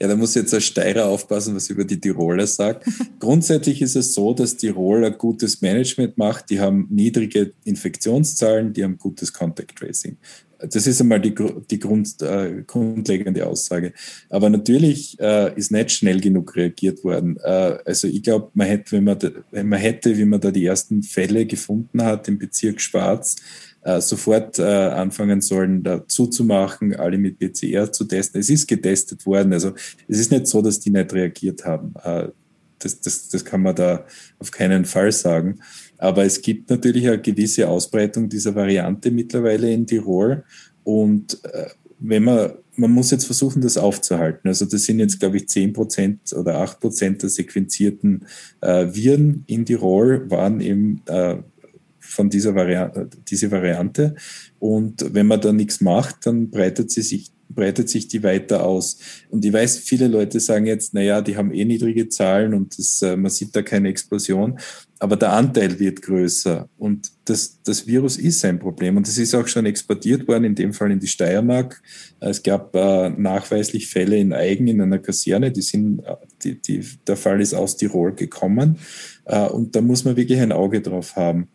Ja, 0.00 0.06
da 0.06 0.14
muss 0.14 0.34
jetzt 0.34 0.54
ein 0.54 0.60
Steirer 0.60 1.06
aufpassen, 1.06 1.56
was 1.56 1.70
über 1.70 1.84
die 1.84 2.00
Tiroler 2.00 2.46
sagt. 2.46 2.86
Grundsätzlich 3.18 3.82
ist 3.82 3.96
es 3.96 4.14
so, 4.14 4.32
dass 4.32 4.56
Tirol 4.56 5.04
ein 5.04 5.18
gutes 5.18 5.60
Management 5.60 6.16
macht. 6.16 6.50
Die 6.50 6.60
haben 6.60 6.86
niedrige 6.90 7.52
Infektionszahlen, 7.64 8.72
die 8.72 8.84
haben 8.84 8.96
gutes 8.96 9.32
Contact 9.32 9.76
Tracing. 9.76 10.16
Das 10.58 10.86
ist 10.86 11.00
einmal 11.00 11.20
die, 11.20 11.34
die 11.70 11.78
Grund, 11.78 12.20
äh, 12.20 12.62
grundlegende 12.66 13.46
Aussage. 13.46 13.92
Aber 14.28 14.50
natürlich 14.50 15.18
äh, 15.20 15.56
ist 15.56 15.70
nicht 15.70 15.92
schnell 15.92 16.20
genug 16.20 16.56
reagiert 16.56 17.04
worden. 17.04 17.36
Äh, 17.42 17.78
also 17.84 18.08
ich 18.08 18.22
glaube, 18.22 18.50
man 18.54 18.66
hätte, 18.66 18.92
wenn 18.92 19.04
man, 19.04 19.18
wenn 19.50 19.68
man 19.68 19.78
hätte, 19.78 20.16
wie 20.16 20.24
man 20.24 20.40
da 20.40 20.50
die 20.50 20.66
ersten 20.66 21.02
Fälle 21.02 21.46
gefunden 21.46 22.02
hat 22.02 22.26
im 22.28 22.38
Bezirk 22.38 22.80
Schwarz, 22.80 23.36
äh, 23.82 24.00
sofort 24.00 24.58
äh, 24.58 24.62
anfangen 24.62 25.40
sollen, 25.40 25.82
da 25.82 26.06
zuzumachen, 26.06 26.96
alle 26.96 27.18
mit 27.18 27.38
PCR 27.38 27.92
zu 27.92 28.04
testen. 28.04 28.40
Es 28.40 28.50
ist 28.50 28.66
getestet 28.66 29.24
worden. 29.26 29.52
Also 29.52 29.72
es 30.08 30.18
ist 30.18 30.32
nicht 30.32 30.46
so, 30.46 30.60
dass 30.60 30.80
die 30.80 30.90
nicht 30.90 31.12
reagiert 31.12 31.64
haben. 31.64 31.94
Äh, 32.02 32.28
das, 32.80 33.00
das, 33.00 33.28
das 33.28 33.44
kann 33.44 33.62
man 33.62 33.74
da 33.74 34.04
auf 34.38 34.50
keinen 34.50 34.84
Fall 34.84 35.12
sagen. 35.12 35.60
Aber 35.98 36.24
es 36.24 36.40
gibt 36.40 36.70
natürlich 36.70 37.06
eine 37.06 37.20
gewisse 37.20 37.68
Ausbreitung 37.68 38.28
dieser 38.28 38.54
Variante 38.54 39.10
mittlerweile 39.10 39.70
in 39.72 39.86
Tirol. 39.86 40.44
Und 40.84 41.42
äh, 41.44 41.66
wenn 41.98 42.24
man, 42.24 42.52
man 42.76 42.92
muss 42.92 43.10
jetzt 43.10 43.24
versuchen, 43.24 43.60
das 43.60 43.76
aufzuhalten. 43.76 44.48
Also 44.48 44.64
das 44.64 44.84
sind 44.84 45.00
jetzt, 45.00 45.18
glaube 45.18 45.36
ich, 45.36 45.48
10 45.48 45.72
Prozent 45.72 46.32
oder 46.32 46.58
8 46.60 46.80
Prozent 46.80 47.22
der 47.22 47.28
sequenzierten 47.28 48.26
äh, 48.60 48.86
Viren 48.92 49.42
in 49.46 49.66
Tirol 49.66 50.30
waren 50.30 50.60
eben 50.60 51.02
äh, 51.06 51.36
von 51.98 52.30
dieser 52.30 52.54
Variante, 52.54 53.08
diese 53.28 53.50
Variante. 53.50 54.14
Und 54.58 55.12
wenn 55.12 55.26
man 55.26 55.40
da 55.40 55.52
nichts 55.52 55.80
macht, 55.80 56.26
dann 56.26 56.50
breitet 56.50 56.90
sie 56.90 57.02
sich 57.02 57.32
breitet 57.50 57.88
sich 57.88 58.08
die 58.08 58.22
weiter 58.22 58.64
aus. 58.64 58.98
Und 59.30 59.44
ich 59.44 59.52
weiß, 59.52 59.78
viele 59.78 60.08
Leute 60.08 60.38
sagen 60.38 60.66
jetzt, 60.66 60.94
naja, 60.94 61.22
die 61.22 61.36
haben 61.36 61.52
eh 61.52 61.64
niedrige 61.64 62.08
Zahlen 62.08 62.54
und 62.54 62.78
das, 62.78 63.02
äh, 63.02 63.16
man 63.16 63.30
sieht 63.30 63.56
da 63.56 63.62
keine 63.62 63.88
Explosion, 63.88 64.58
aber 65.00 65.16
der 65.16 65.32
Anteil 65.32 65.78
wird 65.78 66.02
größer 66.02 66.68
und 66.76 67.10
das, 67.24 67.62
das 67.62 67.86
Virus 67.86 68.16
ist 68.16 68.44
ein 68.44 68.58
Problem 68.58 68.96
und 68.96 69.06
es 69.06 69.18
ist 69.18 69.34
auch 69.34 69.46
schon 69.46 69.66
exportiert 69.66 70.26
worden, 70.26 70.44
in 70.44 70.54
dem 70.54 70.72
Fall 70.72 70.90
in 70.90 70.98
die 70.98 71.06
Steiermark. 71.06 71.80
Es 72.20 72.42
gab 72.42 72.74
äh, 72.74 73.10
nachweislich 73.10 73.88
Fälle 73.88 74.16
in 74.16 74.32
Eigen 74.32 74.66
in 74.66 74.80
einer 74.80 74.98
Kaserne, 74.98 75.52
die 75.52 75.62
sind, 75.62 76.00
äh, 76.00 76.16
die, 76.42 76.60
die, 76.60 76.84
der 77.06 77.16
Fall 77.16 77.40
ist 77.40 77.54
aus 77.54 77.76
Tirol 77.76 78.14
gekommen 78.14 78.78
äh, 79.24 79.46
und 79.46 79.76
da 79.76 79.80
muss 79.80 80.04
man 80.04 80.16
wirklich 80.16 80.40
ein 80.40 80.52
Auge 80.52 80.80
drauf 80.80 81.14
haben. 81.16 81.48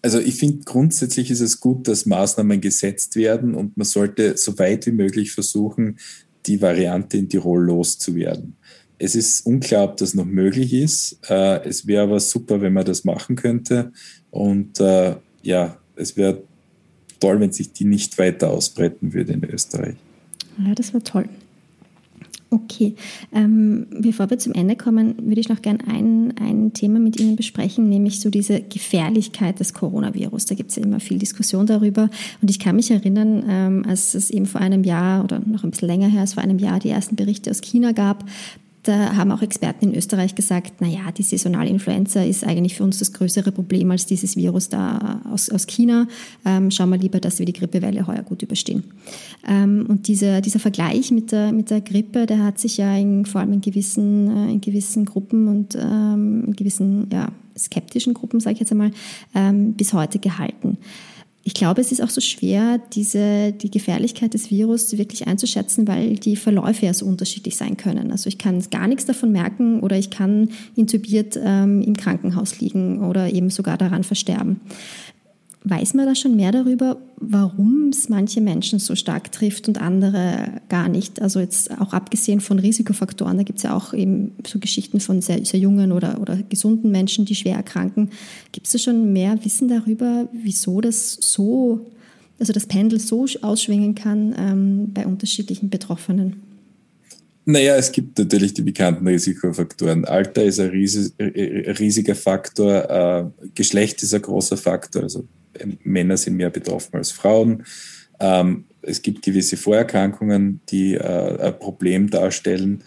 Also 0.00 0.20
ich 0.20 0.36
finde 0.36 0.64
grundsätzlich 0.64 1.30
ist 1.30 1.40
es 1.40 1.60
gut, 1.60 1.88
dass 1.88 2.06
Maßnahmen 2.06 2.60
gesetzt 2.60 3.16
werden 3.16 3.54
und 3.54 3.76
man 3.76 3.84
sollte 3.84 4.36
so 4.36 4.58
weit 4.58 4.86
wie 4.86 4.92
möglich 4.92 5.32
versuchen, 5.32 5.98
die 6.46 6.62
Variante 6.62 7.16
in 7.16 7.28
Tirol 7.28 7.64
loszuwerden. 7.64 8.56
Es 8.98 9.14
ist 9.14 9.44
unklar, 9.44 9.84
ob 9.84 9.96
das 9.98 10.14
noch 10.14 10.24
möglich 10.24 10.72
ist. 10.72 11.18
Äh, 11.28 11.66
es 11.68 11.86
wäre 11.86 12.04
aber 12.04 12.20
super, 12.20 12.60
wenn 12.60 12.72
man 12.72 12.84
das 12.84 13.04
machen 13.04 13.36
könnte. 13.36 13.92
Und 14.30 14.80
äh, 14.80 15.16
ja, 15.42 15.76
es 15.96 16.16
wäre 16.16 16.42
toll, 17.20 17.40
wenn 17.40 17.52
sich 17.52 17.72
die 17.72 17.84
nicht 17.84 18.18
weiter 18.18 18.50
ausbreiten 18.50 19.12
würde 19.12 19.32
in 19.32 19.44
Österreich. 19.44 19.96
Ja, 20.64 20.74
das 20.74 20.92
wäre 20.92 21.04
toll. 21.04 21.28
Okay, 22.48 22.94
ähm, 23.34 23.86
bevor 23.90 24.30
wir 24.30 24.38
zum 24.38 24.54
Ende 24.54 24.76
kommen, 24.76 25.16
würde 25.18 25.40
ich 25.40 25.48
noch 25.48 25.62
gerne 25.62 25.80
ein, 25.88 26.32
ein 26.38 26.72
Thema 26.72 27.00
mit 27.00 27.18
Ihnen 27.18 27.34
besprechen, 27.34 27.88
nämlich 27.88 28.20
so 28.20 28.30
diese 28.30 28.60
Gefährlichkeit 28.60 29.58
des 29.58 29.74
Coronavirus. 29.74 30.46
Da 30.46 30.54
gibt 30.54 30.70
es 30.70 30.76
ja 30.76 30.84
immer 30.84 31.00
viel 31.00 31.18
Diskussion 31.18 31.66
darüber. 31.66 32.08
Und 32.40 32.48
ich 32.48 32.60
kann 32.60 32.76
mich 32.76 32.92
erinnern, 32.92 33.44
ähm, 33.48 33.84
als 33.86 34.14
es 34.14 34.30
eben 34.30 34.46
vor 34.46 34.60
einem 34.60 34.84
Jahr 34.84 35.24
oder 35.24 35.40
noch 35.40 35.64
ein 35.64 35.72
bisschen 35.72 35.88
länger 35.88 36.06
her, 36.06 36.20
als 36.20 36.34
vor 36.34 36.42
einem 36.42 36.60
Jahr 36.60 36.78
die 36.78 36.90
ersten 36.90 37.16
Berichte 37.16 37.50
aus 37.50 37.60
China 37.60 37.90
gab, 37.90 38.24
da 38.86 39.16
haben 39.16 39.32
auch 39.32 39.42
Experten 39.42 39.90
in 39.90 39.94
Österreich 39.94 40.34
gesagt, 40.34 40.80
naja, 40.80 41.10
die 41.16 41.22
saisonale 41.22 41.68
Influenza 41.68 42.22
ist 42.22 42.44
eigentlich 42.44 42.76
für 42.76 42.84
uns 42.84 42.98
das 42.98 43.12
größere 43.12 43.52
Problem 43.52 43.90
als 43.90 44.06
dieses 44.06 44.36
Virus 44.36 44.68
da 44.68 45.20
aus, 45.30 45.50
aus 45.50 45.66
China. 45.66 46.06
Ähm, 46.44 46.70
schauen 46.70 46.90
wir 46.90 46.98
lieber, 46.98 47.20
dass 47.20 47.38
wir 47.38 47.46
die 47.46 47.52
Grippewelle 47.52 48.06
heuer 48.06 48.22
gut 48.22 48.42
überstehen. 48.42 48.84
Ähm, 49.46 49.86
und 49.88 50.08
dieser, 50.08 50.40
dieser 50.40 50.60
Vergleich 50.60 51.10
mit 51.10 51.32
der, 51.32 51.52
mit 51.52 51.70
der 51.70 51.80
Grippe, 51.80 52.26
der 52.26 52.44
hat 52.44 52.58
sich 52.58 52.76
ja 52.76 52.96
in, 52.96 53.26
vor 53.26 53.40
allem 53.40 53.54
in 53.54 53.60
gewissen, 53.60 54.30
äh, 54.30 54.52
in 54.52 54.60
gewissen 54.60 55.04
Gruppen 55.04 55.48
und 55.48 55.74
ähm, 55.74 56.44
in 56.46 56.56
gewissen 56.56 57.08
ja, 57.12 57.28
skeptischen 57.58 58.14
Gruppen, 58.14 58.40
sage 58.40 58.54
ich 58.54 58.60
jetzt 58.60 58.72
einmal, 58.72 58.92
ähm, 59.34 59.72
bis 59.72 59.92
heute 59.92 60.18
gehalten. 60.18 60.78
Ich 61.46 61.54
glaube, 61.54 61.80
es 61.80 61.92
ist 61.92 62.02
auch 62.02 62.10
so 62.10 62.20
schwer, 62.20 62.80
diese, 62.92 63.52
die 63.52 63.70
Gefährlichkeit 63.70 64.34
des 64.34 64.50
Virus 64.50 64.98
wirklich 64.98 65.28
einzuschätzen, 65.28 65.86
weil 65.86 66.16
die 66.16 66.34
Verläufe 66.34 66.86
ja 66.86 66.92
so 66.92 67.06
unterschiedlich 67.06 67.54
sein 67.54 67.76
können. 67.76 68.10
Also 68.10 68.26
ich 68.26 68.36
kann 68.36 68.60
gar 68.72 68.88
nichts 68.88 69.04
davon 69.04 69.30
merken 69.30 69.78
oder 69.78 69.96
ich 69.96 70.10
kann 70.10 70.48
intubiert 70.74 71.38
ähm, 71.40 71.82
im 71.82 71.96
Krankenhaus 71.96 72.58
liegen 72.58 73.04
oder 73.04 73.32
eben 73.32 73.50
sogar 73.50 73.78
daran 73.78 74.02
versterben. 74.02 74.60
Weiß 75.68 75.94
man 75.94 76.06
da 76.06 76.14
schon 76.14 76.36
mehr 76.36 76.52
darüber, 76.52 76.96
warum 77.16 77.88
es 77.88 78.08
manche 78.08 78.40
Menschen 78.40 78.78
so 78.78 78.94
stark 78.94 79.32
trifft 79.32 79.66
und 79.66 79.80
andere 79.80 80.60
gar 80.68 80.88
nicht? 80.88 81.20
Also 81.20 81.40
jetzt 81.40 81.72
auch 81.80 81.92
abgesehen 81.92 82.40
von 82.40 82.60
Risikofaktoren, 82.60 83.36
da 83.36 83.42
gibt 83.42 83.58
es 83.58 83.64
ja 83.64 83.76
auch 83.76 83.92
eben 83.92 84.30
so 84.46 84.60
Geschichten 84.60 85.00
von 85.00 85.20
sehr, 85.22 85.44
sehr 85.44 85.58
jungen 85.58 85.90
oder, 85.90 86.20
oder 86.20 86.36
gesunden 86.36 86.92
Menschen, 86.92 87.24
die 87.24 87.34
schwer 87.34 87.56
erkranken. 87.56 88.10
Gibt 88.52 88.66
es 88.68 88.74
da 88.74 88.78
schon 88.78 89.12
mehr 89.12 89.44
Wissen 89.44 89.66
darüber, 89.66 90.28
wieso 90.32 90.80
das 90.80 91.18
so, 91.20 91.84
also 92.38 92.52
das 92.52 92.66
Pendel 92.66 93.00
so 93.00 93.26
ausschwingen 93.42 93.96
kann 93.96 94.36
ähm, 94.38 94.92
bei 94.94 95.04
unterschiedlichen 95.04 95.68
Betroffenen? 95.68 96.45
Naja, 97.48 97.76
es 97.76 97.92
gibt 97.92 98.18
natürlich 98.18 98.54
die 98.54 98.62
bekannten 98.62 99.06
Risikofaktoren. 99.06 100.04
Alter 100.04 100.42
ist 100.42 100.58
ein 100.58 100.70
riesiger 100.70 102.16
Faktor, 102.16 102.90
äh, 102.90 103.48
Geschlecht 103.54 104.02
ist 104.02 104.12
ein 104.14 104.22
großer 104.22 104.56
Faktor, 104.56 105.04
also 105.04 105.28
Männer 105.84 106.16
sind 106.16 106.36
mehr 106.36 106.50
betroffen 106.50 106.96
als 106.96 107.12
Frauen. 107.12 107.64
Ähm, 108.18 108.64
es 108.82 109.00
gibt 109.00 109.22
gewisse 109.22 109.56
Vorerkrankungen, 109.56 110.60
die 110.68 110.94
äh, 110.94 111.40
ein 111.40 111.58
Problem 111.60 112.10
darstellen. 112.10 112.82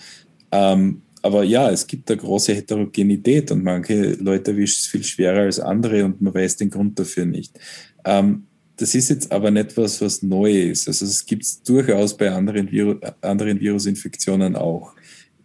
Ähm, 0.51 1.03
aber 1.21 1.43
ja, 1.43 1.69
es 1.71 1.87
gibt 1.87 2.11
eine 2.11 2.19
große 2.19 2.53
Heterogenität 2.53 3.51
und 3.51 3.63
manche 3.63 4.13
Leute 4.15 4.51
erwischt 4.51 4.81
es 4.81 4.87
viel 4.87 5.05
schwerer 5.05 5.43
als 5.43 5.61
andere 5.61 6.03
und 6.03 6.21
man 6.21 6.33
weiß 6.33 6.57
den 6.57 6.69
Grund 6.69 6.99
dafür 6.99 7.25
nicht. 7.25 7.57
Ähm, 8.03 8.43
das 8.79 8.95
ist 8.95 9.09
jetzt 9.09 9.31
aber 9.31 9.51
nicht 9.51 9.75
was, 9.75 10.01
was 10.01 10.23
neu 10.23 10.51
ist. 10.51 10.87
Also 10.87 11.05
es 11.05 11.25
gibt 11.25 11.43
es 11.43 11.61
durchaus 11.63 12.15
bei 12.15 12.31
anderen, 12.31 12.71
Viru 12.71 12.95
anderen 13.21 13.59
Virusinfektionen 13.59 14.55
auch. 14.55 14.93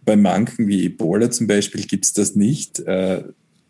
Bei 0.05 0.15
manchen 0.15 0.67
wie 0.67 0.85
Ebola 0.85 1.29
zum 1.29 1.47
Beispiel 1.47 1.83
gibt 1.83 2.05
es 2.05 2.13
das 2.13 2.35
nicht. 2.35 2.79
Äh, 2.79 3.23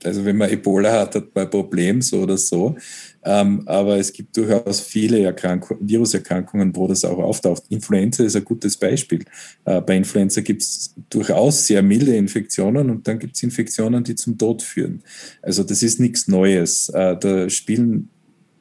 also 0.03 0.23
wenn 0.23 0.37
man 0.37 0.51
Ebola 0.51 0.91
hat, 0.91 1.15
hat 1.15 1.33
man 1.33 1.45
ein 1.45 1.49
Problem, 1.49 2.01
so 2.03 2.21
oder 2.21 2.37
so. 2.37 2.75
Ähm, 3.23 3.63
aber 3.65 3.97
es 3.97 4.13
gibt 4.13 4.37
durchaus 4.37 4.81
viele 4.81 5.23
Erkrankung, 5.23 5.77
Viruserkrankungen, 5.81 6.75
wo 6.75 6.87
das 6.87 7.03
auch 7.03 7.17
auftaucht. 7.17 7.63
Influenza 7.69 8.23
ist 8.23 8.35
ein 8.35 8.45
gutes 8.45 8.77
Beispiel. 8.77 9.25
Äh, 9.63 9.81
bei 9.81 9.97
Influenza 9.97 10.41
gibt 10.41 10.61
es 10.61 10.93
durchaus 11.09 11.65
sehr 11.65 11.81
milde 11.81 12.15
Infektionen 12.15 12.91
und 12.91 13.07
dann 13.07 13.17
gibt 13.17 13.35
es 13.35 13.41
Infektionen, 13.41 14.03
die 14.03 14.13
zum 14.13 14.37
Tod 14.37 14.61
führen. 14.61 15.01
Also 15.41 15.63
das 15.63 15.81
ist 15.81 15.99
nichts 15.99 16.27
Neues. 16.27 16.89
Äh, 16.89 17.17
da 17.17 17.49
spielen 17.49 18.09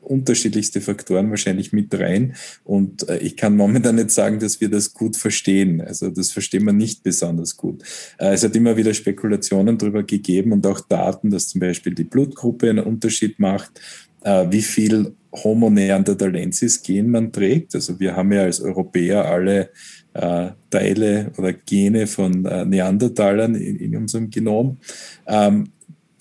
unterschiedlichste 0.04 0.80
Faktoren 0.80 1.30
wahrscheinlich 1.30 1.72
mit 1.72 1.98
rein. 1.98 2.34
Und 2.64 3.08
äh, 3.08 3.18
ich 3.18 3.36
kann 3.36 3.56
momentan 3.56 3.96
nicht 3.96 4.10
sagen, 4.10 4.38
dass 4.38 4.60
wir 4.60 4.68
das 4.68 4.92
gut 4.92 5.16
verstehen. 5.16 5.80
Also 5.80 6.10
das 6.10 6.32
verstehen 6.32 6.64
wir 6.64 6.72
nicht 6.72 7.02
besonders 7.02 7.56
gut. 7.56 7.82
Äh, 8.18 8.34
es 8.34 8.44
hat 8.44 8.56
immer 8.56 8.76
wieder 8.76 8.94
Spekulationen 8.94 9.78
darüber 9.78 10.02
gegeben 10.02 10.52
und 10.52 10.66
auch 10.66 10.80
Daten, 10.80 11.30
dass 11.30 11.48
zum 11.48 11.60
Beispiel 11.60 11.94
die 11.94 12.04
Blutgruppe 12.04 12.70
einen 12.70 12.84
Unterschied 12.84 13.38
macht, 13.38 13.80
äh, 14.22 14.46
wie 14.50 14.62
viel 14.62 15.14
Homo 15.32 15.68
neanderthalensis 15.70 16.82
Gen 16.82 17.10
man 17.10 17.32
trägt. 17.32 17.74
Also 17.74 17.98
wir 17.98 18.14
haben 18.14 18.32
ja 18.32 18.42
als 18.42 18.60
Europäer 18.60 19.24
alle 19.24 19.70
äh, 20.14 20.50
Teile 20.70 21.32
oder 21.36 21.52
Gene 21.52 22.06
von 22.06 22.44
äh, 22.44 22.64
Neandertalern 22.64 23.54
in, 23.54 23.76
in, 23.76 23.96
unserem 23.96 24.30
Genom. 24.30 24.78
Ähm, 25.26 25.68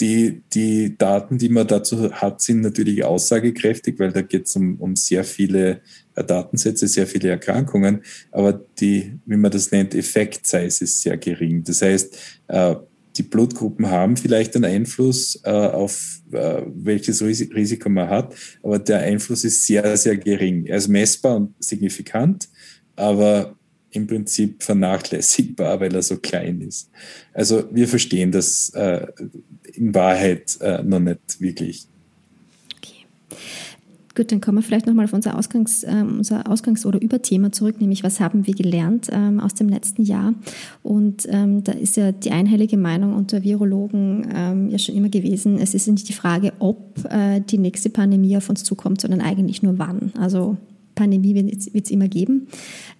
die, 0.03 0.43
die 0.53 0.97
Daten, 0.97 1.37
die 1.37 1.47
man 1.47 1.65
dazu 1.65 2.11
hat, 2.11 2.41
sind 2.41 2.59
natürlich 2.59 3.05
aussagekräftig, 3.05 3.97
weil 3.99 4.11
da 4.11 4.21
geht 4.21 4.47
es 4.47 4.55
um, 4.57 4.75
um 4.75 4.97
sehr 4.97 5.23
viele 5.23 5.79
äh, 6.15 6.23
Datensätze, 6.25 6.89
sehr 6.89 7.07
viele 7.07 7.29
Erkrankungen. 7.29 8.01
Aber 8.29 8.51
die, 8.51 9.17
wie 9.25 9.37
man 9.37 9.49
das 9.49 9.71
nennt, 9.71 9.95
Effekt-Size 9.95 10.83
ist 10.83 11.01
sehr 11.01 11.15
gering. 11.15 11.63
Das 11.63 11.81
heißt, 11.81 12.17
äh, 12.49 12.75
die 13.15 13.23
Blutgruppen 13.23 13.89
haben 13.89 14.17
vielleicht 14.17 14.57
einen 14.57 14.65
Einfluss 14.65 15.39
äh, 15.45 15.49
auf 15.51 16.19
welches 16.31 17.21
Risiko 17.21 17.87
man 17.87 18.09
hat, 18.09 18.33
aber 18.63 18.79
der 18.79 19.01
Einfluss 19.01 19.43
ist 19.43 19.67
sehr, 19.67 19.95
sehr 19.97 20.17
gering. 20.17 20.65
Er 20.65 20.77
ist 20.77 20.87
messbar 20.87 21.35
und 21.35 21.53
signifikant, 21.63 22.49
aber 22.95 23.55
im 23.95 24.07
Prinzip 24.07 24.63
vernachlässigbar, 24.63 25.79
weil 25.79 25.93
er 25.93 26.01
so 26.01 26.17
klein 26.17 26.61
ist. 26.61 26.89
Also 27.33 27.63
wir 27.71 27.87
verstehen 27.87 28.31
das 28.31 28.69
äh, 28.69 29.07
in 29.73 29.93
Wahrheit 29.93 30.57
äh, 30.61 30.83
noch 30.83 30.99
nicht 30.99 31.39
wirklich. 31.39 31.87
Gut, 34.15 34.31
dann 34.31 34.41
kommen 34.41 34.59
wir 34.59 34.61
vielleicht 34.61 34.85
nochmal 34.85 35.05
auf 35.05 35.13
unser 35.13 35.37
Ausgangs-, 35.37 35.83
äh, 35.83 36.03
unser 36.03 36.47
Ausgangs 36.47 36.85
oder 36.85 37.01
Überthema 37.01 37.51
zurück, 37.51 37.81
nämlich 37.81 38.03
was 38.03 38.19
haben 38.19 38.45
wir 38.45 38.53
gelernt 38.53 39.07
ähm, 39.11 39.39
aus 39.39 39.55
dem 39.55 39.69
letzten 39.69 40.03
Jahr? 40.03 40.35
Und 40.83 41.27
ähm, 41.29 41.63
da 41.63 41.71
ist 41.71 41.97
ja 41.97 42.11
die 42.11 42.29
einhellige 42.29 42.77
Meinung 42.77 43.15
unter 43.15 43.41
Virologen 43.41 44.27
ähm, 44.31 44.69
ja 44.69 44.77
schon 44.77 44.95
immer 44.95 45.09
gewesen, 45.09 45.57
es 45.57 45.73
ist 45.73 45.87
nicht 45.87 46.07
die 46.09 46.13
Frage, 46.13 46.53
ob 46.59 47.03
äh, 47.09 47.39
die 47.41 47.57
nächste 47.57 47.89
Pandemie 47.89 48.37
auf 48.37 48.49
uns 48.49 48.63
zukommt, 48.63 49.01
sondern 49.01 49.21
eigentlich 49.21 49.63
nur 49.63 49.79
wann. 49.79 50.11
Also 50.19 50.57
Pandemie 50.95 51.35
wird 51.35 51.85
es 51.85 51.91
immer 51.91 52.07
geben. 52.07 52.47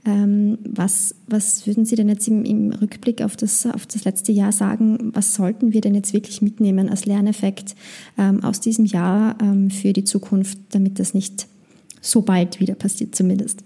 Ähm, 0.06 0.58
was, 0.66 1.16
was 1.28 1.66
würden 1.68 1.86
Sie 1.86 1.96
denn 1.96 2.10
jetzt 2.10 2.28
im, 2.28 2.44
im, 2.46 2.72
Rückblick 2.72 3.22
auf 3.22 3.36
das, 3.36 3.66
auf 3.66 3.86
das 3.86 4.04
letzte 4.04 4.32
Jahr 4.32 4.52
sagen? 4.52 5.12
Was 5.14 5.36
sollten 5.36 5.74
wir 5.74 5.82
denn 5.82 5.96
jetzt 5.96 6.14
wirklich 6.14 6.42
mitnehmen 6.42 6.90
als 6.90 7.06
Lerneffekt 7.06 7.76
ähm, 8.18 8.44
aus 8.44 8.60
diesem 8.60 8.86
Jahr 8.86 9.38
ähm, 9.42 9.70
für 9.70 9.94
die 9.94 10.04
Zukunft, 10.04 10.58
damit 10.72 11.00
das 11.00 11.14
nicht 11.14 11.48
so 12.02 12.22
bald 12.22 12.60
wieder 12.60 12.76
passiert 12.76 13.16
zumindest? 13.16 13.64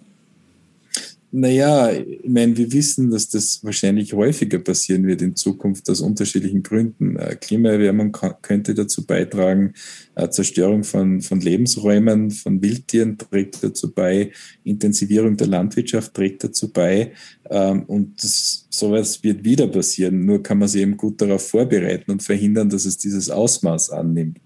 Naja, 1.39 1.91
ich 1.91 2.27
meine, 2.27 2.57
wir 2.57 2.73
wissen, 2.73 3.11
dass 3.11 3.29
das 3.29 3.63
wahrscheinlich 3.63 4.13
häufiger 4.13 4.57
passieren 4.57 5.05
wird 5.05 5.21
in 5.21 5.35
Zukunft 5.35 5.87
aus 5.87 6.01
unterschiedlichen 6.01 6.63
Gründen. 6.63 7.15
Äh, 7.15 7.35
Klimaerwärmung 7.35 8.11
könnte 8.41 8.73
dazu 8.73 9.05
beitragen, 9.05 9.73
äh, 10.15 10.29
Zerstörung 10.29 10.83
von, 10.83 11.21
von 11.21 11.39
Lebensräumen, 11.39 12.31
von 12.31 12.63
Wildtieren 12.63 13.19
trägt 13.19 13.63
dazu 13.63 13.93
bei, 13.93 14.31
Intensivierung 14.63 15.37
der 15.37 15.45
Landwirtschaft 15.45 16.15
trägt 16.15 16.43
dazu 16.43 16.73
bei. 16.73 17.11
Ähm, 17.51 17.83
und 17.83 18.23
das, 18.23 18.65
sowas 18.71 19.21
wird 19.21 19.43
wieder 19.43 19.67
passieren. 19.67 20.25
Nur 20.25 20.41
kann 20.41 20.57
man 20.57 20.67
sich 20.67 20.81
eben 20.81 20.97
gut 20.97 21.21
darauf 21.21 21.47
vorbereiten 21.47 22.09
und 22.09 22.23
verhindern, 22.23 22.71
dass 22.71 22.85
es 22.85 22.97
dieses 22.97 23.29
Ausmaß 23.29 23.91
annimmt. 23.91 24.41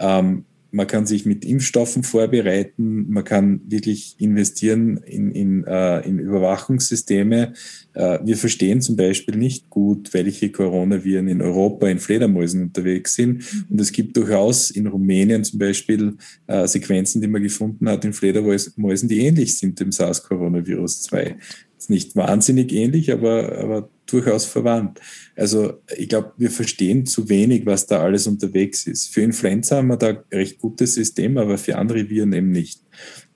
Ähm, 0.00 0.46
man 0.74 0.88
kann 0.88 1.06
sich 1.06 1.24
mit 1.24 1.44
Impfstoffen 1.44 2.02
vorbereiten, 2.02 3.08
man 3.08 3.22
kann 3.22 3.60
wirklich 3.66 4.16
investieren 4.18 4.98
in, 4.98 5.30
in, 5.30 5.64
äh, 5.64 6.00
in 6.00 6.18
Überwachungssysteme. 6.18 7.52
Äh, 7.92 8.18
wir 8.24 8.36
verstehen 8.36 8.80
zum 8.80 8.96
Beispiel 8.96 9.36
nicht 9.36 9.70
gut, 9.70 10.12
welche 10.12 10.50
Coronaviren 10.50 11.28
in 11.28 11.42
Europa 11.42 11.88
in 11.88 12.00
Fledermäusen 12.00 12.62
unterwegs 12.62 13.14
sind. 13.14 13.34
Mhm. 13.34 13.66
Und 13.70 13.80
es 13.80 13.92
gibt 13.92 14.16
durchaus 14.16 14.70
in 14.70 14.88
Rumänien 14.88 15.44
zum 15.44 15.60
Beispiel 15.60 16.16
äh, 16.48 16.66
Sequenzen, 16.66 17.22
die 17.22 17.28
man 17.28 17.42
gefunden 17.42 17.88
hat 17.88 18.04
in 18.04 18.12
Fledermäusen, 18.12 19.08
die 19.08 19.20
ähnlich 19.20 19.56
sind 19.56 19.78
dem 19.78 19.92
SARS-Coronavirus 19.92 21.02
2 21.02 21.36
ist 21.84 21.90
nicht 21.90 22.16
wahnsinnig 22.16 22.72
ähnlich, 22.72 23.12
aber, 23.12 23.58
aber 23.58 23.90
durchaus 24.06 24.46
verwandt. 24.46 25.00
Also 25.36 25.80
ich 25.96 26.08
glaube, 26.08 26.32
wir 26.36 26.50
verstehen 26.50 27.06
zu 27.06 27.28
wenig, 27.28 27.66
was 27.66 27.86
da 27.86 28.00
alles 28.00 28.26
unterwegs 28.26 28.86
ist. 28.86 29.12
Für 29.12 29.22
Influenza 29.22 29.76
haben 29.76 29.88
wir 29.88 29.96
da 29.96 30.08
ein 30.08 30.18
recht 30.32 30.58
gutes 30.58 30.94
System, 30.94 31.38
aber 31.38 31.58
für 31.58 31.76
andere 31.76 32.08
Viren 32.08 32.32
eben 32.32 32.50
nicht. 32.50 32.80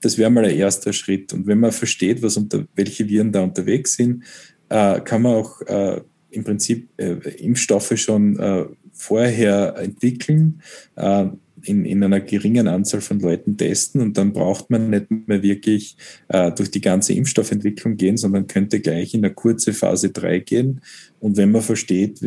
Das 0.01 0.17
wäre 0.17 0.29
mal 0.29 0.45
ein 0.45 0.55
erster 0.55 0.93
Schritt. 0.93 1.33
Und 1.33 1.47
wenn 1.47 1.59
man 1.59 1.71
versteht, 1.71 2.21
was 2.21 2.37
unter, 2.37 2.65
welche 2.75 3.07
Viren 3.09 3.31
da 3.31 3.41
unterwegs 3.41 3.95
sind, 3.95 4.23
äh, 4.69 5.01
kann 5.01 5.23
man 5.23 5.35
auch 5.35 5.61
äh, 5.61 6.01
im 6.31 6.43
Prinzip 6.43 6.89
äh, 6.97 7.15
Impfstoffe 7.37 7.97
schon 7.97 8.39
äh, 8.39 8.65
vorher 8.99 9.75
entwickeln. 9.77 10.61
Äh, 10.95 11.27
in, 11.63 11.85
in 11.85 12.03
einer 12.03 12.21
geringen 12.21 12.67
Anzahl 12.67 13.01
von 13.01 13.19
Leuten 13.19 13.57
testen 13.57 14.01
und 14.01 14.17
dann 14.17 14.33
braucht 14.33 14.69
man 14.69 14.89
nicht 14.89 15.07
mehr 15.09 15.43
wirklich 15.43 15.97
äh, 16.29 16.51
durch 16.51 16.71
die 16.71 16.81
ganze 16.81 17.13
Impfstoffentwicklung 17.13 17.97
gehen, 17.97 18.15
sondern 18.15 18.47
könnte 18.47 18.79
gleich 18.79 19.13
in 19.13 19.25
eine 19.25 19.33
kurze 19.33 19.73
Phase 19.73 20.09
3 20.11 20.39
gehen. 20.39 20.81
Und 21.19 21.37
wenn 21.37 21.51
man 21.51 21.61
versteht, 21.61 22.21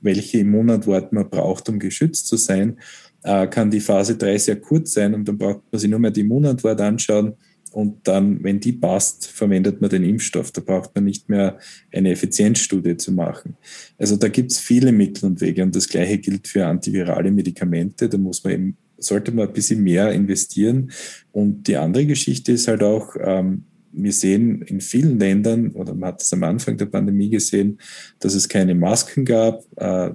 welche 0.00 0.38
Immunantwort 0.38 1.12
man 1.12 1.30
braucht, 1.30 1.68
um 1.68 1.78
geschützt 1.78 2.26
zu 2.26 2.36
sein, 2.36 2.78
äh, 3.22 3.46
kann 3.46 3.70
die 3.70 3.80
Phase 3.80 4.16
3 4.16 4.38
sehr 4.38 4.60
kurz 4.60 4.94
sein 4.94 5.14
und 5.14 5.26
dann 5.28 5.38
braucht 5.38 5.62
man 5.70 5.78
sich 5.78 5.90
nur 5.90 6.00
mehr 6.00 6.10
die 6.10 6.22
Immunantwort 6.22 6.80
anschauen 6.80 7.34
und 7.72 8.06
dann, 8.06 8.42
wenn 8.44 8.60
die 8.60 8.72
passt, 8.72 9.26
verwendet 9.26 9.80
man 9.80 9.90
den 9.90 10.04
Impfstoff. 10.04 10.50
Da 10.52 10.60
braucht 10.60 10.94
man 10.94 11.04
nicht 11.04 11.28
mehr 11.28 11.58
eine 11.92 12.10
Effizienzstudie 12.10 12.96
zu 12.96 13.12
machen. 13.12 13.56
Also 13.98 14.16
da 14.16 14.28
gibt 14.28 14.52
es 14.52 14.58
viele 14.58 14.92
Mittel 14.92 15.26
und 15.26 15.40
Wege 15.40 15.62
und 15.62 15.74
das 15.74 15.88
Gleiche 15.88 16.18
gilt 16.18 16.48
für 16.48 16.66
antivirale 16.66 17.30
Medikamente. 17.30 18.08
Da 18.08 18.18
muss 18.18 18.44
man 18.44 18.52
eben, 18.52 18.76
sollte 18.98 19.32
man 19.32 19.48
ein 19.48 19.54
bisschen 19.54 19.82
mehr 19.82 20.12
investieren. 20.12 20.92
Und 21.32 21.66
die 21.66 21.76
andere 21.76 22.06
Geschichte 22.06 22.52
ist 22.52 22.68
halt 22.68 22.82
auch, 22.82 23.16
ähm, 23.18 23.64
wir 23.92 24.12
sehen 24.12 24.62
in 24.62 24.80
vielen 24.80 25.18
Ländern, 25.18 25.70
oder 25.72 25.94
man 25.94 26.08
hat 26.08 26.22
es 26.22 26.32
am 26.32 26.42
Anfang 26.44 26.76
der 26.76 26.86
Pandemie 26.86 27.30
gesehen, 27.30 27.78
dass 28.20 28.34
es 28.34 28.48
keine 28.48 28.74
Masken 28.74 29.24
gab, 29.24 29.64
äh, 29.76 30.10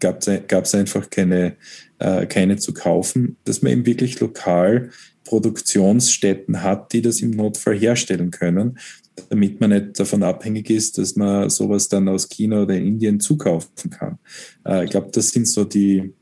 gab 0.00 0.20
es 0.20 0.74
einfach 0.74 1.08
keine, 1.10 1.56
äh, 1.98 2.26
keine 2.26 2.56
zu 2.56 2.74
kaufen, 2.74 3.36
dass 3.44 3.62
man 3.62 3.72
eben 3.72 3.86
wirklich 3.86 4.20
lokal 4.20 4.90
Produktionsstätten 5.24 6.62
hat, 6.62 6.92
die 6.92 7.02
das 7.02 7.20
im 7.20 7.30
Notfall 7.30 7.78
herstellen 7.78 8.30
können, 8.30 8.78
damit 9.30 9.60
man 9.60 9.70
nicht 9.70 9.98
davon 9.98 10.22
abhängig 10.22 10.70
ist, 10.70 10.98
dass 10.98 11.16
man 11.16 11.50
sowas 11.50 11.88
dann 11.88 12.08
aus 12.08 12.28
China 12.28 12.62
oder 12.62 12.76
Indien 12.76 13.20
zukaufen 13.20 13.90
kann. 13.90 14.18
Äh, 14.66 14.84
ich 14.84 14.90
glaube, 14.90 15.10
das 15.12 15.30
sind 15.30 15.48
so 15.48 15.64
die, 15.64 16.12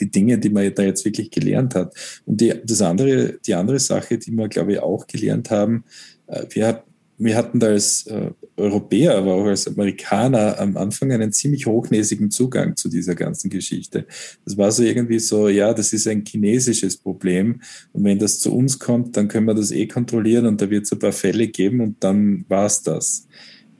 die 0.00 0.10
Dinge, 0.10 0.38
die 0.38 0.50
man 0.50 0.72
da 0.74 0.82
jetzt 0.82 1.04
wirklich 1.04 1.30
gelernt 1.30 1.74
hat. 1.74 1.94
Und 2.24 2.40
die, 2.40 2.54
das 2.64 2.82
andere, 2.82 3.38
die 3.46 3.54
andere 3.54 3.78
Sache, 3.78 4.18
die 4.18 4.30
wir, 4.32 4.48
glaube 4.48 4.72
ich, 4.72 4.78
auch 4.80 5.06
gelernt 5.06 5.50
haben, 5.50 5.84
äh, 6.26 6.46
wir, 6.50 6.84
wir 7.18 7.36
hatten 7.36 7.60
da 7.60 7.68
als 7.68 8.06
äh, 8.06 8.30
Europäer, 8.58 9.16
aber 9.16 9.34
auch 9.34 9.46
als 9.46 9.66
Amerikaner 9.66 10.58
am 10.58 10.76
Anfang 10.76 11.12
einen 11.12 11.32
ziemlich 11.32 11.66
hochnäsigen 11.66 12.30
Zugang 12.30 12.76
zu 12.76 12.88
dieser 12.88 13.14
ganzen 13.14 13.50
Geschichte. 13.50 14.06
Das 14.44 14.56
war 14.56 14.72
so 14.72 14.82
irgendwie 14.82 15.18
so, 15.18 15.48
ja, 15.48 15.72
das 15.72 15.92
ist 15.92 16.06
ein 16.08 16.24
chinesisches 16.26 16.96
Problem 16.96 17.60
und 17.92 18.04
wenn 18.04 18.18
das 18.18 18.40
zu 18.40 18.54
uns 18.54 18.78
kommt, 18.78 19.16
dann 19.16 19.28
können 19.28 19.46
wir 19.46 19.54
das 19.54 19.70
eh 19.70 19.86
kontrollieren 19.86 20.46
und 20.46 20.60
da 20.60 20.70
wird 20.70 20.84
es 20.84 20.92
ein 20.92 20.98
paar 20.98 21.12
Fälle 21.12 21.48
geben 21.48 21.80
und 21.80 22.02
dann 22.04 22.44
war 22.48 22.66
es 22.66 22.82
das. 22.82 23.26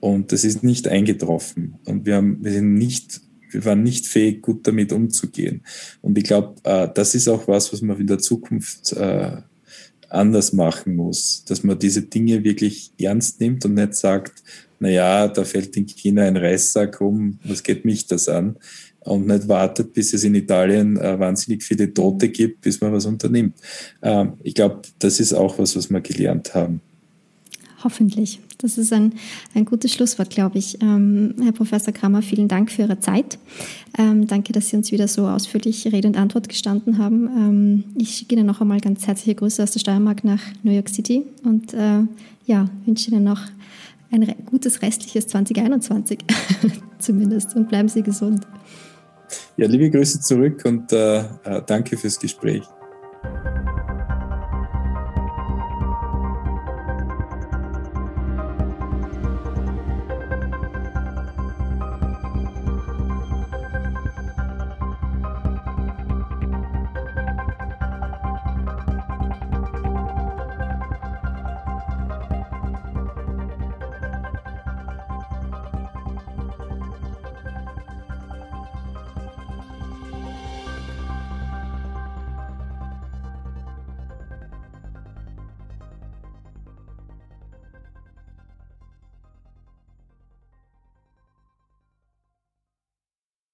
Und 0.01 0.31
das 0.31 0.45
ist 0.45 0.63
nicht 0.63 0.87
eingetroffen 0.87 1.77
und 1.85 2.07
wir, 2.07 2.17
haben, 2.17 2.39
wir 2.43 2.53
sind 2.53 2.75
nicht 2.75 3.21
wir 3.51 3.65
waren 3.65 3.83
nicht 3.83 4.07
fähig, 4.07 4.43
gut 4.43 4.67
damit 4.67 4.93
umzugehen. 4.93 5.63
Und 6.03 6.19
ich 6.19 6.25
glaube, 6.25 6.57
äh, 6.65 6.89
das 6.93 7.15
ist 7.15 7.29
auch 7.29 7.49
was, 7.49 7.73
was 7.73 7.81
man 7.81 7.99
in 7.99 8.07
der 8.07 8.19
Zukunft 8.19 8.93
äh, 8.93 9.39
anders 10.09 10.53
machen 10.53 10.97
muss, 10.97 11.45
dass 11.47 11.63
man 11.63 11.79
diese 11.79 12.03
Dinge 12.03 12.45
wirklich 12.45 12.93
ernst 12.99 13.41
nimmt 13.41 13.65
und 13.65 13.75
nicht 13.75 13.95
sagt, 13.95 14.43
na 14.81 14.89
ja, 14.89 15.29
da 15.29 15.45
fällt 15.45 15.77
in 15.77 15.87
China 15.87 16.23
ein 16.23 16.37
Reissack 16.37 17.01
um, 17.01 17.39
was 17.45 17.63
geht 17.63 17.85
mich 17.85 18.07
das 18.07 18.29
an? 18.29 18.57
Und 19.01 19.27
nicht 19.27 19.49
wartet, 19.49 19.93
bis 19.95 20.13
es 20.13 20.25
in 20.25 20.35
Italien 20.35 20.97
äh, 20.99 21.19
wahnsinnig 21.19 21.63
viele 21.63 21.93
Tote 21.93 22.29
gibt, 22.29 22.61
bis 22.61 22.81
man 22.81 22.93
was 22.93 23.07
unternimmt. 23.07 23.55
Ähm, 24.03 24.35
ich 24.43 24.55
glaube, 24.55 24.83
das 24.99 25.19
ist 25.19 25.33
auch 25.33 25.59
was, 25.59 25.77
was 25.77 25.91
wir 25.91 26.01
gelernt 26.01 26.55
haben. 26.55 26.81
Hoffentlich. 27.85 28.41
Das 28.59 28.77
ist 28.77 28.93
ein, 28.93 29.13
ein 29.55 29.65
gutes 29.65 29.93
Schlusswort, 29.93 30.31
glaube 30.31 30.59
ich. 30.59 30.83
Ähm, 30.83 31.35
Herr 31.41 31.53
Professor 31.53 31.95
Kramer, 31.95 32.23
vielen 32.23 32.49
Dank 32.49 32.73
für 32.73 32.83
Ihre 32.83 32.99
Zeit. 32.99 33.39
Ähm, 33.97 34.27
danke, 34.27 34.53
dass 34.53 34.69
Sie 34.69 34.77
uns 34.77 34.91
wieder 34.91 35.07
so 35.07 35.29
ausführlich 35.29 35.87
Rede 35.87 36.09
und 36.09 36.17
Antwort 36.17 36.49
gestanden 36.49 36.99
haben. 36.99 37.27
Ähm, 37.27 37.85
ich 37.97 38.11
schicke 38.11 38.35
Ihnen 38.35 38.47
noch 38.47 38.61
einmal 38.61 38.81
ganz 38.81 39.07
herzliche 39.07 39.37
Grüße 39.37 39.63
aus 39.63 39.71
der 39.71 39.81
Steiermark 39.81 40.25
nach 40.25 40.41
New 40.65 40.73
York 40.73 40.89
City 40.89 41.23
und 41.45 41.73
äh, 41.73 42.01
ja, 42.47 42.69
wünsche 42.85 43.13
Ihnen 43.13 43.23
noch 43.23 43.43
ein 44.11 44.27
gutes 44.47 44.83
restliches 44.83 45.29
2021 45.29 46.19
zumindest 46.99 47.55
und 47.55 47.69
bleiben 47.69 47.89
Sie 47.89 48.03
gesund. 48.03 48.45
Ja, 49.57 49.69
liebe 49.69 49.91
Grüße 49.91 50.21
zurück 50.21 50.63
und 50.65 50.93
äh, 50.93 51.19
äh 51.19 51.63
danke 51.67 51.97
fürs 51.97 52.19
Gespräch. 52.19 52.63